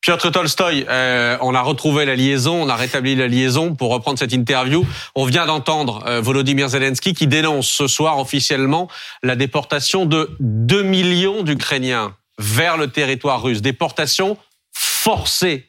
Piotr 0.00 0.30
Tolstoy, 0.30 0.86
euh, 0.88 1.36
on 1.40 1.54
a 1.54 1.60
retrouvé 1.60 2.04
la 2.04 2.14
liaison, 2.14 2.62
on 2.62 2.68
a 2.68 2.76
rétabli 2.76 3.14
la 3.14 3.26
liaison 3.26 3.74
pour 3.74 3.90
reprendre 3.90 4.18
cette 4.18 4.32
interview. 4.32 4.86
On 5.14 5.24
vient 5.24 5.44
d'entendre 5.44 6.04
euh, 6.06 6.20
Volodymyr 6.20 6.68
Zelensky 6.68 7.14
qui 7.14 7.26
dénonce 7.26 7.68
ce 7.68 7.88
soir 7.88 8.18
officiellement 8.18 8.88
la 9.22 9.34
déportation 9.36 10.06
de 10.06 10.30
2 10.40 10.82
millions 10.82 11.42
d'Ukrainiens 11.42 12.14
vers 12.38 12.76
le 12.76 12.88
territoire 12.88 13.42
russe. 13.42 13.60
Déportation 13.60 14.38
forcée. 14.72 15.68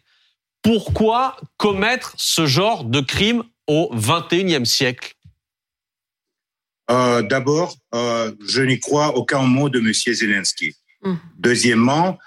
Pourquoi 0.62 1.36
commettre 1.58 2.14
ce 2.18 2.46
genre 2.46 2.84
de 2.84 3.02
crime 3.02 3.44
au 3.68 3.92
21e 3.96 4.66
siècle? 4.66 5.16
Euh, 6.92 7.22
D'abord, 7.22 7.76
euh, 7.94 8.32
je 8.48 8.62
n'y 8.62 8.80
crois 8.80 9.16
aucun 9.16 9.44
mot 9.44 9.70
de 9.70 9.80
M. 9.80 9.94
Zelensky. 9.94 10.74
Mmh. 11.04 11.14
Deuxièmement, 11.38 12.18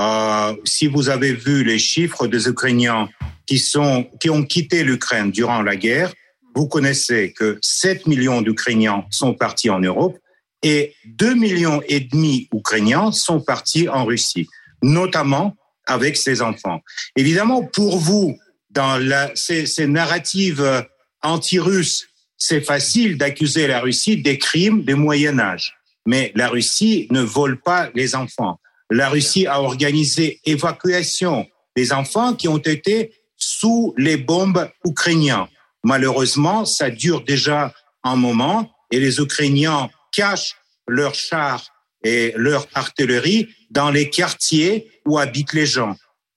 euh, 0.00 0.54
si 0.64 0.86
vous 0.86 1.08
avez 1.08 1.34
vu 1.34 1.64
les 1.64 1.78
chiffres 1.78 2.26
des 2.26 2.48
Ukrainiens 2.48 3.08
qui, 3.46 3.58
sont, 3.58 4.08
qui 4.20 4.30
ont 4.30 4.42
quitté 4.42 4.84
l'Ukraine 4.84 5.30
durant 5.30 5.62
la 5.62 5.76
guerre, 5.76 6.12
vous 6.54 6.66
connaissez 6.66 7.32
que 7.32 7.58
7 7.62 8.06
millions 8.06 8.42
d'Ukrainiens 8.42 9.04
sont 9.10 9.34
partis 9.34 9.70
en 9.70 9.80
Europe 9.80 10.16
et 10.62 10.94
2 11.06 11.34
millions 11.34 11.82
et 11.88 12.00
demi 12.00 12.48
d'Ukrainiens 12.52 13.10
sont 13.12 13.40
partis 13.40 13.88
en 13.88 14.04
Russie, 14.04 14.48
notamment 14.82 15.56
avec 15.86 16.16
ses 16.16 16.40
enfants. 16.40 16.80
Évidemment, 17.16 17.64
pour 17.64 17.98
vous, 17.98 18.38
dans 18.70 18.96
la, 18.96 19.30
ces, 19.34 19.66
ces 19.66 19.86
narratives 19.86 20.86
anti-russes, 21.22 22.06
c'est 22.44 22.62
facile 22.62 23.16
d'accuser 23.18 23.66
la 23.66 23.80
Russie 23.80 24.16
des 24.20 24.38
crimes 24.38 24.82
du 24.82 24.94
Moyen 24.94 25.38
Âge. 25.38 25.74
Mais 26.06 26.32
la 26.34 26.48
Russie 26.48 27.06
ne 27.10 27.20
vole 27.20 27.60
pas 27.60 27.90
les 27.94 28.14
enfants 28.14 28.58
la 28.92 29.08
Russie 29.08 29.46
a 29.46 29.60
organisé 29.60 30.40
évacuation 30.44 31.46
des 31.74 31.92
enfants 31.92 32.34
qui 32.34 32.48
ont 32.48 32.58
été 32.58 33.14
sous 33.36 33.94
les 33.96 34.16
bombes 34.16 34.68
ukrainiennes. 34.84 35.46
Malheureusement, 35.82 36.64
ça 36.64 36.90
dure 36.90 37.24
déjà 37.24 37.72
un 38.04 38.16
moment 38.16 38.70
et 38.90 39.00
les 39.00 39.18
Ukrainiens 39.18 39.90
cachent 40.12 40.56
leurs 40.86 41.14
chars 41.14 41.66
et 42.04 42.34
leur 42.36 42.66
artillerie 42.74 43.48
dans 43.70 43.90
les 43.90 44.10
quartiers 44.10 44.90
où 45.06 45.18
habitent 45.18 45.54
les 45.54 45.66
gens. 45.66 45.96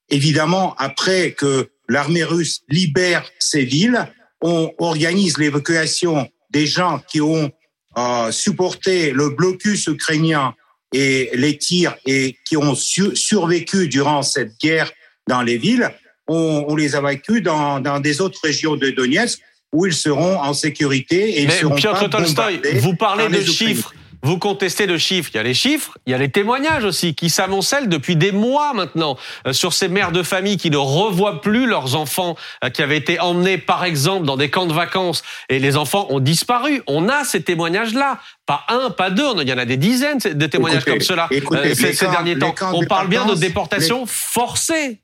Évidemment, 0.09 0.75
après 0.77 1.33
que 1.33 1.69
l'armée 1.89 2.23
russe 2.23 2.61
libère 2.69 3.29
ces 3.39 3.65
villes, 3.65 4.07
on 4.41 4.71
organise 4.77 5.37
l'évacuation 5.37 6.27
des 6.49 6.65
gens 6.65 7.01
qui 7.09 7.21
ont 7.21 7.51
euh, 7.97 8.31
supporté 8.31 9.11
le 9.11 9.29
blocus 9.29 9.87
ukrainien 9.87 10.53
et 10.93 11.29
les 11.33 11.57
tirs 11.57 11.95
et 12.05 12.37
qui 12.47 12.57
ont 12.57 12.75
survécu 12.75 13.87
durant 13.87 14.21
cette 14.21 14.57
guerre 14.59 14.91
dans 15.27 15.41
les 15.41 15.57
villes, 15.57 15.89
on, 16.27 16.65
on 16.67 16.75
les 16.75 16.95
évacue 16.95 17.39
dans, 17.39 17.79
dans 17.79 17.99
des 17.99 18.21
autres 18.21 18.39
régions 18.43 18.75
de 18.75 18.89
Donetsk 18.91 19.39
où 19.73 19.85
ils 19.85 19.93
seront 19.93 20.39
en 20.39 20.53
sécurité 20.53 21.39
et 21.39 21.43
ils 21.43 21.51
seront 21.51 21.75
Piotr 21.75 22.09
Tolstoy, 22.09 22.61
vous 22.75 22.95
parlez 22.95 23.27
de 23.27 23.43
chiffres. 23.43 23.93
Vous 24.25 24.39
contestez 24.39 24.87
de 24.87 24.97
chiffres. 24.97 25.29
Il 25.35 25.37
y 25.37 25.39
a 25.39 25.43
les 25.43 25.53
chiffres, 25.53 25.99
il 26.07 26.11
y 26.11 26.15
a 26.15 26.17
les 26.17 26.31
témoignages 26.31 26.83
aussi 26.83 27.13
qui 27.13 27.29
s'amoncellent 27.29 27.89
depuis 27.89 28.15
des 28.15 28.31
mois 28.31 28.73
maintenant 28.73 29.19
euh, 29.45 29.53
sur 29.53 29.71
ces 29.71 29.87
mères 29.87 30.11
de 30.11 30.23
famille 30.23 30.57
qui 30.57 30.71
ne 30.71 30.77
revoient 30.77 31.41
plus 31.41 31.67
leurs 31.67 31.93
enfants 31.93 32.35
euh, 32.63 32.71
qui 32.71 32.81
avaient 32.81 32.97
été 32.97 33.19
emmenés 33.19 33.59
par 33.59 33.85
exemple 33.85 34.25
dans 34.25 34.35
des 34.35 34.49
camps 34.49 34.65
de 34.65 34.73
vacances 34.73 35.21
et 35.47 35.59
les 35.59 35.77
enfants 35.77 36.07
ont 36.09 36.19
disparu. 36.19 36.81
On 36.87 37.07
a 37.07 37.23
ces 37.23 37.43
témoignages-là. 37.43 38.19
Pas 38.47 38.65
un, 38.69 38.89
pas 38.89 39.11
deux, 39.11 39.27
il 39.43 39.47
y 39.47 39.53
en 39.53 39.59
a 39.59 39.65
des 39.65 39.77
dizaines 39.77 40.17
de 40.17 40.45
témoignages 40.47 40.85
comme 40.85 41.01
cela 41.01 41.29
euh, 41.31 41.75
ces, 41.75 42.07
derniers 42.07 42.39
temps. 42.39 42.55
On 42.73 42.83
parle 42.87 43.09
bien 43.09 43.27
de 43.27 43.35
déportation 43.35 44.07
forcée. 44.07 45.03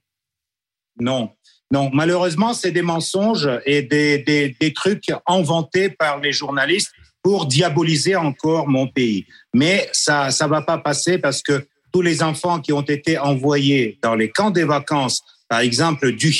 Non, 0.99 1.29
non, 1.69 1.91
malheureusement, 1.93 2.55
c'est 2.55 2.71
des 2.71 2.81
mensonges 2.81 3.47
et 3.67 3.83
des, 3.83 4.17
des, 4.17 4.55
des, 4.59 4.73
trucs 4.73 5.11
inventés 5.27 5.89
par 5.89 6.19
les 6.19 6.31
journalistes 6.31 6.91
pour 7.23 7.45
diaboliser 7.45 8.15
encore 8.15 8.67
mon 8.67 8.87
pays. 8.87 9.25
Mais 9.53 9.89
ça 9.91 10.31
ça 10.31 10.47
va 10.47 10.61
pas 10.61 10.77
passer 10.77 11.17
parce 11.17 11.41
que 11.41 11.65
tous 11.91 12.01
les 12.01 12.23
enfants 12.23 12.59
qui 12.59 12.73
ont 12.73 12.81
été 12.81 13.17
envoyés 13.17 13.97
dans 14.01 14.15
les 14.15 14.29
camps 14.29 14.51
des 14.51 14.63
vacances, 14.63 15.21
par 15.49 15.59
exemple 15.59 16.11
du 16.13 16.33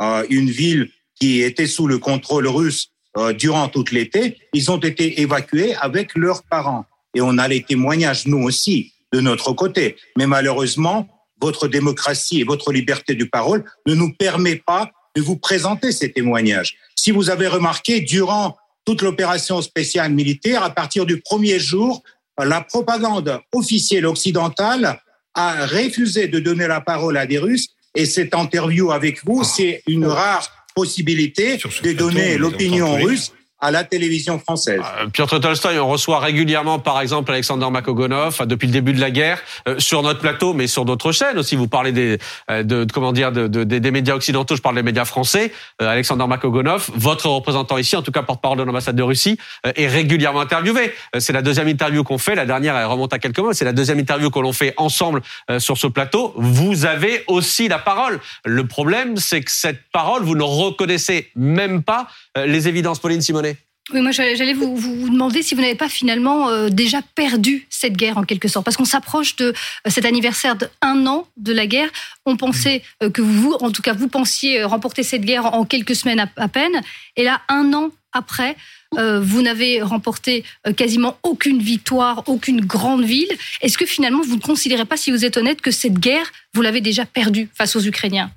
euh, 0.00 0.26
une 0.30 0.50
ville 0.50 0.90
qui 1.18 1.42
était 1.42 1.66
sous 1.66 1.86
le 1.86 1.98
contrôle 1.98 2.46
russe 2.46 2.90
euh, 3.16 3.32
durant 3.32 3.68
tout 3.68 3.84
l'été, 3.90 4.38
ils 4.52 4.70
ont 4.70 4.78
été 4.78 5.20
évacués 5.20 5.74
avec 5.74 6.14
leurs 6.14 6.42
parents. 6.42 6.84
Et 7.14 7.20
on 7.22 7.38
a 7.38 7.48
les 7.48 7.62
témoignages, 7.62 8.26
nous 8.26 8.42
aussi, 8.42 8.92
de 9.12 9.20
notre 9.20 9.52
côté. 9.52 9.96
Mais 10.18 10.26
malheureusement, 10.26 11.08
votre 11.40 11.66
démocratie 11.66 12.40
et 12.40 12.44
votre 12.44 12.72
liberté 12.72 13.14
de 13.14 13.24
parole 13.24 13.64
ne 13.86 13.94
nous 13.94 14.12
permet 14.12 14.56
pas 14.56 14.90
de 15.14 15.22
vous 15.22 15.36
présenter 15.36 15.92
ces 15.92 16.12
témoignages. 16.12 16.76
Si 16.94 17.10
vous 17.10 17.30
avez 17.30 17.46
remarqué, 17.46 18.00
durant 18.00 18.56
toute 18.86 19.02
l'opération 19.02 19.60
spéciale 19.60 20.12
militaire. 20.12 20.62
À 20.62 20.70
partir 20.70 21.04
du 21.04 21.20
premier 21.20 21.58
jour, 21.58 22.02
la 22.42 22.62
propagande 22.62 23.40
officielle 23.52 24.06
occidentale 24.06 24.98
a 25.34 25.66
refusé 25.66 26.28
de 26.28 26.38
donner 26.38 26.66
la 26.66 26.80
parole 26.80 27.18
à 27.18 27.26
des 27.26 27.38
Russes. 27.38 27.68
Et 27.94 28.06
cette 28.06 28.34
interview 28.34 28.92
avec 28.92 29.24
vous, 29.24 29.44
c'est 29.44 29.82
une 29.86 30.06
rare 30.06 30.48
possibilité 30.74 31.58
de 31.82 31.92
donner 31.92 32.38
l'opinion 32.38 32.94
russe 32.94 33.32
à 33.58 33.70
la 33.70 33.84
télévision 33.84 34.38
française. 34.38 34.80
Euh, 35.00 35.06
Piotr 35.06 35.40
Tolstoy, 35.40 35.78
on 35.78 35.88
reçoit 35.88 36.18
régulièrement, 36.18 36.78
par 36.78 37.00
exemple, 37.00 37.32
Alexander 37.32 37.68
Makogonov, 37.70 38.46
depuis 38.46 38.66
le 38.66 38.72
début 38.72 38.92
de 38.92 39.00
la 39.00 39.10
guerre, 39.10 39.40
euh, 39.66 39.76
sur 39.78 40.02
notre 40.02 40.20
plateau, 40.20 40.52
mais 40.52 40.66
sur 40.66 40.84
d'autres 40.84 41.12
chaînes 41.12 41.38
aussi. 41.38 41.56
Vous 41.56 41.68
parlez 41.68 41.92
des, 41.92 42.18
euh, 42.50 42.62
de, 42.62 42.86
comment 42.92 43.12
dire, 43.12 43.32
de, 43.32 43.46
des 43.64 43.90
médias 43.90 44.14
occidentaux, 44.14 44.56
je 44.56 44.60
parle 44.60 44.74
des 44.74 44.82
médias 44.82 45.04
français. 45.04 45.52
Alexander 45.78 46.26
Makogonov, 46.26 46.90
votre 46.94 47.28
représentant 47.28 47.78
ici, 47.78 47.96
en 47.96 48.02
tout 48.02 48.12
cas 48.12 48.22
porte-parole 48.22 48.58
de 48.58 48.62
l'ambassade 48.62 48.96
de 48.96 49.02
Russie, 49.02 49.38
est 49.64 49.86
régulièrement 49.86 50.40
interviewé. 50.40 50.92
c'est 51.18 51.32
la 51.32 51.42
deuxième 51.42 51.68
interview 51.68 52.04
qu'on 52.04 52.18
fait. 52.18 52.34
La 52.34 52.46
dernière, 52.46 52.76
elle 52.76 52.86
remonte 52.86 53.12
à 53.12 53.18
quelques 53.18 53.38
mois. 53.38 53.54
C'est 53.54 53.64
la 53.64 53.72
deuxième 53.72 53.98
interview 53.98 54.30
que 54.30 54.38
l'on 54.38 54.52
fait 54.52 54.74
ensemble 54.76 55.22
sur 55.58 55.78
ce 55.78 55.86
plateau. 55.86 56.34
Vous 56.36 56.84
avez 56.84 57.24
aussi 57.26 57.68
la 57.68 57.78
parole. 57.78 58.20
Le 58.44 58.66
problème, 58.66 59.16
c'est 59.16 59.42
que 59.42 59.50
cette 59.50 59.82
parole, 59.92 60.22
vous 60.22 60.34
ne 60.34 60.42
reconnaissez 60.42 61.30
même 61.34 61.82
pas 61.82 62.08
les 62.36 62.68
évidences, 62.68 62.98
Pauline 62.98 63.20
Simonet. 63.20 63.45
Oui, 63.92 64.00
moi 64.00 64.10
j'allais 64.10 64.52
vous, 64.52 64.74
vous, 64.74 65.08
demander 65.08 65.42
si 65.42 65.54
vous 65.54 65.60
n'avez 65.60 65.76
pas 65.76 65.88
finalement 65.88 66.48
euh, 66.48 66.70
déjà 66.70 67.02
perdu 67.14 67.68
cette 67.70 67.92
guerre 67.92 68.18
en 68.18 68.24
quelque 68.24 68.48
sorte, 68.48 68.64
parce 68.64 68.76
qu'on 68.76 68.84
s'approche 68.84 69.36
de 69.36 69.46
euh, 69.46 69.90
cet 69.90 70.04
anniversaire 70.04 70.56
d'un 70.56 71.06
an 71.06 71.28
de 71.36 71.52
la 71.52 71.68
guerre. 71.68 71.88
On 72.24 72.36
pensait 72.36 72.82
euh, 73.04 73.10
que 73.10 73.22
vous, 73.22 73.52
en 73.52 73.70
tout 73.70 73.82
cas 73.82 73.92
vous 73.92 74.08
pensiez 74.08 74.64
remporter 74.64 75.04
cette 75.04 75.22
guerre 75.22 75.54
en 75.54 75.64
quelques 75.64 75.94
semaines 75.94 76.18
à, 76.18 76.28
à 76.36 76.48
peine, 76.48 76.80
et 77.14 77.22
là 77.22 77.42
un 77.48 77.72
an 77.74 77.90
après, 78.12 78.56
vous 78.92 79.42
n'avez 79.42 79.82
remporté 79.82 80.42
quasiment 80.74 81.18
aucune 81.22 81.60
victoire, 81.60 82.22
aucune 82.28 82.62
grande 82.62 83.04
ville. 83.04 83.28
Est-ce 83.60 83.76
que 83.76 83.84
finalement 83.84 84.22
vous 84.22 84.36
ne 84.36 84.40
considérez 84.40 84.86
pas, 84.86 84.96
si 84.96 85.10
vous 85.10 85.26
êtes 85.26 85.36
honnête, 85.36 85.60
que 85.60 85.70
cette 85.70 85.98
guerre 85.98 86.32
vous 86.54 86.62
l'avez 86.62 86.80
déjà 86.80 87.04
perdue 87.04 87.50
face 87.54 87.76
aux 87.76 87.82
Ukrainiens? 87.82 88.30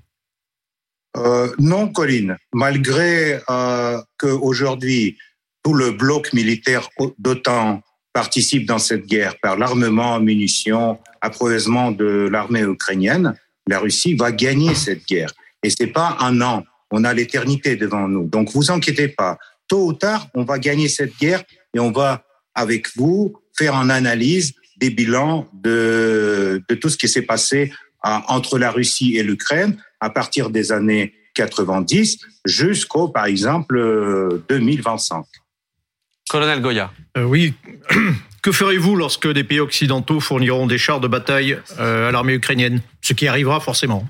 Non, 1.60 1.88
Colline. 1.88 2.36
Malgré 2.52 3.40
qu'aujourd'hui 4.18 5.18
tout 5.64 5.74
le 5.74 5.92
bloc 5.92 6.34
militaire 6.34 6.90
d'OTAN 7.18 7.82
participe 8.14 8.66
dans 8.66 8.80
cette 8.80 9.06
guerre 9.06 9.36
par 9.40 9.58
l'armement, 9.58 10.20
munitions, 10.20 11.00
approvisionnement 11.22 11.92
de 11.92 12.28
l'armée 12.32 12.62
ukrainienne, 12.62 13.36
la 13.68 13.80
Russie 13.80 14.16
va 14.16 14.32
gagner 14.32 14.74
cette 14.74 15.06
guerre. 15.06 15.32
Et 15.64 15.70
c'est 15.70 15.88
pas 15.88 16.18
un 16.20 16.42
an. 16.42 16.64
On 16.92 17.04
a 17.04 17.14
l'éternité 17.14 17.76
devant 17.76 18.08
nous. 18.08 18.28
Donc 18.28 18.52
vous 18.52 18.72
inquiétez 18.72 19.10
pas. 19.10 19.38
Tôt 19.68 19.86
ou 19.86 19.94
tard, 19.94 20.28
on 20.34 20.44
va 20.44 20.58
gagner 20.58 20.88
cette 20.88 21.16
guerre 21.20 21.44
et 21.76 21.80
on 21.80 21.92
va, 21.92 22.24
avec 22.56 22.88
vous, 22.96 23.36
faire 23.56 23.76
une 23.76 23.92
analyse 23.92 24.54
des 24.78 24.90
bilans 24.90 25.48
de, 25.54 26.64
de 26.68 26.76
tout 26.76 26.90
ce 26.90 26.98
qui 26.98 27.08
s'est 27.08 27.22
passé 27.22 27.72
entre 28.02 28.58
la 28.58 28.72
Russie 28.72 29.18
et 29.18 29.24
l'Ukraine 29.24 29.78
à 30.00 30.10
partir 30.10 30.50
des 30.50 30.72
années 30.72 31.14
90 31.36 32.18
jusqu'au, 32.46 33.10
par 33.10 33.26
exemple, 33.26 33.78
2025. 34.50 35.26
Colonel 36.30 36.62
Goya. 36.62 36.92
Euh, 37.18 37.24
oui. 37.24 37.54
Que 38.42 38.54
ferez-vous 38.54 38.96
lorsque 38.96 39.28
des 39.28 39.44
pays 39.44 39.60
occidentaux 39.60 40.22
fourniront 40.22 40.66
des 40.66 40.78
chars 40.78 41.02
de 41.02 41.10
bataille 41.10 41.60
euh, 41.78 42.08
à 42.08 42.12
l'armée 42.14 42.36
ukrainienne? 42.36 42.82
Ce 43.02 43.12
qui 43.12 43.28
arrivera 43.28 43.60
forcément. 43.60 44.08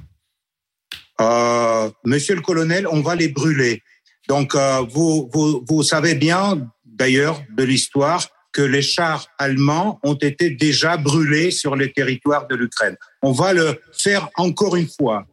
Euh, 1.19 1.89
monsieur 2.05 2.35
le 2.35 2.41
colonel, 2.41 2.85
on 2.87 3.01
va 3.01 3.15
les 3.15 3.29
brûler. 3.29 3.81
Donc, 4.27 4.55
vous, 4.91 5.31
vous, 5.33 5.65
vous 5.67 5.81
savez 5.81 6.13
bien, 6.13 6.69
d'ailleurs, 6.85 7.41
de 7.57 7.63
l'histoire, 7.63 8.23
que 8.51 8.61
les 8.61 8.83
chars 8.83 9.25
allemands 9.39 9.99
ont 10.03 10.13
été 10.13 10.51
déjà 10.51 10.95
brûlés 10.95 11.49
sur 11.49 11.75
les 11.75 11.91
territoires 11.91 12.45
de 12.45 12.55
l'Ukraine. 12.55 12.97
On 13.23 13.31
va 13.31 13.53
le 13.53 13.81
faire 13.91 14.29
encore 14.35 14.75
une 14.75 14.87
fois. 14.87 15.25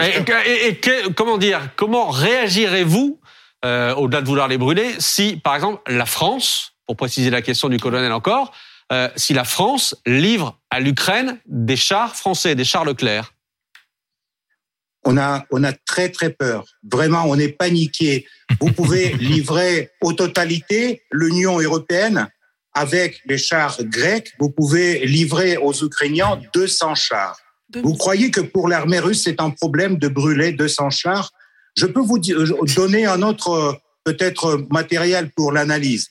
Et, 0.00 0.68
et 0.68 0.80
comment 1.14 1.36
dire 1.36 1.68
Comment 1.76 2.08
réagirez-vous 2.08 3.20
euh, 3.64 3.94
au-delà 3.94 4.20
de 4.22 4.26
vouloir 4.26 4.48
les 4.48 4.58
brûler, 4.58 4.94
si, 4.98 5.36
par 5.36 5.54
exemple, 5.54 5.80
la 5.90 6.06
France, 6.06 6.74
pour 6.86 6.96
préciser 6.96 7.30
la 7.30 7.42
question 7.42 7.68
du 7.68 7.78
colonel 7.78 8.12
encore, 8.12 8.52
euh, 8.92 9.08
si 9.16 9.34
la 9.34 9.44
France 9.44 9.96
livre 10.06 10.58
à 10.70 10.78
l'Ukraine 10.78 11.38
des 11.46 11.76
chars 11.76 12.14
français, 12.14 12.54
des 12.54 12.64
chars 12.64 12.84
Leclerc 12.84 13.32
on 15.06 15.16
a, 15.16 15.46
on 15.52 15.62
a 15.64 15.72
très 15.72 16.10
très 16.10 16.30
peur. 16.30 16.64
Vraiment, 16.82 17.24
on 17.26 17.38
est 17.38 17.48
paniqué. 17.48 18.26
Vous 18.60 18.72
pouvez 18.72 19.12
livrer 19.20 19.90
au 20.02 20.12
totalité 20.12 21.02
l'Union 21.12 21.58
européenne 21.60 22.28
avec 22.74 23.22
les 23.24 23.38
chars 23.38 23.82
grecs. 23.84 24.32
Vous 24.38 24.50
pouvez 24.50 25.06
livrer 25.06 25.56
aux 25.56 25.72
Ukrainiens 25.72 26.40
200 26.52 26.94
chars. 26.96 27.38
Vous 27.82 27.94
croyez 27.94 28.30
que 28.30 28.40
pour 28.40 28.68
l'armée 28.68 28.98
russe, 28.98 29.22
c'est 29.24 29.40
un 29.40 29.50
problème 29.50 29.96
de 29.98 30.08
brûler 30.08 30.52
200 30.52 30.90
chars? 30.90 31.30
Je 31.76 31.86
peux 31.86 32.00
vous 32.00 32.18
euh, 32.30 32.64
donner 32.74 33.06
un 33.06 33.22
autre 33.22 33.50
euh, 33.50 33.72
peut-être 34.04 34.66
matériel 34.70 35.30
pour 35.36 35.52
l'analyse. 35.52 36.08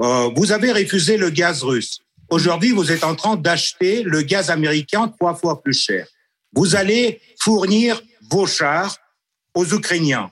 Euh, 0.00 0.30
vous 0.36 0.52
avez 0.52 0.72
refusé 0.72 1.16
le 1.16 1.30
gaz 1.30 1.62
russe. 1.62 2.00
Aujourd'hui, 2.28 2.72
vous 2.72 2.92
êtes 2.92 3.04
en 3.04 3.14
train 3.14 3.36
d'acheter 3.36 4.02
le 4.02 4.22
gaz 4.22 4.50
américain 4.50 5.08
trois 5.08 5.34
fois 5.34 5.62
plus 5.62 5.78
cher. 5.78 6.06
Vous 6.52 6.76
allez 6.76 7.20
fournir 7.40 8.02
vos 8.30 8.46
chars 8.46 8.96
aux 9.54 9.64
Ukrainiens. 9.64 10.30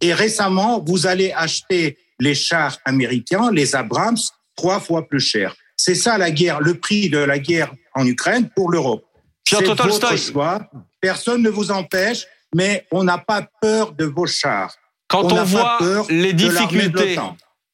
Et 0.00 0.12
récemment, 0.12 0.82
vous 0.84 1.06
allez 1.06 1.32
acheter 1.32 1.96
les 2.20 2.34
chars 2.34 2.78
américains, 2.84 3.50
les 3.52 3.74
Abrams, 3.74 4.18
trois 4.56 4.80
fois 4.80 5.08
plus 5.08 5.20
cher. 5.20 5.54
C'est 5.76 5.94
ça 5.94 6.18
la 6.18 6.30
guerre, 6.30 6.60
le 6.60 6.74
prix 6.74 7.08
de 7.08 7.18
la 7.18 7.38
guerre 7.38 7.72
en 7.94 8.04
Ukraine 8.04 8.50
pour 8.54 8.70
l'Europe. 8.70 9.04
C'est 9.48 9.64
votre 9.64 10.16
choix. 10.18 10.68
Personne 11.00 11.42
ne 11.42 11.48
vous 11.48 11.70
empêche 11.70 12.26
mais 12.54 12.86
on 12.90 13.04
n'a 13.04 13.18
pas 13.18 13.46
peur 13.60 13.92
de 13.92 14.04
vos 14.04 14.26
chars. 14.26 14.74
Quand 15.08 15.32
on, 15.32 15.44
voit 15.44 15.78
les 16.10 16.32
difficultés, 16.32 17.18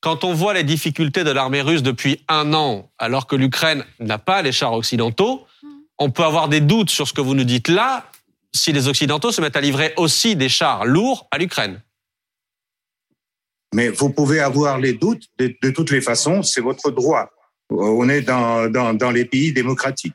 quand 0.00 0.22
on 0.22 0.34
voit 0.34 0.54
les 0.54 0.62
difficultés 0.62 1.24
de 1.24 1.30
l'armée 1.30 1.62
russe 1.62 1.82
depuis 1.82 2.22
un 2.28 2.54
an, 2.54 2.90
alors 2.98 3.26
que 3.26 3.34
l'Ukraine 3.34 3.84
n'a 3.98 4.18
pas 4.18 4.42
les 4.42 4.52
chars 4.52 4.72
occidentaux, 4.72 5.46
on 5.98 6.10
peut 6.10 6.24
avoir 6.24 6.48
des 6.48 6.60
doutes 6.60 6.90
sur 6.90 7.08
ce 7.08 7.12
que 7.12 7.20
vous 7.20 7.34
nous 7.34 7.44
dites 7.44 7.68
là, 7.68 8.06
si 8.54 8.72
les 8.72 8.86
Occidentaux 8.88 9.32
se 9.32 9.40
mettent 9.40 9.56
à 9.56 9.60
livrer 9.60 9.92
aussi 9.96 10.36
des 10.36 10.48
chars 10.48 10.84
lourds 10.84 11.26
à 11.30 11.38
l'Ukraine. 11.38 11.82
Mais 13.74 13.88
vous 13.88 14.10
pouvez 14.10 14.38
avoir 14.38 14.78
les 14.78 14.92
doutes, 14.92 15.24
de, 15.38 15.70
toutes 15.70 15.90
les 15.90 16.00
façons, 16.00 16.44
c'est 16.44 16.60
votre 16.60 16.92
droit. 16.92 17.28
On 17.70 18.08
est 18.08 18.22
dans, 18.22 18.70
dans, 18.70 19.10
les 19.10 19.24
pays 19.24 19.52
démocratiques. 19.52 20.14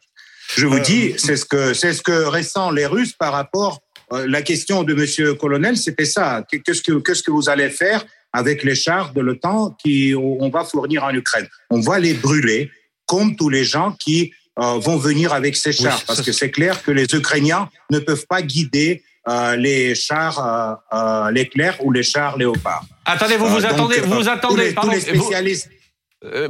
Je 0.56 0.66
vous 0.66 0.78
euh, 0.78 0.82
dis, 0.82 1.14
c'est 1.18 1.36
ce 1.36 1.46
que 1.46 1.74
c'est 1.74 1.94
ce 1.94 2.02
que 2.02 2.24
ressentent 2.26 2.74
les 2.74 2.86
Russes 2.86 3.14
par 3.14 3.34
rapport 3.34 3.76
euh, 3.76 3.89
la 4.12 4.42
question 4.42 4.84
de 4.84 4.94
Monsieur 4.94 5.36
Colonel, 5.36 5.78
c'était 5.78 6.06
ça. 6.06 6.44
Qu'est-ce 6.52 6.82
que 6.82 7.00
qu'est-ce 7.00 7.24
que 7.24 7.32
vous 7.32 7.50
allez 7.50 7.70
faire 7.70 8.06
avec 8.34 8.64
les 8.64 8.76
chars 8.76 9.14
de 9.14 9.22
l'OTAN 9.22 9.76
qui 9.82 10.14
on 10.16 10.50
va 10.50 10.64
fournir 10.64 11.04
en 11.04 11.14
Ukraine? 11.14 11.48
On 11.70 11.80
va 11.80 12.00
les 12.00 12.14
brûler, 12.14 12.72
comme 13.06 13.36
tous 13.36 13.50
les 13.50 13.64
gens 13.64 13.96
qui 14.00 14.34
euh, 14.60 14.78
vont 14.80 14.98
venir 14.98 15.32
avec 15.34 15.56
ces 15.56 15.72
chars, 15.72 16.04
parce 16.06 16.22
que 16.22 16.32
c'est 16.32 16.52
clair 16.52 16.84
que 16.84 16.92
les 16.92 17.06
Ukrainiens 17.16 17.70
ne 17.92 18.00
peuvent 18.00 18.26
pas 18.28 18.42
guider 18.42 19.04
euh, 19.28 19.56
les 19.56 19.96
chars 19.96 20.82
euh, 20.92 21.32
l'éclair 21.32 21.78
ou 21.84 21.92
les 21.92 22.04
chars 22.04 22.38
léopard. 22.38 22.84
Attendez, 23.06 23.38
vous 23.38 23.48
vous 23.48 23.66
attendez, 23.66 24.02
vous 24.02 24.16
vous 24.16 24.28
attendez, 24.28 24.76
tous 24.76 24.90
les, 24.90 25.00
spécialistes. 25.00 25.70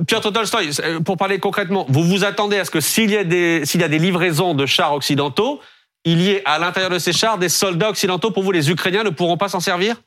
Piotr 0.07 0.31
Tolstoy, 0.31 0.71
pour 1.05 1.17
parler 1.17 1.37
concrètement, 1.37 1.85
vous 1.89 2.03
vous 2.03 2.23
attendez 2.23 2.57
à 2.57 2.65
ce 2.65 2.71
que 2.71 2.79
s'il 2.79 3.11
y 3.11 3.17
a 3.17 3.23
des 3.23 3.61
s'il 3.65 3.81
y 3.81 3.83
a 3.83 3.87
des 3.87 3.99
livraisons 3.99 4.55
de 4.55 4.65
chars 4.65 4.93
occidentaux, 4.93 5.61
il 6.05 6.21
y 6.21 6.29
ait 6.31 6.41
à 6.45 6.59
l'intérieur 6.59 6.91
de 6.91 6.99
ces 6.99 7.13
chars 7.13 7.37
des 7.37 7.49
soldats 7.49 7.89
occidentaux. 7.89 8.31
Pour 8.31 8.43
vous, 8.43 8.51
les 8.51 8.69
Ukrainiens 8.69 9.03
ne 9.03 9.09
pourront 9.09 9.37
pas 9.37 9.49
s'en 9.49 9.59
servir? 9.59 10.01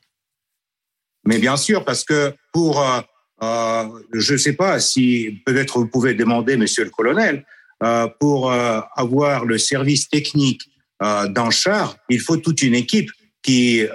Mais 1.25 1.39
bien 1.39 1.55
sûr, 1.55 1.85
parce 1.85 2.03
que 2.03 2.33
pour, 2.51 2.81
euh, 2.81 2.99
euh 3.43 3.85
je 4.13 4.33
ne 4.33 4.37
sais 4.37 4.53
pas 4.53 4.79
si 4.79 5.41
peut-être 5.45 5.79
vous 5.79 5.87
pouvez 5.87 6.13
demander, 6.13 6.57
Monsieur 6.57 6.83
le 6.83 6.89
Colonel, 6.89 7.45
euh, 7.83 8.07
pour 8.19 8.49
euh, 8.49 8.79
avoir 8.95 9.43
le 9.43 9.57
service 9.57 10.07
technique 10.07 10.69
euh, 11.01 11.27
d'un 11.27 11.49
char, 11.49 11.97
il 12.07 12.21
faut 12.21 12.37
toute 12.37 12.61
une 12.61 12.75
équipe 12.75 13.11
qui 13.41 13.85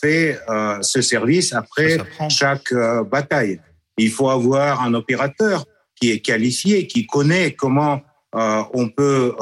fait 0.00 0.38
ce 0.80 1.02
service 1.02 1.52
après 1.52 1.98
chaque 2.28 2.72
bataille. 3.10 3.60
Il 3.98 4.12
faut 4.12 4.30
avoir 4.30 4.80
un 4.80 4.94
opérateur 4.94 5.64
qui 5.96 6.12
est 6.12 6.20
qualifié, 6.20 6.86
qui 6.86 7.04
connaît 7.04 7.50
comment 7.54 8.00
on 8.32 8.88
peut 8.88 9.34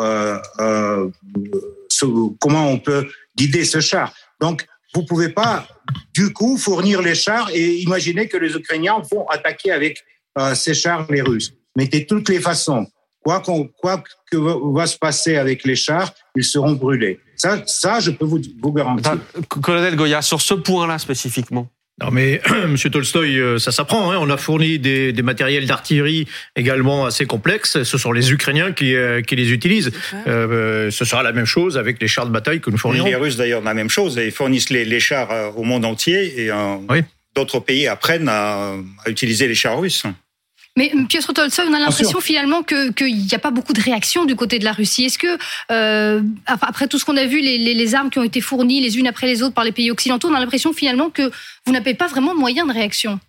comment 2.40 2.68
on 2.68 2.78
peut 2.78 3.06
guider 3.36 3.64
ce 3.64 3.80
char. 3.80 4.12
Donc, 4.40 4.66
vous 4.94 5.04
pouvez 5.04 5.28
pas, 5.28 5.66
du 6.14 6.32
coup, 6.32 6.56
fournir 6.56 7.02
les 7.02 7.14
chars 7.14 7.50
et 7.52 7.76
imaginer 7.78 8.28
que 8.28 8.36
les 8.36 8.54
Ukrainiens 8.54 9.02
vont 9.10 9.26
attaquer 9.28 9.72
avec 9.72 10.02
euh, 10.38 10.54
ces 10.54 10.74
chars 10.74 11.06
les 11.10 11.22
Russes. 11.22 11.52
Mais 11.76 11.86
de 11.86 11.98
toutes 12.00 12.28
les 12.28 12.40
façons, 12.40 12.86
quoi, 13.24 13.42
quoi 13.80 14.02
que 14.30 14.36
va 14.72 14.86
se 14.86 14.96
passer 14.96 15.36
avec 15.36 15.64
les 15.64 15.76
chars, 15.76 16.12
ils 16.36 16.44
seront 16.44 16.72
brûlés. 16.72 17.18
Ça, 17.36 17.62
ça 17.66 17.98
je 17.98 18.12
peux 18.12 18.24
vous 18.24 18.40
garantir. 18.72 19.18
Colonel 19.48 19.96
Goya, 19.96 20.22
sur 20.22 20.40
ce 20.40 20.54
point-là 20.54 20.98
spécifiquement. 20.98 21.68
Non 22.02 22.10
mais 22.10 22.40
Monsieur 22.68 22.90
Tolstoy, 22.90 23.38
euh, 23.38 23.58
ça 23.58 23.70
s'apprend. 23.70 24.10
Hein. 24.10 24.18
On 24.20 24.28
a 24.28 24.36
fourni 24.36 24.78
des, 24.78 25.12
des 25.12 25.22
matériels 25.22 25.66
d'artillerie 25.66 26.26
également 26.56 27.06
assez 27.06 27.24
complexes. 27.24 27.82
Ce 27.84 27.98
sont 27.98 28.10
les 28.10 28.32
Ukrainiens 28.32 28.72
qui, 28.72 28.96
euh, 28.96 29.22
qui 29.22 29.36
les 29.36 29.52
utilisent. 29.52 29.92
Euh, 30.26 30.90
ce 30.90 31.04
sera 31.04 31.22
la 31.22 31.32
même 31.32 31.46
chose 31.46 31.78
avec 31.78 32.00
les 32.00 32.08
chars 32.08 32.26
de 32.26 32.32
bataille 32.32 32.60
que 32.60 32.70
nous 32.70 32.78
fournirons. 32.78 33.06
Les 33.06 33.14
Russes 33.14 33.36
d'ailleurs 33.36 33.62
la 33.62 33.74
même 33.74 33.90
chose. 33.90 34.20
Ils 34.22 34.32
fournissent 34.32 34.70
les, 34.70 34.84
les 34.84 35.00
chars 35.00 35.56
au 35.56 35.62
monde 35.62 35.84
entier 35.84 36.40
et 36.40 36.50
d'autres 37.36 37.60
pays 37.60 37.86
apprennent 37.86 38.28
à, 38.28 38.72
à 39.04 39.10
utiliser 39.10 39.46
les 39.46 39.54
chars 39.54 39.78
russes. 39.78 40.04
Mais 40.76 40.92
Piotr 41.08 41.32
Tolstoy, 41.32 41.66
on 41.68 41.72
a 41.72 41.78
l'impression 41.78 42.20
finalement 42.20 42.64
qu'il 42.64 43.16
n'y 43.16 43.34
a 43.34 43.38
pas 43.38 43.52
beaucoup 43.52 43.72
de 43.72 43.80
réaction 43.80 44.24
du 44.24 44.34
côté 44.34 44.58
de 44.58 44.64
la 44.64 44.72
Russie. 44.72 45.04
Est-ce 45.04 45.18
que, 45.18 45.38
euh, 45.70 46.20
après 46.46 46.88
tout 46.88 46.98
ce 46.98 47.04
qu'on 47.04 47.16
a 47.16 47.26
vu, 47.26 47.40
les, 47.40 47.58
les, 47.58 47.94
armes 47.94 48.10
qui 48.10 48.18
ont 48.18 48.24
été 48.24 48.40
fournies 48.40 48.80
les 48.80 48.98
unes 48.98 49.06
après 49.06 49.28
les 49.28 49.42
autres 49.44 49.54
par 49.54 49.62
les 49.62 49.70
pays 49.70 49.92
occidentaux, 49.92 50.28
on 50.28 50.34
a 50.34 50.40
l'impression 50.40 50.72
finalement 50.72 51.10
que 51.10 51.30
vous 51.64 51.72
n'avez 51.72 51.94
pas 51.94 52.08
vraiment 52.08 52.34
de 52.34 52.40
moyens 52.40 52.66
de 52.66 52.72
réaction? 52.72 53.20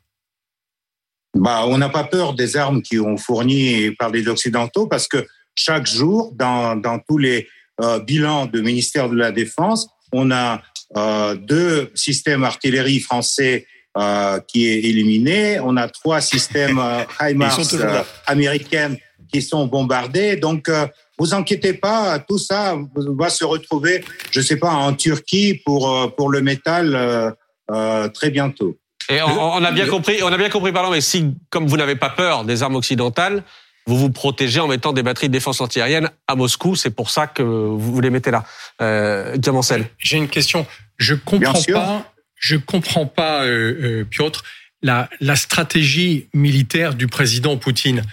Bah, 1.35 1.65
On 1.67 1.77
n'a 1.77 1.89
pas 1.89 2.03
peur 2.05 2.33
des 2.33 2.57
armes 2.57 2.81
qui 2.81 2.97
ont 2.99 3.17
fournies 3.17 3.91
par 3.91 4.09
les 4.09 4.27
Occidentaux 4.27 4.87
parce 4.87 5.07
que 5.07 5.23
chaque 5.53 5.85
jour, 5.85 6.31
dans, 6.33 6.75
dans 6.75 6.97
tous 6.97 7.19
les 7.19 7.47
euh, 7.81 7.99
bilans 7.99 8.47
du 8.47 8.63
ministère 8.63 9.07
de 9.07 9.15
la 9.15 9.31
Défense, 9.31 9.87
on 10.11 10.31
a 10.31 10.63
euh, 10.97 11.35
deux 11.35 11.91
systèmes 11.93 12.43
artillerie 12.43 12.99
français 12.99 13.67
qui 14.47 14.67
est 14.67 14.79
éliminé. 14.81 15.59
On 15.59 15.77
a 15.77 15.87
trois 15.87 16.21
systèmes 16.21 16.81
HIMARS 17.21 17.59
américains 18.27 18.95
qui 19.31 19.41
sont 19.41 19.67
bombardés. 19.67 20.35
Donc, 20.35 20.69
vous 21.17 21.33
inquiétez 21.33 21.73
pas, 21.73 22.19
tout 22.19 22.37
ça 22.37 22.75
va 22.95 23.29
se 23.29 23.45
retrouver, 23.45 24.03
je 24.31 24.41
sais 24.41 24.57
pas, 24.57 24.71
en 24.71 24.93
Turquie 24.93 25.61
pour 25.65 26.13
pour 26.15 26.29
le 26.29 26.41
métal 26.41 27.35
très 28.13 28.31
bientôt. 28.31 28.77
Et 29.09 29.21
on, 29.21 29.63
a 29.63 29.71
bien 29.71 29.87
compris, 29.87 30.23
on 30.23 30.31
a 30.31 30.37
bien 30.37 30.49
compris, 30.49 30.71
pardon, 30.71 30.89
mais 30.89 31.01
si, 31.01 31.35
comme 31.49 31.67
vous 31.67 31.77
n'avez 31.77 31.95
pas 31.95 32.09
peur 32.09 32.43
des 32.43 32.63
armes 32.63 32.75
occidentales, 32.75 33.43
vous 33.85 33.97
vous 33.97 34.09
protégez 34.09 34.59
en 34.59 34.67
mettant 34.67 34.93
des 34.93 35.03
batteries 35.03 35.27
de 35.27 35.33
défense 35.33 35.61
antiaérienne 35.61 36.09
à 36.27 36.35
Moscou. 36.35 36.75
C'est 36.75 36.89
pour 36.89 37.11
ça 37.11 37.27
que 37.27 37.43
vous 37.43 38.01
les 38.01 38.09
mettez 38.09 38.31
là. 38.31 38.43
Euh, 38.81 39.37
Diamancel. 39.37 39.85
J'ai 39.99 40.17
une 40.17 40.27
question. 40.27 40.65
Je 40.97 41.13
comprends 41.13 41.53
pas. 41.71 42.11
Je 42.45 42.57
comprends 42.57 43.07
pas, 43.07 43.43
euh, 43.43 44.01
euh, 44.01 44.03
Piotr, 44.03 44.43
la, 44.83 45.09
stratégie 45.35 46.27
militaire 46.31 46.93
du 46.93 47.07
président 47.07 47.57
Poutine. 47.57 48.03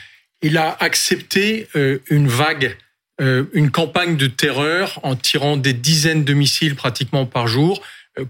Il 0.41 0.57
a 0.57 0.75
accepté 0.81 1.69
euh, 1.77 1.99
une 2.09 2.29
vague, 2.29 2.77
une 3.21 3.71
campagne 3.71 4.17
de 4.17 4.27
terreur 4.27 4.99
en 5.05 5.15
tirant 5.15 5.57
des 5.57 5.75
dizaines 5.75 6.25
de 6.25 6.33
missiles 6.33 6.75
pratiquement 6.75 7.25
par 7.25 7.47
jour 7.47 7.81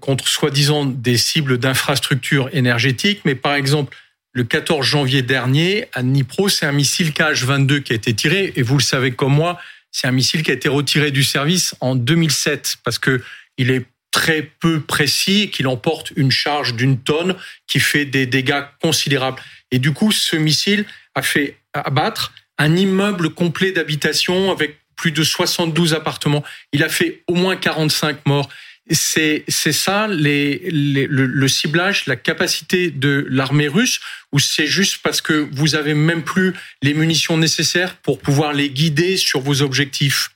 contre 0.00 0.28
soi-disant 0.28 0.84
des 0.84 1.16
cibles 1.16 1.56
d'infrastructures 1.56 2.50
énergétiques, 2.52 3.22
mais 3.24 3.34
par 3.34 3.54
exemple, 3.54 3.96
le 4.32 4.44
14 4.44 4.84
janvier 4.84 5.22
dernier, 5.22 5.86
à 5.94 6.02
Dnipro, 6.02 6.50
c'est 6.50 6.66
un 6.66 6.72
missile 6.72 7.12
KH-22 7.12 7.82
qui 7.82 7.92
a 7.92 7.96
été 7.96 8.12
tiré, 8.12 8.52
et 8.54 8.60
vous 8.60 8.76
le 8.76 8.82
savez 8.82 9.12
comme 9.12 9.32
moi, 9.32 9.58
c'est 9.92 10.08
un 10.08 10.12
missile 10.12 10.42
qui 10.42 10.50
a 10.50 10.54
été 10.54 10.68
retiré 10.68 11.10
du 11.10 11.24
service 11.24 11.74
en 11.80 11.94
2007, 11.94 12.76
parce 12.84 12.98
que 12.98 13.22
il 13.56 13.70
est 13.70 13.86
très 14.12 14.42
peu 14.60 14.80
précis 14.80 15.42
et 15.42 15.50
qu'il 15.50 15.66
emporte 15.66 16.12
une 16.14 16.30
charge 16.30 16.74
d'une 16.74 17.00
tonne 17.00 17.34
qui 17.66 17.80
fait 17.80 18.04
des 18.04 18.26
dégâts 18.26 18.62
considérables. 18.80 19.42
Et 19.72 19.80
du 19.80 19.92
coup, 19.92 20.12
ce 20.12 20.36
missile 20.36 20.84
a 21.16 21.22
fait 21.22 21.56
abattre 21.72 22.32
un 22.58 22.76
immeuble 22.76 23.30
complet 23.30 23.72
d'habitation 23.72 24.52
avec 24.52 24.78
plus 24.94 25.10
de 25.10 25.24
72 25.24 25.94
appartements. 25.94 26.44
Il 26.72 26.84
a 26.84 26.88
fait 26.88 27.22
au 27.26 27.34
moins 27.34 27.56
45 27.56 28.24
morts. 28.26 28.48
C'est 28.90 29.44
ça 29.48 30.06
les, 30.08 30.60
le, 30.70 31.48
ciblage, 31.48 32.06
la 32.06 32.16
capacité 32.16 32.90
de 32.90 33.26
l'armée 33.30 33.68
russe, 33.68 34.00
ou 34.32 34.38
c'est 34.38 34.66
juste 34.66 34.98
parce 35.02 35.20
que 35.20 35.48
vous 35.52 35.74
avez 35.76 35.94
même 35.94 36.22
plus 36.22 36.52
les 36.82 36.92
munitions 36.92 37.38
nécessaires 37.38 37.96
pour 37.96 38.18
pouvoir 38.18 38.52
les 38.52 38.70
guider 38.70 39.16
sur 39.16 39.40
vos 39.40 39.62
objectifs? 39.62 40.30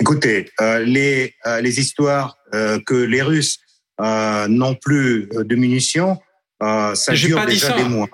Écoutez, 0.00 0.50
euh, 0.60 0.80
les, 0.80 1.34
euh, 1.46 1.60
les 1.60 1.80
histoires 1.80 2.36
euh, 2.54 2.78
que 2.86 2.94
les 2.94 3.22
Russes 3.22 3.58
n'ont 4.00 4.76
plus 4.76 5.28
de 5.32 5.56
munitions, 5.56 6.18
ça 6.60 7.12
dure 7.14 7.44
déjà 7.46 7.72
des 7.72 7.84
mois. 7.84 8.08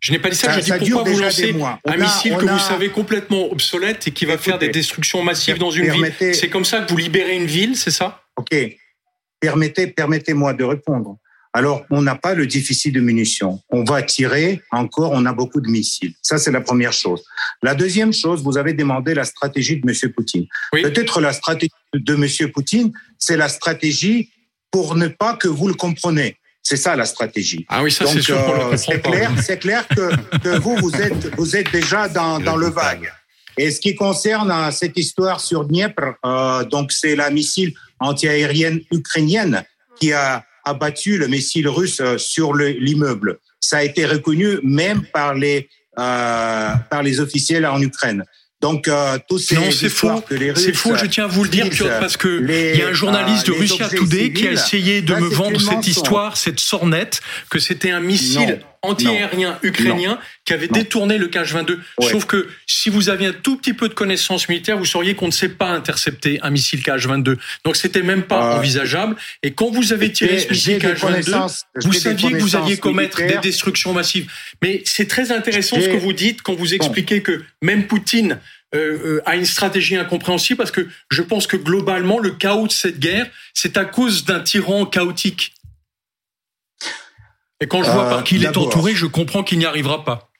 Je 0.00 0.12
n'ai 0.12 0.20
pas 0.20 0.30
dit 0.30 0.36
ça, 0.36 0.52
je 0.52 0.60
dis 0.60 0.90
pourquoi 0.90 1.10
vous 1.10 1.18
lancez 1.18 1.54
un 1.84 1.96
missile 1.96 2.36
que 2.36 2.46
vous 2.46 2.58
savez 2.58 2.90
complètement 2.90 3.50
obsolète 3.50 4.06
et 4.06 4.10
qui 4.12 4.26
va 4.26 4.38
faire 4.38 4.58
des 4.58 4.68
destructions 4.68 5.22
massives 5.24 5.58
dans 5.58 5.72
une 5.72 5.90
ville. 5.90 6.12
C'est 6.34 6.48
comme 6.48 6.64
ça 6.64 6.82
que 6.82 6.90
vous 6.90 6.96
libérez 6.96 7.36
une 7.36 7.46
ville, 7.46 7.76
c'est 7.76 7.90
ça? 7.90 8.22
Ok. 8.36 8.54
Permettez, 9.40 9.88
permettez-moi 9.88 10.52
de 10.52 10.64
répondre. 10.64 11.16
Alors, 11.54 11.84
on 11.90 12.02
n'a 12.02 12.14
pas 12.14 12.34
le 12.34 12.46
déficit 12.46 12.94
de 12.94 13.00
munitions. 13.00 13.60
On 13.70 13.82
va 13.82 14.02
tirer 14.02 14.62
encore, 14.70 15.12
on 15.12 15.24
a 15.26 15.32
beaucoup 15.32 15.60
de 15.60 15.68
missiles. 15.68 16.12
Ça, 16.22 16.38
c'est 16.38 16.52
la 16.52 16.60
première 16.60 16.92
chose. 16.92 17.24
La 17.62 17.74
deuxième 17.74 18.12
chose, 18.12 18.42
vous 18.42 18.58
avez 18.58 18.74
demandé 18.74 19.14
la 19.14 19.24
stratégie 19.24 19.80
de 19.80 19.88
M. 19.88 20.12
Poutine. 20.12 20.46
Peut-être 20.72 21.20
la 21.20 21.32
stratégie 21.32 21.72
de 21.94 22.14
M. 22.14 22.52
Poutine, 22.52 22.92
c'est 23.18 23.36
la 23.36 23.48
stratégie 23.48 24.30
pour 24.70 24.94
ne 24.94 25.08
pas 25.08 25.34
que 25.36 25.48
vous 25.48 25.68
le 25.68 25.74
compreniez. 25.74 26.36
C'est 26.62 26.76
ça 26.76 26.96
la 26.96 27.06
stratégie. 27.06 27.64
Ah 27.68 27.82
oui, 27.82 27.90
ça 27.90 28.06
c'est 28.06 28.20
sûr. 28.20 28.36
Euh, 28.38 28.76
c'est 28.76 29.00
clair, 29.00 29.30
c'est 29.42 29.58
clair 29.58 29.88
que, 29.88 30.38
que, 30.38 30.58
vous 30.58 30.76
vous 30.76 30.94
êtes 30.96 31.34
vous 31.36 31.56
êtes 31.56 31.72
déjà 31.72 32.08
dans, 32.08 32.38
dans 32.40 32.56
le 32.56 32.68
vague. 32.68 33.10
Et 33.56 33.70
ce 33.70 33.80
qui 33.80 33.94
concerne 33.94 34.50
euh, 34.50 34.70
cette 34.70 34.96
histoire 34.98 35.40
sur 35.40 35.64
Dniepr, 35.64 36.14
euh, 36.24 36.64
donc 36.64 36.92
c'est 36.92 37.16
la 37.16 37.30
missile 37.30 37.72
antiaérienne 38.00 38.80
ukrainienne 38.92 39.64
qui 39.98 40.12
a 40.12 40.44
abattu 40.68 41.18
le 41.18 41.26
missile 41.26 41.68
russe 41.68 42.00
euh, 42.00 42.18
sur 42.18 42.54
l'immeuble. 42.54 43.38
Ça 43.60 43.78
a 43.78 43.82
été 43.82 44.06
reconnu 44.06 44.58
même 44.62 45.02
par 45.12 45.34
les 45.34 45.68
euh, 45.98 46.70
par 46.90 47.02
les 47.02 47.20
officiels 47.20 47.66
en 47.66 47.80
Ukraine. 47.82 48.24
Donc 48.60 48.88
euh, 48.88 49.18
tous 49.28 49.38
ces 49.38 49.54
non, 49.54 49.70
c'est 49.70 49.88
faux. 49.88 50.22
C'est 50.56 50.74
faux. 50.74 50.96
Je 50.96 51.06
tiens 51.06 51.24
à 51.24 51.28
vous 51.28 51.44
le 51.44 51.50
dire, 51.50 51.68
parce 52.00 52.16
que 52.16 52.42
il 52.42 52.78
y 52.78 52.82
a 52.82 52.88
un 52.88 52.92
journaliste 52.92 53.46
de 53.46 53.52
Russia 53.52 53.88
Today 53.88 54.32
qui 54.32 54.48
a 54.48 54.52
essayé 54.52 55.00
de 55.00 55.14
me 55.14 55.28
vendre 55.28 55.60
cette 55.60 55.86
histoire, 55.86 56.36
cette 56.36 56.60
sornette, 56.60 57.20
que 57.50 57.58
c'était 57.58 57.90
un 57.90 58.00
missile 58.00 58.60
anti-aérien 58.82 59.58
ukrainien 59.62 60.18
qui 60.44 60.52
avait 60.52 60.68
détourné 60.68 61.18
le 61.18 61.28
KH-22. 61.28 61.78
Je 62.00 62.08
trouve 62.08 62.26
que 62.26 62.48
si 62.66 62.90
vous 62.90 63.08
aviez 63.08 63.28
un 63.28 63.32
tout 63.32 63.56
petit 63.56 63.72
peu 63.72 63.88
de 63.88 63.94
connaissances 63.94 64.48
militaires, 64.48 64.78
vous 64.78 64.84
sauriez 64.84 65.14
qu'on 65.14 65.26
ne 65.26 65.32
sait 65.32 65.48
pas 65.48 65.70
intercepter 65.70 66.38
un 66.42 66.50
missile 66.50 66.80
KH-22. 66.80 67.36
Donc 67.64 67.76
c'était 67.76 68.02
même 68.02 68.22
pas 68.22 68.54
euh, 68.54 68.58
envisageable. 68.58 69.16
Et 69.42 69.52
quand 69.52 69.70
vous 69.70 69.92
avez 69.92 70.12
tiré 70.12 70.38
ce 70.38 70.48
missile 70.50 70.78
KH-22, 70.78 71.64
vous 71.84 71.92
saviez 71.92 72.32
que 72.32 72.38
vous 72.38 72.56
alliez 72.56 72.76
commettre 72.76 73.18
des 73.18 73.38
destructions 73.38 73.92
massives. 73.92 74.30
Mais 74.62 74.82
c'est 74.84 75.08
très 75.08 75.32
intéressant 75.32 75.80
ce 75.80 75.88
que 75.88 75.96
vous 75.96 76.12
dites 76.12 76.42
quand 76.42 76.54
vous 76.54 76.74
expliquez 76.74 77.22
que 77.22 77.42
même 77.62 77.86
Poutine 77.86 78.38
euh, 78.74 78.98
euh, 79.16 79.22
a 79.24 79.36
une 79.36 79.46
stratégie 79.46 79.96
incompréhensible 79.96 80.58
parce 80.58 80.70
que 80.70 80.86
je 81.10 81.22
pense 81.22 81.46
que 81.46 81.56
globalement 81.56 82.18
le 82.18 82.32
chaos 82.32 82.66
de 82.66 82.72
cette 82.72 82.98
guerre, 82.98 83.26
c'est 83.54 83.78
à 83.78 83.86
cause 83.86 84.26
d'un 84.26 84.40
tyran 84.40 84.84
chaotique. 84.84 85.54
Et 87.60 87.66
quand 87.66 87.82
je 87.82 87.90
vois 87.90 88.08
par 88.08 88.24
qui 88.24 88.36
il 88.36 88.44
est 88.44 88.56
entouré, 88.56 88.94
je 88.94 89.06
comprends 89.06 89.42
qu'il 89.42 89.58
n'y 89.58 89.64
arrivera 89.64 90.04
pas. 90.04 90.30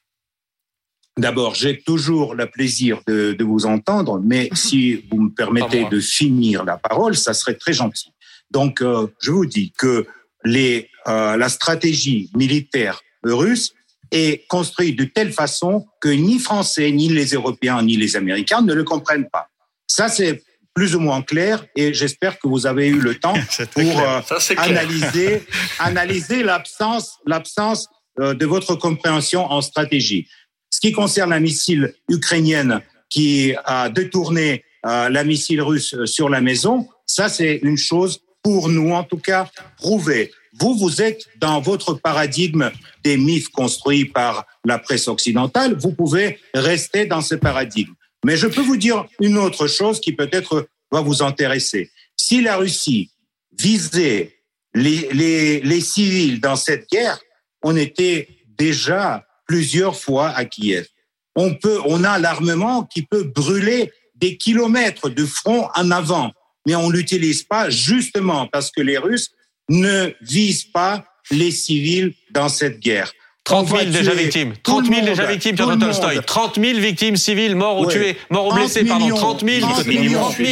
D'abord, 1.16 1.56
j'ai 1.56 1.80
toujours 1.80 2.36
le 2.36 2.46
plaisir 2.46 3.00
de, 3.08 3.32
de, 3.32 3.44
vous 3.44 3.66
entendre, 3.66 4.20
mais 4.24 4.50
si 4.54 5.04
vous 5.10 5.22
me 5.22 5.30
permettez 5.30 5.84
de 5.88 5.98
finir 5.98 6.64
la 6.64 6.76
parole, 6.76 7.16
ça 7.16 7.34
serait 7.34 7.56
très 7.56 7.72
gentil. 7.72 8.12
Donc, 8.50 8.80
euh, 8.80 9.08
je 9.20 9.32
vous 9.32 9.46
dis 9.46 9.72
que 9.76 10.06
les, 10.44 10.88
euh, 11.08 11.36
la 11.36 11.48
stratégie 11.48 12.30
militaire 12.36 13.00
russe 13.24 13.74
est 14.12 14.46
construite 14.46 14.96
de 14.96 15.04
telle 15.04 15.32
façon 15.32 15.86
que 16.00 16.08
ni 16.08 16.38
Français, 16.38 16.90
ni 16.92 17.08
les 17.08 17.34
Européens, 17.34 17.82
ni 17.82 17.96
les 17.96 18.16
Américains 18.16 18.62
ne 18.62 18.72
le 18.72 18.84
comprennent 18.84 19.28
pas. 19.28 19.48
Ça, 19.86 20.08
c'est 20.08 20.42
plus 20.78 20.94
ou 20.94 21.00
moins 21.00 21.22
clair 21.22 21.66
et 21.74 21.92
j'espère 21.92 22.38
que 22.38 22.46
vous 22.46 22.64
avez 22.64 22.86
eu 22.86 23.00
le 23.00 23.16
temps 23.16 23.34
pour 23.74 24.00
euh, 24.00 24.20
analyser, 24.58 25.42
analyser 25.80 26.44
l'absence, 26.44 27.18
l'absence 27.26 27.88
euh, 28.20 28.32
de 28.32 28.46
votre 28.46 28.76
compréhension 28.76 29.44
en 29.50 29.60
stratégie. 29.60 30.28
Ce 30.70 30.78
qui 30.78 30.92
concerne 30.92 31.30
la 31.30 31.40
missile 31.40 31.94
ukrainienne 32.08 32.80
qui 33.10 33.54
a 33.64 33.88
détourné 33.88 34.62
euh, 34.86 35.08
la 35.08 35.24
missile 35.24 35.62
russe 35.62 35.96
sur 36.04 36.28
la 36.28 36.40
maison, 36.40 36.88
ça 37.06 37.28
c'est 37.28 37.56
une 37.64 37.76
chose 37.76 38.20
pour 38.44 38.68
nous 38.68 38.92
en 38.92 39.02
tout 39.02 39.18
cas 39.18 39.50
prouvée. 39.78 40.30
Vous, 40.60 40.76
vous 40.78 41.02
êtes 41.02 41.26
dans 41.40 41.60
votre 41.60 41.94
paradigme 41.94 42.70
des 43.02 43.16
mythes 43.16 43.48
construits 43.48 44.04
par 44.04 44.46
la 44.64 44.78
presse 44.78 45.08
occidentale. 45.08 45.74
Vous 45.76 45.92
pouvez 45.92 46.38
rester 46.54 47.04
dans 47.04 47.20
ce 47.20 47.34
paradigme. 47.34 47.94
Mais 48.24 48.36
je 48.36 48.46
peux 48.46 48.62
vous 48.62 48.76
dire 48.76 49.06
une 49.20 49.38
autre 49.38 49.66
chose 49.66 50.00
qui 50.00 50.12
peut-être 50.12 50.68
va 50.90 51.00
vous 51.00 51.22
intéresser. 51.22 51.90
Si 52.16 52.40
la 52.40 52.56
Russie 52.56 53.10
visait 53.58 54.36
les, 54.74 55.08
les, 55.12 55.60
les 55.60 55.80
civils 55.80 56.40
dans 56.40 56.56
cette 56.56 56.88
guerre, 56.90 57.18
on 57.62 57.76
était 57.76 58.28
déjà 58.58 59.26
plusieurs 59.46 59.98
fois 59.98 60.28
à 60.30 60.44
Kiev. 60.44 60.86
On 61.34 61.54
peut, 61.54 61.80
on 61.86 62.04
a 62.04 62.18
l'armement 62.18 62.84
qui 62.84 63.02
peut 63.02 63.24
brûler 63.24 63.92
des 64.16 64.36
kilomètres 64.36 65.08
de 65.08 65.24
front 65.24 65.68
en 65.74 65.90
avant, 65.90 66.32
mais 66.66 66.74
on 66.74 66.90
l'utilise 66.90 67.44
pas 67.44 67.70
justement 67.70 68.46
parce 68.48 68.70
que 68.70 68.80
les 68.80 68.98
Russes 68.98 69.30
ne 69.68 70.12
visent 70.20 70.70
pas 70.72 71.04
les 71.30 71.50
civils 71.50 72.14
dans 72.30 72.48
cette 72.48 72.80
guerre. 72.80 73.12
30 73.48 73.68
000 73.68 73.84
déjà 73.86 74.12
victimes. 74.12 74.52
30 74.62 74.86
000 74.86 75.06
déjà 75.06 75.24
victimes, 75.24 75.56
Pierre 75.56 75.78
Tolstoy. 75.78 76.20
30 76.24 76.60
000 76.60 76.78
victimes 76.78 77.16
civiles, 77.16 77.56
morts 77.56 77.80
ou 77.80 77.86
tuées, 77.86 78.16
morts 78.30 78.48
ou 78.48 78.54
blessés, 78.54 78.84
pardon. 78.84 79.08
30 79.08 79.44
000. 79.44 79.60
30 79.60 79.84
000. 79.84 79.96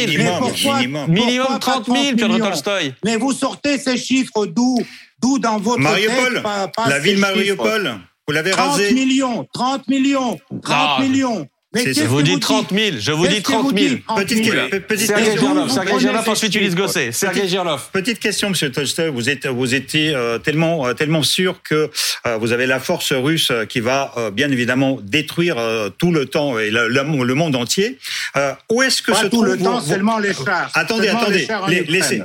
Minimum, 0.07 1.07
minimum 1.07 1.59
30 1.59 1.85
000, 1.85 2.15
Pierre 2.15 2.37
Tolstoy. 2.39 2.93
Mais 3.05 3.17
vous 3.17 3.33
sortez 3.33 3.77
ces 3.77 3.97
chiffres 3.97 4.45
d'où 4.47 4.77
D'où 5.19 5.39
dans 5.39 5.57
votre 5.57 5.79
Mariupol, 5.79 6.33
tête, 6.35 6.43
pas, 6.43 6.67
pas 6.67 6.89
la 6.89 6.99
ville 6.99 7.17
Mariupol. 7.17 7.99
Vous 8.27 8.33
l'avez 8.33 8.51
rasé. 8.51 8.85
30 8.87 8.93
millions, 8.95 9.47
30 9.51 9.87
millions, 9.87 10.39
30 10.61 10.99
millions. 10.99 11.47
Mais 11.85 11.93
je 11.93 12.03
vous 12.03 12.21
dis 12.21 12.39
30 12.39 12.73
000. 12.73 12.97
Je 12.99 13.11
vous 13.11 13.27
dis 13.27 13.41
30 13.41 13.77
000. 13.77 13.95
Petite, 14.15 14.43
question. 14.43 15.67
Sergei 15.67 15.99
Girlov, 15.99 16.29
ensuite 16.29 16.55
Ulysse 16.55 16.75
Gosset. 16.75 17.11
Sergei 17.11 17.47
Girlov. 17.47 17.89
Petite 17.91 18.19
question, 18.19 18.49
Monsieur 18.49 18.71
Tolstoy. 18.71 19.09
Vous 19.09 19.29
êtes, 19.29 19.47
vous 19.47 19.75
étiez 19.75 20.15
euh, 20.15 20.37
tellement, 20.37 20.87
euh, 20.87 20.93
tellement 20.93 21.23
sûr 21.23 21.61
que 21.63 21.89
euh, 22.25 22.37
vous 22.37 22.51
avez 22.51 22.65
la 22.65 22.79
force 22.79 23.13
russe 23.13 23.51
qui 23.69 23.79
va 23.79 24.13
bien 24.33 24.49
évidemment 24.51 24.99
détruire 25.01 25.57
tout 25.97 26.11
le 26.11 26.25
temps 26.25 26.57
et 26.59 26.69
le, 26.69 27.03
monde 27.03 27.55
entier. 27.55 27.97
où 28.69 28.81
est-ce 28.81 29.01
que 29.01 29.11
Pas 29.11 29.17
se 29.17 29.23
tout 29.23 29.29
trouve 29.29 29.45
le 29.45 29.57
temps, 29.57 29.81
seulement 29.81 30.19
les 30.19 30.33
chars. 30.33 30.71
Attendez, 30.73 31.09
attendez. 31.09 31.47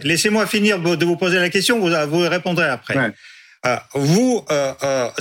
laissez-moi 0.05 0.47
finir 0.47 0.79
de 0.79 1.05
vous 1.05 1.17
poser 1.17 1.39
la 1.39 1.51
question. 1.51 1.79
Vous, 1.79 2.19
répondrez 2.29 2.67
après. 2.67 3.13
Vous 3.95 4.45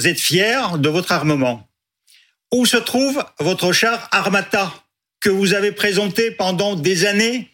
êtes 0.03 0.19
fier 0.19 0.77
de 0.77 0.89
votre 0.89 1.11
armement? 1.11 1.67
Où 2.53 2.65
se 2.65 2.77
trouve 2.77 3.23
votre 3.39 3.71
char 3.71 4.09
Armata 4.11 4.73
que 5.21 5.29
vous 5.29 5.53
avez 5.53 5.71
présenté 5.71 6.31
pendant 6.31 6.75
des 6.75 7.05
années? 7.05 7.47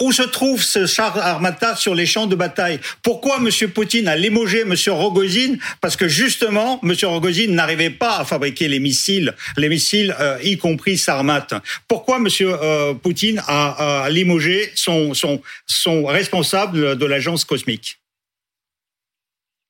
Où 0.00 0.12
se 0.12 0.22
trouve 0.22 0.62
ce 0.62 0.86
char 0.86 1.18
Armata 1.18 1.74
sur 1.74 1.94
les 1.94 2.06
champs 2.06 2.28
de 2.28 2.36
bataille? 2.36 2.78
Pourquoi 3.02 3.38
M. 3.38 3.70
Poutine 3.70 4.06
a 4.06 4.16
limogé 4.16 4.60
M. 4.60 4.74
Rogozin 4.88 5.56
Parce 5.80 5.96
que 5.96 6.06
justement, 6.06 6.80
M. 6.84 6.94
Rogozin 7.02 7.48
n'arrivait 7.48 7.90
pas 7.90 8.18
à 8.18 8.24
fabriquer 8.24 8.68
les 8.68 8.78
missiles, 8.78 9.34
les 9.56 9.68
missiles 9.68 10.14
euh, 10.20 10.38
y 10.42 10.56
compris 10.56 10.98
Sarmat. 10.98 11.48
Pourquoi 11.88 12.18
M. 12.18 12.28
Euh, 12.40 12.94
Poutine 12.94 13.42
a, 13.48 14.08
limogé 14.08 14.70
son, 14.76 15.14
son, 15.14 15.40
son 15.66 16.04
responsable 16.04 16.96
de 16.96 17.06
l'agence 17.06 17.44
cosmique? 17.44 17.98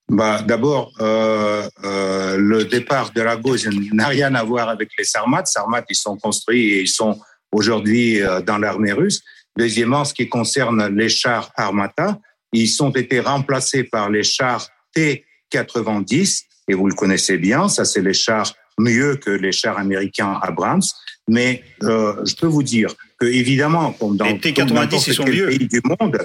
Bah, 0.09 0.43
D'abord, 0.43 0.93
euh, 1.01 1.69
euh, 1.85 2.37
le 2.39 2.65
départ 2.65 3.13
de 3.13 3.23
la 3.23 3.37
gauche 3.37 3.67
n'a 3.93 4.09
rien 4.09 4.35
à 4.35 4.45
voir 4.45 4.69
avec 4.69 4.91
les 4.99 5.05
Sarmat. 5.05 5.45
Sarmat, 5.47 5.85
ils 5.89 5.97
sont 5.97 6.17
construits 6.17 6.75
et 6.75 6.81
ils 6.83 6.89
sont 6.89 7.19
aujourd'hui 7.53 8.23
euh, 8.23 8.41
dans 8.41 8.59
l'armée 8.59 8.93
russe. 8.93 9.23
Deuxièmement, 9.57 10.05
ce 10.05 10.13
qui 10.13 10.29
concerne 10.29 10.95
les 10.97 11.09
chars 11.09 11.51
Armata, 11.57 12.19
ils 12.53 12.83
ont 12.83 12.91
été 12.91 13.21
remplacés 13.21 13.85
par 13.85 14.11
les 14.11 14.23
chars 14.23 14.69
T-90, 14.95 16.43
et 16.69 16.75
vous 16.75 16.87
le 16.87 16.95
connaissez 16.95 17.37
bien, 17.37 17.69
ça 17.69 17.85
c'est 17.85 18.01
les 18.01 18.15
chars 18.15 18.53
mieux 18.79 19.17
que 19.17 19.31
les 19.31 19.53
chars 19.53 19.79
américains 19.79 20.39
Abrams. 20.43 20.83
Mais 21.29 21.63
euh, 21.83 22.25
je 22.25 22.35
peux 22.35 22.47
vous 22.47 22.63
dire 22.63 22.95
que 23.19 23.27
évidemment, 23.27 23.93
comme 23.93 24.17
dans 24.17 24.27
n'importe 24.27 25.15
quel 25.15 25.49
pays 25.49 25.69
du 25.69 25.81
monde, 25.85 26.19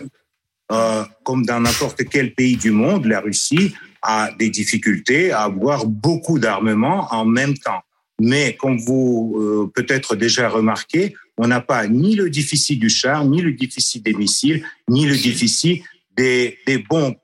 euh, 0.72 1.04
comme 1.24 1.46
dans 1.46 1.60
n'importe 1.60 2.04
quel 2.10 2.34
pays 2.34 2.58
du 2.58 2.72
monde, 2.72 3.06
la 3.06 3.20
Russie 3.22 3.74
a 4.02 4.32
des 4.38 4.50
difficultés 4.50 5.32
à 5.32 5.42
avoir 5.42 5.86
beaucoup 5.86 6.40
d'armements 6.40 7.08
en 7.12 7.26
même 7.26 7.58
temps. 7.58 7.82
Mais 8.22 8.56
comme 8.56 8.78
vous 8.78 9.38
euh, 9.40 9.72
peut-être 9.74 10.16
déjà 10.16 10.50
remarqué, 10.50 11.16
on 11.38 11.48
n'a 11.48 11.62
pas 11.62 11.88
ni 11.88 12.16
le 12.16 12.30
déficit 12.30 12.80
du 12.80 12.90
char, 12.90 13.26
ni 13.26 13.42
le 13.42 13.54
déficit 13.54 14.04
des 14.04 14.14
missiles, 14.14 14.66
ni 14.90 15.06
le 15.06 15.16
déficit 15.16 15.84
des, 16.18 16.58
des 16.68 16.80
bons 16.80 17.16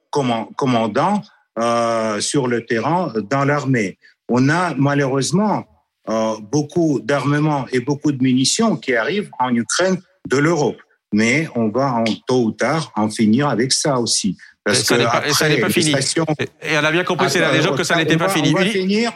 commandants 0.55 1.21
euh, 1.59 2.21
sur 2.21 2.47
le 2.47 2.65
terrain 2.65 3.13
dans 3.29 3.43
l'armée. 3.43 3.97
On 4.29 4.49
a 4.49 4.73
malheureusement 4.75 5.65
euh, 6.09 6.35
beaucoup 6.39 6.99
d'armements 7.03 7.65
et 7.71 7.79
beaucoup 7.79 8.11
de 8.11 8.21
munitions 8.21 8.77
qui 8.77 8.95
arrivent 8.95 9.29
en 9.39 9.53
Ukraine 9.53 10.01
de 10.29 10.37
l'Europe. 10.37 10.81
Mais 11.15 11.47
on 11.55 11.69
va 11.69 11.93
en 11.93 12.03
tôt 12.27 12.43
ou 12.43 12.51
tard 12.51 12.91
en 12.95 13.09
finir 13.09 13.47
avec 13.47 13.71
ça 13.71 13.97
aussi. 13.99 14.35
Parce 14.65 14.83
ça 14.83 14.97
n'est 14.97 15.05
pas, 15.61 15.69
fini. 15.69 15.93
Et 16.61 16.77
on 16.77 16.83
a 16.83 16.91
bien 16.91 17.05
compris, 17.05 17.29
c'est 17.29 17.39
là 17.39 17.51
que 17.77 17.83
ça 17.85 17.95
n'était 17.95 18.17
pas 18.17 18.27
fini. 18.27 18.53
On 18.53 18.57
va 18.57 18.65
finir 18.65 19.13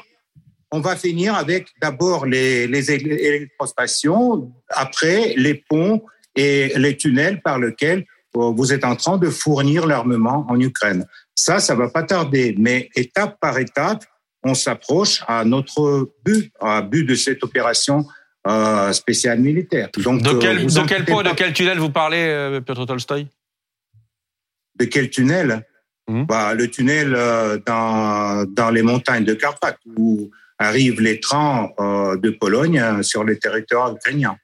on 0.72 0.80
va 0.82 0.96
finir 0.96 1.36
avec 1.36 1.68
d'abord 1.82 2.26
les, 2.26 2.68
les 2.68 2.92
électrostations, 2.92 4.52
après 4.70 5.34
les 5.36 5.56
ponts 5.56 6.04
et 6.36 6.72
les 6.76 6.96
tunnels 6.96 7.42
par 7.42 7.58
lesquels 7.60 8.06
euh, 8.38 8.52
vous 8.56 8.72
êtes 8.72 8.86
en 8.86 8.96
train 8.96 9.18
de 9.18 9.30
fournir 9.30 9.88
l'armement 9.88 10.46
en 10.48 10.60
Ukraine. 10.60 11.06
Ça, 11.34 11.60
ça 11.60 11.74
va 11.74 11.90
pas 11.90 12.04
tarder, 12.04 12.56
mais 12.60 12.90
étape 12.96 13.38
par 13.42 13.58
étape, 13.58 14.06
on 14.44 14.54
s'approche 14.54 15.24
à 15.28 15.44
notre 15.44 16.12
but, 16.24 16.52
à 16.60 16.82
but 16.82 17.04
de 17.04 17.16
cette 17.16 17.44
opération 17.44 18.06
euh, 18.48 18.94
spéciale 18.94 19.40
militaire. 19.40 19.90
Donc, 19.98 20.22
de 20.22 20.34
quel, 20.34 20.60
euh, 20.60 20.86
quel 20.88 21.06
point, 21.06 21.24
de 21.24 21.30
quel 21.36 21.54
tunnel 21.54 21.78
vous 21.80 21.90
parlez, 21.90 22.18
euh, 22.18 22.62
Piotr 22.62 22.86
Tolstoy 22.86 23.28
De 24.80 24.86
quel 24.86 25.10
tunnel? 25.10 25.66
Mmh. 26.08 26.24
bah, 26.24 26.54
Le 26.54 26.70
tunnel 26.70 27.12
dans, 27.66 28.46
dans 28.46 28.72
les 28.72 28.82
montagnes 28.82 29.26
de 29.26 29.34
Carpath, 29.34 29.78
où 29.98 30.32
arrivent 30.60 31.02
les 31.02 31.20
trains 31.20 31.70
euh, 31.80 32.18
de 32.18 32.30
Pologne 32.30 32.80
euh, 32.80 33.02
sur 33.02 33.24
le 33.24 33.40
territoire 33.40 33.96
ukrainien. 33.96 34.36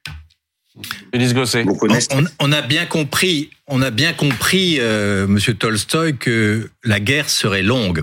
On, 2.10 2.24
on, 2.40 2.52
a 2.52 2.60
bien 2.60 2.84
compris, 2.84 3.50
on 3.66 3.80
a 3.80 3.90
bien 3.90 4.12
compris, 4.12 4.76
euh, 4.78 5.26
Monsieur 5.26 5.54
Tolstoy, 5.54 6.16
que 6.18 6.70
la 6.84 7.00
guerre 7.00 7.30
serait 7.30 7.62
longue. 7.62 8.02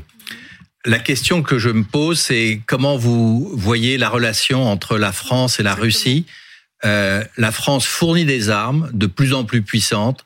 La 0.85 0.99
question 0.99 1.43
que 1.43 1.59
je 1.59 1.69
me 1.69 1.85
pose, 1.85 2.19
c'est 2.19 2.61
comment 2.65 2.97
vous 2.97 3.49
voyez 3.53 3.97
la 3.97 4.09
relation 4.09 4.65
entre 4.65 4.97
la 4.97 5.13
France 5.13 5.61
et 5.61 5.63
la 5.63 5.75
Russie. 5.75 6.25
Euh, 6.83 7.23
la 7.37 7.53
France 7.53 7.85
fournit 7.85 8.25
des 8.25 8.49
armes 8.49 8.89
de 8.93 9.07
plus 9.07 9.33
en 9.33 9.45
plus 9.45 9.61
puissantes, 9.61 10.25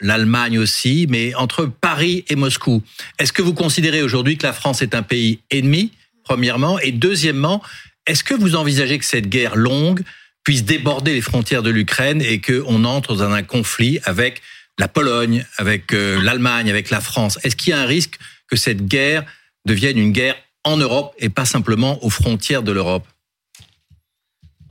l'Allemagne 0.00 0.60
aussi, 0.60 1.06
mais 1.08 1.34
entre 1.34 1.66
Paris 1.66 2.24
et 2.28 2.36
Moscou, 2.36 2.80
est-ce 3.18 3.32
que 3.32 3.42
vous 3.42 3.54
considérez 3.54 4.02
aujourd'hui 4.02 4.38
que 4.38 4.46
la 4.46 4.52
France 4.52 4.82
est 4.82 4.94
un 4.94 5.02
pays 5.02 5.40
ennemi 5.50 5.90
premièrement? 6.22 6.78
Et 6.78 6.92
deuxièmement, 6.92 7.60
est-ce 8.06 8.22
que 8.22 8.34
vous 8.34 8.54
envisagez 8.54 9.00
que 9.00 9.04
cette 9.04 9.28
guerre 9.28 9.56
longue 9.56 10.02
puisse 10.44 10.62
déborder 10.62 11.12
les 11.12 11.20
frontières 11.20 11.64
de 11.64 11.70
l'Ukraine 11.70 12.22
et 12.22 12.40
qu'on 12.40 12.84
entre 12.84 13.16
dans 13.16 13.32
un 13.32 13.42
conflit 13.42 13.98
avec 14.04 14.42
la 14.78 14.86
Pologne, 14.86 15.44
avec 15.56 15.92
euh, 15.92 16.22
l'Allemagne, 16.22 16.70
avec 16.70 16.90
la 16.90 17.00
France? 17.00 17.40
Est-ce 17.42 17.56
qu'il 17.56 17.72
y 17.72 17.74
a 17.74 17.80
un 17.80 17.86
risque 17.86 18.16
que 18.46 18.54
cette 18.54 18.86
guerre 18.86 19.24
devienne 19.64 19.98
une 19.98 20.12
guerre 20.12 20.36
en 20.64 20.76
Europe 20.76 21.14
et 21.18 21.28
pas 21.28 21.44
simplement 21.44 22.02
aux 22.04 22.10
frontières 22.10 22.62
de 22.62 22.72
l'Europe 22.72 23.06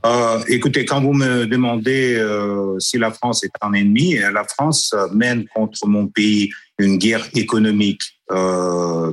euh, 0.06 0.38
écoutez, 0.46 0.84
quand 0.84 1.00
vous 1.00 1.12
me 1.12 1.44
demandez 1.44 2.14
euh, 2.14 2.78
si 2.78 2.98
la 2.98 3.10
France 3.10 3.42
est 3.42 3.50
un 3.60 3.72
ennemi, 3.72 4.14
la 4.14 4.44
France 4.44 4.94
mène 5.12 5.44
contre 5.52 5.88
mon 5.88 6.06
pays 6.06 6.50
une 6.78 6.98
guerre 6.98 7.28
économique 7.34 8.20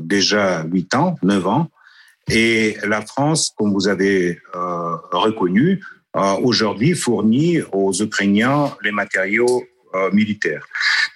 déjà 0.03 0.63
8 0.63 0.93
ans, 0.93 1.15
9 1.23 1.47
ans. 1.47 1.69
Et 2.30 2.78
la 2.88 3.01
France, 3.01 3.53
comme 3.55 3.73
vous 3.73 3.88
avez 3.88 4.39
euh, 4.55 4.95
reconnu, 5.11 5.84
euh, 6.15 6.34
aujourd'hui 6.41 6.95
fournit 6.95 7.59
aux 7.71 7.93
Ukrainiens 7.93 8.76
les 8.84 8.91
matériaux 8.91 9.63
euh, 9.93 10.11
militaires. 10.11 10.65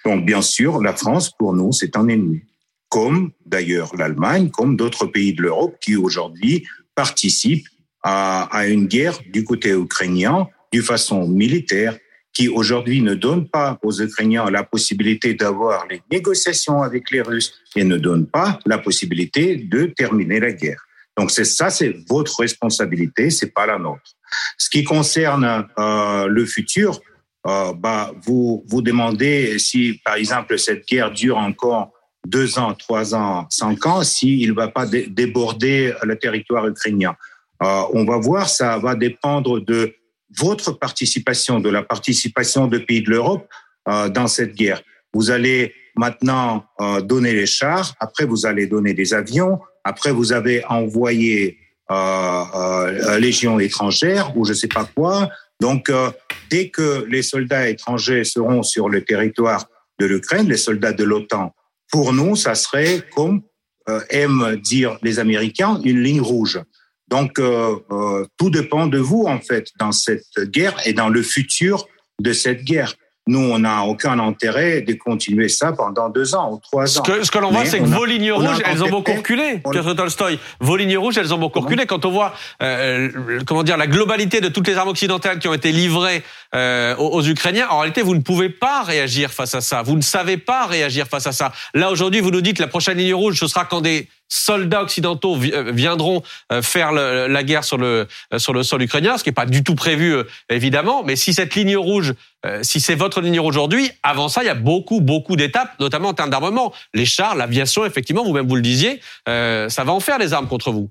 Donc, 0.04 0.24
bien 0.24 0.42
sûr, 0.42 0.80
la 0.80 0.94
France, 0.94 1.30
pour 1.36 1.52
nous, 1.52 1.72
c'est 1.72 1.96
un 1.96 2.06
ennemi. 2.08 2.42
Comme 2.90 3.30
d'ailleurs 3.46 3.96
l'Allemagne, 3.96 4.50
comme 4.50 4.76
d'autres 4.76 5.06
pays 5.06 5.32
de 5.32 5.42
l'Europe 5.42 5.76
qui 5.80 5.96
aujourd'hui 5.96 6.66
participent 6.94 7.68
à, 8.02 8.42
à 8.54 8.66
une 8.66 8.86
guerre 8.86 9.18
du 9.32 9.44
côté 9.44 9.70
ukrainien 9.70 10.48
d'une 10.72 10.82
façon 10.82 11.26
militaire 11.26 11.96
qui 12.32 12.48
aujourd'hui 12.48 13.02
ne 13.02 13.14
donne 13.14 13.48
pas 13.48 13.78
aux 13.82 14.00
Ukrainiens 14.00 14.50
la 14.50 14.62
possibilité 14.62 15.34
d'avoir 15.34 15.86
les 15.88 16.02
négociations 16.10 16.82
avec 16.82 17.10
les 17.10 17.22
Russes 17.22 17.54
et 17.74 17.84
ne 17.84 17.96
donne 17.96 18.26
pas 18.26 18.58
la 18.66 18.78
possibilité 18.78 19.56
de 19.56 19.86
terminer 19.86 20.40
la 20.40 20.52
guerre. 20.52 20.84
Donc 21.16 21.30
c'est 21.30 21.44
ça, 21.44 21.70
c'est 21.70 21.96
votre 22.08 22.40
responsabilité, 22.40 23.30
c'est 23.30 23.52
pas 23.52 23.66
la 23.66 23.78
nôtre. 23.78 24.16
Ce 24.58 24.70
qui 24.70 24.84
concerne 24.84 25.66
euh, 25.78 26.26
le 26.26 26.46
futur, 26.46 27.00
euh, 27.46 27.72
bah 27.72 28.12
vous 28.22 28.64
vous 28.68 28.82
demandez 28.82 29.58
si 29.58 30.00
par 30.04 30.14
exemple 30.14 30.58
cette 30.58 30.86
guerre 30.86 31.10
dure 31.10 31.36
encore 31.36 31.92
deux 32.26 32.58
ans, 32.58 32.74
trois 32.74 33.14
ans, 33.14 33.46
cinq 33.50 33.86
ans, 33.86 34.02
s'il 34.02 34.50
ne 34.50 34.54
va 34.54 34.68
pas 34.68 34.86
déborder 34.86 35.94
le 36.02 36.18
territoire 36.18 36.66
ukrainien. 36.66 37.14
Euh, 37.62 37.82
on 37.92 38.04
va 38.04 38.16
voir, 38.18 38.48
ça 38.48 38.78
va 38.78 38.94
dépendre 38.94 39.60
de 39.60 39.94
votre 40.38 40.72
participation, 40.72 41.60
de 41.60 41.68
la 41.68 41.82
participation 41.82 42.66
des 42.66 42.80
pays 42.80 43.02
de 43.02 43.10
l'Europe 43.10 43.48
euh, 43.88 44.08
dans 44.08 44.26
cette 44.26 44.54
guerre. 44.54 44.80
Vous 45.12 45.30
allez 45.30 45.74
maintenant 45.96 46.64
euh, 46.80 47.00
donner 47.00 47.32
les 47.32 47.46
chars, 47.46 47.94
après 48.00 48.24
vous 48.24 48.46
allez 48.46 48.66
donner 48.66 48.94
des 48.94 49.12
avions, 49.12 49.58
après, 49.84 50.12
vous 50.12 50.32
avez 50.32 50.64
envoyé 50.66 51.58
euh, 51.90 52.44
euh, 52.54 53.18
Légion 53.18 53.58
étrangère 53.58 54.36
ou 54.36 54.44
je 54.44 54.50
ne 54.50 54.56
sais 54.56 54.68
pas 54.68 54.84
quoi. 54.84 55.28
Donc, 55.60 55.88
euh, 55.88 56.10
dès 56.50 56.68
que 56.68 57.04
les 57.08 57.22
soldats 57.22 57.68
étrangers 57.68 58.24
seront 58.24 58.62
sur 58.62 58.88
le 58.88 59.02
territoire 59.02 59.66
de 59.98 60.06
l'Ukraine, 60.06 60.48
les 60.48 60.56
soldats 60.56 60.92
de 60.92 61.04
l'OTAN, 61.04 61.54
pour 61.90 62.12
nous, 62.12 62.36
ça 62.36 62.54
serait 62.54 63.02
comme 63.14 63.42
euh, 63.88 64.00
aiment 64.10 64.56
dire 64.56 64.98
les 65.02 65.18
Américains, 65.18 65.80
une 65.84 66.02
ligne 66.02 66.20
rouge. 66.20 66.60
Donc, 67.08 67.38
euh, 67.38 67.76
euh, 67.90 68.24
tout 68.36 68.50
dépend 68.50 68.86
de 68.86 68.98
vous, 68.98 69.24
en 69.26 69.40
fait, 69.40 69.68
dans 69.78 69.90
cette 69.90 70.38
guerre 70.44 70.76
et 70.86 70.92
dans 70.92 71.08
le 71.08 71.22
futur 71.22 71.88
de 72.20 72.32
cette 72.32 72.62
guerre. 72.62 72.94
Nous, 73.26 73.38
on 73.38 73.58
n'a 73.58 73.84
aucun 73.84 74.18
intérêt 74.18 74.80
de 74.80 74.94
continuer 74.94 75.48
ça 75.48 75.72
pendant 75.72 76.08
deux 76.08 76.34
ans 76.34 76.52
ou 76.52 76.58
trois 76.58 76.98
ans. 76.98 77.04
Ce 77.04 77.30
que, 77.30 77.38
l'on 77.38 77.50
voit, 77.50 77.66
c'est 77.66 77.78
que 77.78 77.84
vos 77.84 78.04
lignes 78.04 78.32
rouges, 78.32 78.62
elles 78.64 78.82
ont 78.82 78.88
beaucoup 78.88 79.12
reculé, 79.12 79.60
Piotr 79.70 79.94
Tolstoy. 79.94 80.38
Vos 80.58 80.76
lignes 80.76 80.96
rouges, 80.96 81.18
elles 81.18 81.32
ont 81.32 81.38
beaucoup 81.38 81.60
reculé. 81.60 81.86
Quand 81.86 82.04
on 82.06 82.10
voit, 82.10 82.34
euh, 82.62 83.40
comment 83.46 83.62
dire, 83.62 83.76
la 83.76 83.86
globalité 83.86 84.40
de 84.40 84.48
toutes 84.48 84.66
les 84.66 84.74
armes 84.74 84.88
occidentales 84.88 85.38
qui 85.38 85.48
ont 85.48 85.54
été 85.54 85.70
livrées 85.70 86.24
euh, 86.54 86.96
aux, 86.96 87.22
Ukrainiens, 87.22 87.68
en 87.68 87.80
réalité, 87.80 88.02
vous 88.02 88.14
ne 88.14 88.22
pouvez 88.22 88.48
pas 88.48 88.82
réagir 88.82 89.30
face 89.30 89.54
à 89.54 89.60
ça. 89.60 89.82
Vous 89.82 89.96
ne 89.96 90.02
savez 90.02 90.38
pas 90.38 90.66
réagir 90.66 91.06
face 91.06 91.26
à 91.26 91.32
ça. 91.32 91.52
Là, 91.74 91.90
aujourd'hui, 91.90 92.20
vous 92.20 92.30
nous 92.30 92.40
dites 92.40 92.56
que 92.56 92.62
la 92.62 92.68
prochaine 92.68 92.98
ligne 92.98 93.14
rouge, 93.14 93.38
ce 93.38 93.46
sera 93.46 93.64
quand 93.66 93.82
des 93.82 94.08
soldats 94.30 94.82
occidentaux 94.82 95.36
euh, 95.36 95.72
viendront 95.72 96.22
euh, 96.52 96.62
faire 96.62 96.92
la 96.92 97.42
guerre 97.42 97.64
sur 97.64 97.76
le 97.76 98.06
sur 98.38 98.54
le 98.54 98.62
sol 98.62 98.82
ukrainien, 98.82 99.18
ce 99.18 99.24
qui 99.24 99.28
n'est 99.28 99.34
pas 99.34 99.46
du 99.46 99.62
tout 99.62 99.74
prévu 99.74 100.14
évidemment. 100.48 101.02
Mais 101.04 101.16
si 101.16 101.34
cette 101.34 101.54
ligne 101.54 101.76
rouge, 101.76 102.14
si 102.62 102.80
c'est 102.80 102.94
votre 102.94 103.20
ligne 103.20 103.40
rouge 103.40 103.56
aujourd'hui, 103.56 103.90
avant 104.02 104.28
ça, 104.28 104.42
il 104.42 104.46
y 104.46 104.50
a 104.50 104.54
beaucoup 104.54 105.00
beaucoup 105.00 105.36
d'étapes, 105.36 105.78
notamment 105.78 106.08
en 106.08 106.14
termes 106.14 106.30
d'armement. 106.30 106.72
Les 106.94 107.04
chars, 107.04 107.34
l'aviation, 107.34 107.84
effectivement, 107.84 108.24
vous-même 108.24 108.48
vous 108.48 108.56
le 108.56 108.62
disiez, 108.62 109.00
ça 109.26 109.84
va 109.84 109.92
en 109.92 110.00
faire 110.00 110.18
des 110.18 110.32
armes 110.32 110.48
contre 110.48 110.70
vous. 110.70 110.90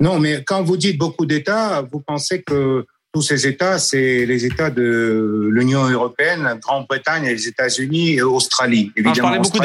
Non, 0.00 0.18
mais 0.18 0.42
quand 0.44 0.62
vous 0.62 0.76
dites 0.76 0.98
beaucoup 0.98 1.26
d'États, 1.26 1.82
vous 1.82 2.00
pensez 2.00 2.42
que 2.42 2.84
tous 3.12 3.22
ces 3.22 3.46
États, 3.46 3.78
c'est 3.78 4.24
les 4.24 4.46
États 4.46 4.70
de 4.70 5.48
l'Union 5.50 5.84
européenne, 5.88 6.58
Grande-Bretagne, 6.62 7.24
les 7.24 7.48
États-Unis 7.48 8.12
et 8.14 8.22
Australie. 8.22 8.92
Évidemment, 8.96 9.36
beaucoup 9.36 9.58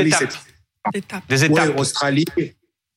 Des 0.93 1.43
étapes. 1.45 1.69
Oui, 1.69 1.79
Australie. 1.81 2.25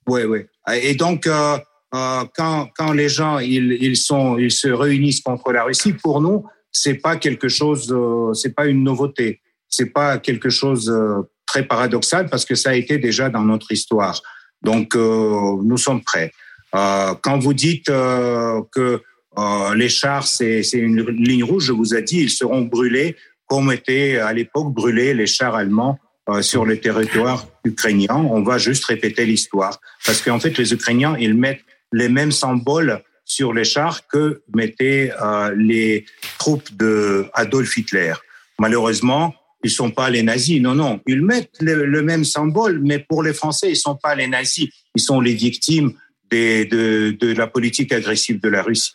Oui, 0.07 0.23
oui. 0.25 0.41
Et 0.83 0.95
donc, 0.95 1.27
euh, 1.27 1.59
euh, 1.95 2.25
quand, 2.35 2.69
quand 2.77 2.93
les 2.93 3.09
gens 3.09 3.39
ils, 3.39 3.73
ils 3.81 3.97
sont 3.97 4.39
ils 4.39 4.51
se 4.51 4.69
réunissent 4.69 5.21
contre 5.21 5.53
la 5.53 5.65
Russie, 5.65 5.93
pour 5.93 6.21
nous, 6.21 6.45
c'est 6.71 6.95
pas 6.95 7.17
quelque 7.17 7.49
chose, 7.49 7.93
euh, 7.93 8.33
c'est 8.35 8.55
pas 8.55 8.67
une 8.67 8.85
nouveauté. 8.85 9.41
C'est 9.69 9.93
pas 9.93 10.19
quelque 10.19 10.49
chose 10.49 10.89
euh, 10.91 11.23
très 11.47 11.65
paradoxal 11.67 12.29
parce 12.29 12.45
que 12.45 12.55
ça 12.55 12.71
a 12.71 12.75
été 12.75 12.99
déjà 12.99 13.29
dans 13.29 13.43
notre 13.43 13.71
histoire. 13.73 14.21
Donc, 14.63 14.97
euh, 14.97 15.57
nous 15.63 15.79
sommes 15.79 16.03
prêts. 16.03 16.33
quand 16.73 17.39
vous 17.39 17.55
dites 17.55 17.87
que 17.87 19.03
euh, 19.39 19.75
les 19.75 19.89
chars, 19.89 20.27
c'est 20.27 20.63
une 20.73 21.01
ligne 21.11 21.45
rouge. 21.45 21.67
Je 21.67 21.73
vous 21.73 21.95
ai 21.95 22.03
dit, 22.03 22.23
ils 22.23 22.31
seront 22.31 22.63
brûlés 22.63 23.17
comme 23.47 23.71
étaient 23.73 24.19
à 24.19 24.33
l'époque 24.33 24.75
brûlés 24.75 25.15
les 25.15 25.27
chars 25.27 25.55
allemands 25.55 25.99
euh, 26.29 26.43
sur 26.43 26.65
le 26.65 26.79
territoire 26.79 27.47
ukrainien. 27.65 28.17
On 28.17 28.43
va 28.43 28.59
juste 28.59 28.85
répéter 28.85 29.25
l'histoire. 29.25 29.81
Parce 30.05 30.21
qu'en 30.21 30.39
fait, 30.39 30.57
les 30.59 30.73
Ukrainiens, 30.73 31.17
ils 31.19 31.35
mettent 31.35 31.65
les 31.93 32.09
mêmes 32.09 32.33
symboles 32.33 33.03
sur 33.25 33.53
les 33.53 33.65
chars 33.65 34.07
que 34.09 34.43
mettaient 34.55 35.13
euh, 35.23 35.55
les 35.57 36.05
troupes 36.39 36.75
de 36.77 37.27
Adolf 37.35 37.77
Hitler. 37.77 38.15
Malheureusement, 38.59 39.35
ils 39.65 39.71
sont 39.71 39.91
pas 39.91 40.11
les 40.11 40.23
nazis. 40.23 40.61
Non, 40.61 40.75
non, 40.75 41.01
ils 41.07 41.23
mettent 41.23 41.57
le, 41.61 42.03
même 42.03 42.25
symbole, 42.25 42.81
mais 42.83 42.99
pour 42.99 43.23
les 43.23 43.33
Français, 43.33 43.71
ils 43.71 43.77
sont 43.77 43.97
pas 43.97 44.15
les 44.15 44.27
nazis. 44.27 44.69
Ils 44.95 45.03
sont 45.03 45.21
les 45.21 45.35
victimes 45.35 45.93
de, 46.31 47.11
de 47.11 47.33
la 47.35 47.47
politique 47.47 47.93
agressive 47.93 48.41
de 48.41 48.49
la 48.49 48.63
Russie. 48.63 48.93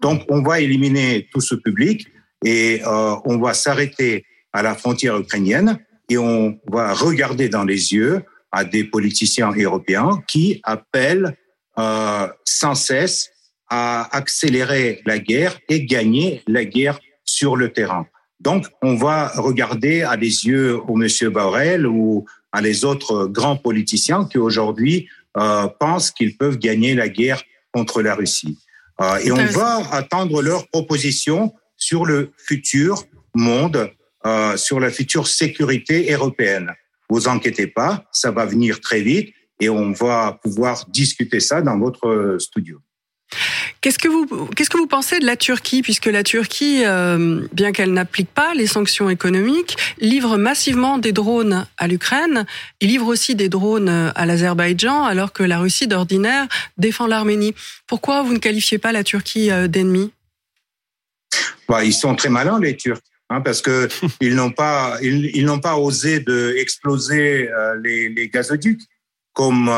Donc, 0.00 0.22
on 0.28 0.42
va 0.42 0.60
éliminer 0.60 1.28
tout 1.32 1.40
ce 1.40 1.54
public 1.54 2.06
et 2.44 2.82
euh, 2.86 3.16
on 3.24 3.38
va 3.38 3.54
s'arrêter 3.54 4.24
à 4.52 4.62
la 4.62 4.74
frontière 4.74 5.16
ukrainienne 5.16 5.78
et 6.08 6.18
on 6.18 6.58
va 6.68 6.92
regarder 6.92 7.48
dans 7.48 7.64
les 7.64 7.92
yeux 7.92 8.22
à 8.52 8.64
des 8.64 8.84
politiciens 8.84 9.52
européens 9.52 10.22
qui 10.26 10.60
appellent 10.62 11.36
euh, 11.78 12.28
sans 12.44 12.74
cesse 12.74 13.30
à 13.68 14.16
accélérer 14.16 15.02
la 15.04 15.18
guerre 15.18 15.58
et 15.68 15.84
gagner 15.84 16.42
la 16.46 16.64
guerre 16.64 17.00
sur 17.24 17.56
le 17.56 17.72
terrain. 17.72 18.06
Donc, 18.40 18.66
on 18.82 18.94
va 18.94 19.28
regarder 19.28 20.02
à 20.02 20.16
des 20.16 20.46
yeux 20.46 20.78
au 20.88 20.94
monsieur 20.94 21.30
Borrell 21.30 21.86
ou 21.86 22.26
à 22.52 22.60
les 22.60 22.84
autres 22.84 23.26
grands 23.26 23.56
politiciens 23.56 24.24
qui 24.24 24.38
aujourd'hui 24.38 25.08
euh, 25.36 25.66
pensent 25.80 26.10
qu'ils 26.10 26.36
peuvent 26.36 26.58
gagner 26.58 26.94
la 26.94 27.08
guerre 27.08 27.42
contre 27.72 28.02
la 28.02 28.14
Russie. 28.14 28.58
Euh, 29.00 29.18
et 29.18 29.32
on 29.32 29.44
va 29.44 29.82
attendre 29.92 30.42
leurs 30.42 30.68
propositions 30.68 31.52
sur 31.76 32.06
le 32.06 32.32
futur 32.38 33.04
monde, 33.34 33.90
euh, 34.26 34.56
sur 34.56 34.80
la 34.80 34.90
future 34.90 35.26
sécurité 35.26 36.12
européenne. 36.12 36.72
Vous 37.08 37.28
inquiétez 37.28 37.66
pas, 37.68 38.04
ça 38.12 38.30
va 38.30 38.44
venir 38.44 38.80
très 38.80 39.00
vite 39.00 39.32
et 39.60 39.68
on 39.68 39.92
va 39.92 40.38
pouvoir 40.42 40.84
discuter 40.88 41.40
ça 41.40 41.62
dans 41.62 41.78
votre 41.78 42.36
studio. 42.38 42.80
Qu'est-ce 43.80 43.98
que 43.98 44.08
vous 44.08 44.26
qu'est-ce 44.56 44.70
que 44.70 44.78
vous 44.78 44.86
pensez 44.86 45.18
de 45.20 45.26
la 45.26 45.36
Turquie 45.36 45.82
puisque 45.82 46.06
la 46.06 46.22
Turquie, 46.22 46.82
euh, 46.84 47.46
bien 47.52 47.72
qu'elle 47.72 47.92
n'applique 47.92 48.28
pas 48.28 48.54
les 48.54 48.66
sanctions 48.66 49.08
économiques, 49.08 49.76
livre 49.98 50.36
massivement 50.36 50.98
des 50.98 51.12
drones 51.12 51.66
à 51.76 51.86
l'Ukraine, 51.86 52.46
il 52.80 52.88
livre 52.88 53.06
aussi 53.06 53.34
des 53.34 53.48
drones 53.48 54.12
à 54.14 54.26
l'Azerbaïdjan 54.26 55.04
alors 55.04 55.32
que 55.32 55.42
la 55.42 55.58
Russie 55.58 55.86
d'ordinaire 55.86 56.46
défend 56.78 57.06
l'Arménie. 57.06 57.54
Pourquoi 57.86 58.22
vous 58.22 58.32
ne 58.32 58.38
qualifiez 58.38 58.78
pas 58.78 58.92
la 58.92 59.04
Turquie 59.04 59.50
euh, 59.50 59.68
d'ennemi 59.68 60.10
bah, 61.68 61.84
ils 61.84 61.92
sont 61.92 62.14
très 62.14 62.28
malins 62.28 62.60
les 62.60 62.76
Turcs. 62.76 63.00
Hein, 63.28 63.40
parce 63.40 63.60
que 63.60 63.88
ils 64.20 64.34
n'ont 64.34 64.52
pas 64.52 64.98
ils, 65.02 65.44
n'ont 65.44 65.60
pas 65.60 65.76
osé 65.76 66.20
de 66.20 66.54
exploser 66.58 67.50
euh, 67.50 67.76
les, 67.82 68.08
les 68.08 68.28
gazoducs 68.28 68.82
comme 69.32 69.70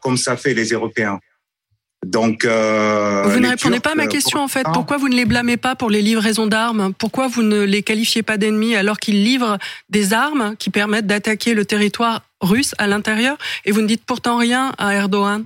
comme 0.00 0.16
ça 0.16 0.36
fait 0.36 0.54
les 0.54 0.70
Européens. 0.70 1.20
Donc, 2.04 2.44
euh, 2.44 3.22
vous 3.26 3.38
ne 3.38 3.48
répondez 3.48 3.78
pas 3.78 3.92
à 3.92 3.94
ma 3.94 4.08
question 4.08 4.40
en 4.40 4.48
fait. 4.48 4.64
Pourquoi 4.72 4.96
vous 4.96 5.08
ne 5.08 5.14
les 5.14 5.24
blâmez 5.24 5.56
pas 5.56 5.76
pour 5.76 5.88
les 5.88 6.02
livraisons 6.02 6.48
d'armes? 6.48 6.92
Pourquoi 6.98 7.28
vous 7.28 7.42
ne 7.42 7.62
les 7.62 7.82
qualifiez 7.82 8.24
pas 8.24 8.38
d'ennemis 8.38 8.74
alors 8.74 8.98
qu'ils 8.98 9.22
livrent 9.22 9.56
des 9.88 10.12
armes 10.12 10.56
qui 10.56 10.70
permettent 10.70 11.06
d'attaquer 11.06 11.54
le 11.54 11.64
territoire 11.64 12.22
russe 12.40 12.74
à 12.78 12.88
l'intérieur 12.88 13.38
et 13.64 13.70
vous 13.70 13.82
ne 13.82 13.86
dites 13.86 14.04
pourtant 14.04 14.36
rien 14.36 14.72
à 14.78 14.94
Erdogan? 14.94 15.44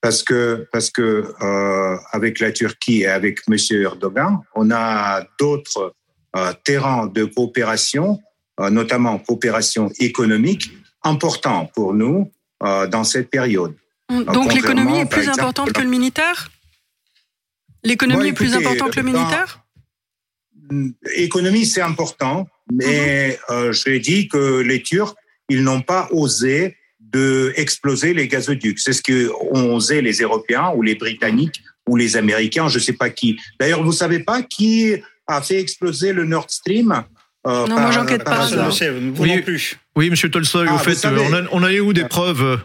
Parce 0.00 0.22
que 0.22 0.66
parce 0.72 0.88
que 0.90 1.26
euh, 1.42 1.96
avec 2.12 2.40
la 2.40 2.50
Turquie 2.50 3.02
et 3.02 3.08
avec 3.08 3.46
Monsieur 3.48 3.82
Erdogan, 3.82 4.38
on 4.54 4.70
a 4.70 5.26
d'autres 5.38 5.94
euh, 6.36 6.52
terrains 6.64 7.06
de 7.06 7.24
coopération, 7.24 8.20
euh, 8.60 8.70
notamment 8.70 9.18
coopération 9.18 9.90
économique, 9.98 10.70
importants 11.02 11.70
pour 11.74 11.94
nous 11.94 12.30
euh, 12.62 12.86
dans 12.86 13.04
cette 13.04 13.30
période. 13.30 13.74
Donc 14.10 14.54
l'économie 14.54 15.00
est 15.00 15.10
plus 15.10 15.28
importante 15.28 15.72
que 15.72 15.82
le 15.82 15.88
militaire? 15.88 16.50
L'économie 17.84 18.28
est 18.28 18.32
plus 18.32 18.54
importante 18.54 18.92
que 18.92 19.00
le 19.00 19.06
militaire? 19.06 19.64
L'économie, 21.16 21.66
c'est 21.66 21.80
important, 21.80 22.48
mais 22.72 23.38
mhm. 23.48 23.54
euh, 23.54 23.72
j'ai 23.72 24.00
dit 24.00 24.28
que 24.28 24.60
les 24.60 24.82
Turcs, 24.82 25.14
ils 25.48 25.62
n'ont 25.62 25.80
pas 25.80 26.08
osé 26.10 26.76
de 27.00 27.52
exploser 27.56 28.12
les 28.12 28.28
gazoducs. 28.28 28.78
C'est 28.78 28.92
ce 28.92 29.02
qu'ont 29.02 29.74
osé 29.74 30.02
les 30.02 30.18
Européens 30.20 30.72
ou 30.74 30.82
les 30.82 30.94
Britanniques 30.94 31.62
ou 31.88 31.96
les 31.96 32.16
Américains, 32.16 32.68
je 32.68 32.78
ne 32.78 32.82
sais 32.82 32.92
pas 32.92 33.08
qui. 33.08 33.38
D'ailleurs, 33.58 33.82
vous 33.82 33.92
savez 33.92 34.18
pas 34.18 34.42
qui 34.42 34.94
a 35.28 35.42
fait 35.42 35.60
exploser 35.60 36.12
le 36.12 36.24
Nord 36.24 36.46
Stream 36.48 37.04
euh, 37.46 37.66
Non, 37.66 37.78
moi 37.78 37.90
j'enquête 37.92 38.24
pas. 38.24 38.48
oui, 39.18 39.40
plus. 39.42 39.78
Oui, 39.94 40.10
Monsieur 40.10 40.30
Tolstoy, 40.30 40.66
ah, 40.68 40.74
au 40.74 40.78
fait, 40.78 41.06
on 41.06 41.32
a, 41.32 41.42
on 41.52 41.62
a 41.62 41.72
eu 41.72 41.92
des 41.92 42.04
preuves 42.04 42.58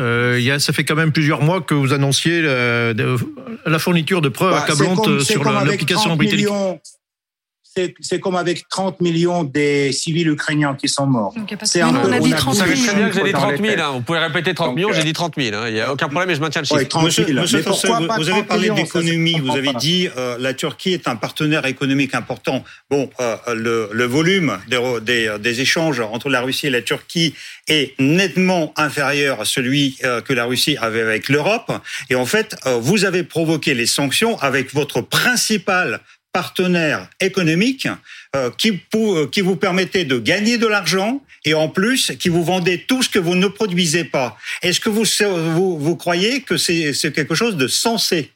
euh, 0.00 0.58
ça 0.58 0.72
fait 0.72 0.84
quand 0.84 0.94
même 0.94 1.12
plusieurs 1.12 1.42
mois 1.42 1.60
que 1.60 1.74
vous 1.74 1.92
annonciez 1.92 2.40
euh, 2.44 2.94
la 3.66 3.78
fourniture 3.78 4.22
de 4.22 4.30
preuves 4.30 4.52
bah, 4.52 4.62
accablantes 4.62 5.20
sur 5.20 5.44
l'application 5.44 6.16
britannique 6.16 6.48
c'est 8.00 8.20
comme 8.20 8.36
avec 8.36 8.68
30 8.68 9.00
millions 9.00 9.44
des 9.44 9.92
civils 9.92 10.28
ukrainiens 10.28 10.74
qui 10.74 10.88
sont 10.88 11.06
morts. 11.06 11.34
C'est 11.62 11.80
un 11.80 11.94
on 11.94 12.12
a 12.12 12.18
dit 12.18 12.30
30 12.30 12.54
000. 12.54 12.68
Vous 12.68 12.86
très 12.86 12.94
bien 12.96 13.08
que 13.08 13.14
j'ai 13.14 13.22
dit 13.24 13.32
30 13.32 13.56
000. 13.58 13.80
Hein. 13.80 13.90
Vous 13.92 14.00
pouvez 14.00 14.18
répéter 14.18 14.54
30 14.54 14.74
millions, 14.74 14.92
j'ai 14.92 15.04
dit 15.04 15.12
30 15.12 15.34
000. 15.36 15.56
Hein. 15.56 15.68
Il 15.68 15.74
n'y 15.74 15.80
a 15.80 15.92
aucun 15.92 16.08
problème 16.08 16.30
et 16.30 16.34
je 16.34 16.40
maintiens 16.40 16.62
le 16.62 16.66
chiffre. 16.66 16.96
Ouais, 16.96 17.04
monsieur, 17.04 17.26
monsieur 17.32 17.62
vous, 17.62 18.28
avez 18.28 18.42
parlé 18.42 18.70
d'économie. 18.70 19.38
Vous 19.38 19.56
avez 19.56 19.72
dit 19.74 20.08
euh, 20.16 20.36
la 20.38 20.54
Turquie 20.54 20.92
est 20.92 21.06
un 21.08 21.16
partenaire 21.16 21.66
économique 21.66 22.14
important. 22.14 22.64
Bon, 22.90 23.08
euh, 23.20 23.36
le, 23.54 23.90
le, 23.92 24.04
volume 24.04 24.58
des, 24.68 24.80
des, 25.02 25.36
des, 25.38 25.60
échanges 25.60 26.00
entre 26.00 26.28
la 26.28 26.40
Russie 26.40 26.66
et 26.66 26.70
la 26.70 26.82
Turquie 26.82 27.34
est 27.68 27.94
nettement 28.00 28.72
inférieur 28.76 29.40
à 29.40 29.44
celui 29.44 29.96
euh, 30.04 30.20
que 30.20 30.32
la 30.32 30.44
Russie 30.44 30.76
avait 30.80 31.02
avec 31.02 31.28
l'Europe. 31.28 31.72
Et 32.10 32.14
en 32.14 32.26
fait, 32.26 32.56
euh, 32.66 32.78
vous 32.80 33.04
avez 33.04 33.22
provoqué 33.22 33.74
les 33.74 33.86
sanctions 33.86 34.38
avec 34.38 34.74
votre 34.74 35.00
principal 35.00 36.00
partenaire 36.32 37.08
économique 37.20 37.88
euh, 38.36 38.50
qui, 38.56 38.80
euh, 38.94 39.26
qui 39.26 39.40
vous 39.40 39.56
permettait 39.56 40.04
de 40.04 40.18
gagner 40.18 40.58
de 40.58 40.66
l'argent 40.66 41.20
et 41.44 41.54
en 41.54 41.68
plus 41.68 42.12
qui 42.18 42.28
vous 42.28 42.44
vendait 42.44 42.84
tout 42.86 43.02
ce 43.02 43.08
que 43.08 43.18
vous 43.18 43.34
ne 43.34 43.48
produisez 43.48 44.04
pas. 44.04 44.36
Est-ce 44.62 44.80
que 44.80 44.88
vous, 44.90 45.96
croyez 45.96 46.42
que 46.42 46.56
c'est 46.56 47.12
quelque 47.12 47.34
chose 47.34 47.56
de 47.56 47.66
sensé? 47.66 48.32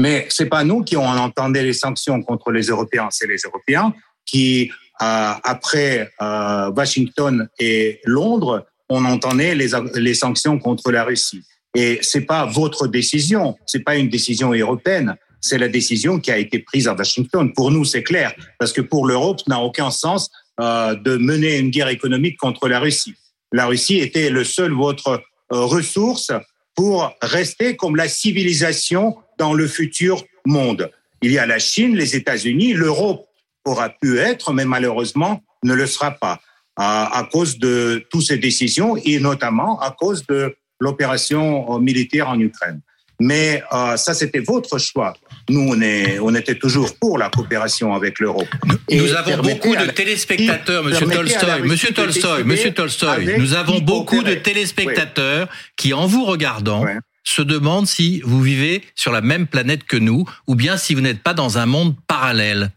Mais 0.00 0.26
c'est 0.28 0.46
pas 0.46 0.64
nous 0.64 0.84
qui 0.84 0.96
ont 0.96 1.06
entendu 1.06 1.60
les 1.60 1.72
sanctions 1.72 2.22
contre 2.22 2.52
les 2.52 2.66
Européens, 2.66 3.08
c'est 3.10 3.26
les 3.26 3.38
Européens 3.44 3.94
qui, 4.26 4.70
euh, 5.00 5.32
après 5.42 6.12
Washington 6.20 7.48
et 7.58 8.00
Londres, 8.04 8.66
on 8.88 9.04
entendait 9.06 9.54
les, 9.54 9.70
les 9.94 10.14
sanctions 10.14 10.58
contre 10.58 10.92
la 10.92 11.04
Russie. 11.04 11.42
Et 11.74 11.98
c'est 12.02 12.26
pas 12.26 12.44
votre 12.44 12.86
décision, 12.86 13.56
c'est 13.66 13.82
pas 13.82 13.96
une 13.96 14.10
décision 14.10 14.52
européenne, 14.52 15.16
c'est 15.42 15.58
la 15.58 15.68
décision 15.68 16.18
qui 16.20 16.30
a 16.30 16.38
été 16.38 16.60
prise 16.60 16.88
à 16.88 16.94
Washington. 16.94 17.52
Pour 17.52 17.70
nous, 17.70 17.84
c'est 17.84 18.02
clair, 18.02 18.32
parce 18.58 18.72
que 18.72 18.80
pour 18.80 19.06
l'Europe, 19.06 19.40
n'a 19.48 19.60
aucun 19.60 19.90
sens 19.90 20.30
euh, 20.60 20.94
de 20.94 21.16
mener 21.16 21.58
une 21.58 21.70
guerre 21.70 21.88
économique 21.88 22.38
contre 22.38 22.68
la 22.68 22.78
Russie. 22.78 23.14
La 23.52 23.66
Russie 23.66 23.98
était 23.98 24.30
le 24.30 24.44
seul 24.44 24.72
votre 24.72 25.22
euh, 25.52 25.64
ressource 25.64 26.30
pour 26.74 27.12
rester 27.20 27.76
comme 27.76 27.96
la 27.96 28.08
civilisation 28.08 29.16
dans 29.38 29.52
le 29.52 29.66
futur 29.66 30.24
monde. 30.46 30.90
Il 31.20 31.32
y 31.32 31.38
a 31.38 31.44
la 31.44 31.58
Chine, 31.58 31.96
les 31.96 32.16
États-Unis, 32.16 32.72
l'Europe 32.72 33.26
aura 33.64 33.90
pu 33.90 34.18
être, 34.18 34.52
mais 34.52 34.64
malheureusement 34.64 35.42
ne 35.64 35.74
le 35.74 35.86
sera 35.86 36.12
pas. 36.12 36.40
à, 36.76 37.28
cause 37.30 37.58
de 37.58 38.04
toutes 38.10 38.22
ces 38.22 38.38
décisions 38.38 38.96
et 38.96 39.20
notamment 39.20 39.78
à 39.80 39.90
cause 39.90 40.26
de 40.26 40.56
l'opération 40.80 41.78
militaire 41.78 42.28
en 42.28 42.40
Ukraine. 42.40 42.80
Mais 43.22 43.62
euh, 43.72 43.96
ça, 43.96 44.14
c'était 44.14 44.40
votre 44.40 44.78
choix. 44.78 45.14
Nous, 45.48 45.60
on, 45.60 45.80
est, 45.80 46.18
on 46.20 46.34
était 46.34 46.54
toujours 46.54 46.94
pour 46.98 47.18
la 47.18 47.28
coopération 47.28 47.94
avec 47.94 48.20
l'Europe. 48.20 48.48
Nous, 48.90 49.12
avons 49.14 49.42
beaucoup 49.42 49.74
de 49.74 49.86
téléspectateurs, 49.86 50.84
Monsieur 50.84 51.06
Tolstoy. 51.06 51.62
Monsieur 51.62 51.92
Tolstoy, 51.92 52.44
Monsieur 52.44 52.72
Tolstoy, 52.72 53.38
nous 53.38 53.54
avons 53.54 53.80
beaucoup 53.80 54.22
de 54.22 54.34
téléspectateurs 54.34 55.48
qui, 55.76 55.92
en 55.94 56.06
vous 56.06 56.24
regardant, 56.24 56.84
se 57.24 57.42
demandent 57.42 57.86
si 57.86 58.20
vous 58.24 58.40
vivez 58.40 58.82
sur 58.94 59.12
la 59.12 59.20
même 59.20 59.46
planète 59.46 59.84
que 59.84 59.96
nous, 59.96 60.24
ou 60.46 60.54
bien 60.54 60.76
si 60.76 60.94
vous 60.94 61.00
n'êtes 61.00 61.22
pas 61.22 61.34
dans 61.34 61.58
un 61.58 61.66
monde 61.66 61.94
parallèle. 62.06 62.70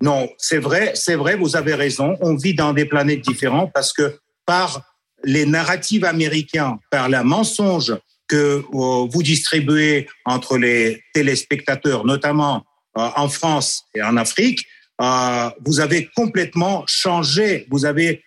Non, 0.00 0.28
c'est 0.38 0.58
vrai, 0.58 0.92
c'est 0.94 1.14
vrai, 1.14 1.36
vous 1.36 1.56
avez 1.56 1.74
raison. 1.74 2.16
On 2.20 2.34
vit 2.34 2.54
dans 2.54 2.72
des 2.72 2.86
planètes 2.86 3.20
différentes 3.20 3.70
parce 3.74 3.92
que 3.92 4.18
par 4.46 4.82
les 5.24 5.44
narratives 5.44 6.04
américains, 6.04 6.78
par 6.90 7.08
la 7.08 7.24
mensonge 7.24 7.94
que 8.28 8.62
euh, 8.72 9.08
vous 9.10 9.22
distribuez 9.22 10.06
entre 10.24 10.58
les 10.58 11.02
téléspectateurs, 11.14 12.04
notamment 12.04 12.64
euh, 12.96 13.08
en 13.16 13.28
France 13.28 13.84
et 13.94 14.02
en 14.02 14.16
Afrique, 14.16 14.66
euh, 15.00 15.50
vous 15.64 15.80
avez 15.80 16.10
complètement 16.14 16.84
changé, 16.86 17.66
vous 17.70 17.84
avez 17.84 18.22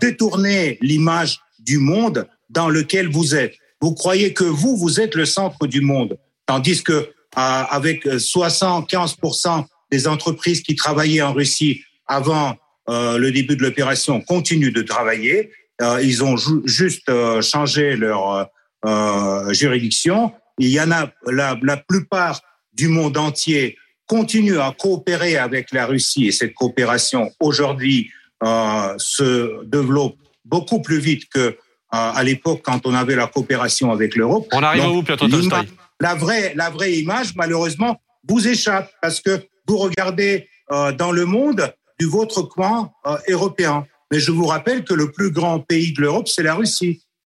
détourné 0.00 0.76
l'image 0.80 1.38
du 1.60 1.78
monde 1.78 2.26
dans 2.50 2.68
lequel 2.68 3.08
vous 3.08 3.36
êtes. 3.36 3.54
Vous 3.80 3.94
croyez 3.94 4.32
que 4.32 4.42
vous, 4.42 4.76
vous 4.76 4.98
êtes 4.98 5.14
le 5.14 5.24
centre 5.24 5.68
du 5.68 5.80
monde, 5.80 6.18
tandis 6.46 6.82
que 6.82 7.12
avec 7.36 8.04
75% 8.04 9.64
des 9.92 10.08
entreprises 10.08 10.62
qui 10.62 10.74
travaillaient 10.74 11.22
en 11.22 11.32
Russie 11.32 11.84
avant 12.08 12.56
le 12.88 13.30
début 13.30 13.54
de 13.54 13.62
l'opération 13.62 14.20
continuent 14.20 14.72
de 14.72 14.82
travailler. 14.82 15.52
ils 15.80 16.24
ont 16.24 16.36
juste 16.64 17.12
changé 17.40 17.94
leur 17.94 18.50
euh, 18.84 19.52
juridiction. 19.52 20.32
Il 20.58 20.68
y 20.68 20.80
en 20.80 20.90
a 20.90 21.10
la, 21.26 21.58
la 21.62 21.76
plupart 21.76 22.40
du 22.72 22.88
monde 22.88 23.16
entier 23.16 23.76
continue 24.06 24.58
à 24.58 24.74
coopérer 24.78 25.36
avec 25.36 25.72
la 25.72 25.86
Russie 25.86 26.26
et 26.26 26.32
cette 26.32 26.54
coopération 26.54 27.30
aujourd'hui 27.40 28.10
euh, 28.42 28.94
se 28.98 29.64
développe 29.64 30.16
beaucoup 30.44 30.82
plus 30.82 30.98
vite 30.98 31.28
que 31.32 31.38
euh, 31.38 31.54
à 31.90 32.22
l'époque 32.22 32.62
quand 32.64 32.86
on 32.86 32.94
avait 32.94 33.14
la 33.14 33.26
coopération 33.26 33.92
avec 33.92 34.16
l'Europe. 34.16 34.46
On 34.52 34.62
arrive 34.62 34.86
où, 34.86 35.02
Piotr 35.02 35.28
Tolstoy 35.28 35.68
La 36.00 36.14
vraie, 36.14 36.52
la 36.56 36.70
vraie 36.70 36.94
image, 36.94 37.34
malheureusement, 37.36 38.00
vous 38.28 38.48
échappe 38.48 38.90
parce 39.00 39.20
que 39.20 39.42
vous 39.68 39.76
regardez 39.76 40.48
euh, 40.70 40.92
dans 40.92 41.12
le 41.12 41.24
monde 41.26 41.72
du 41.98 42.06
votre 42.06 42.42
coin 42.42 42.90
euh, 43.06 43.16
européen. 43.28 43.86
Mais 44.10 44.20
je 44.20 44.32
vous 44.32 44.46
rappelle 44.46 44.84
que 44.84 44.94
le 44.94 45.12
plus 45.12 45.30
grand 45.30 45.60
pays 45.60 45.92
de 45.92 46.00
l'Europe, 46.00 46.28
c'est 46.28 46.42
la 46.42 46.54
Russie. 46.54 47.02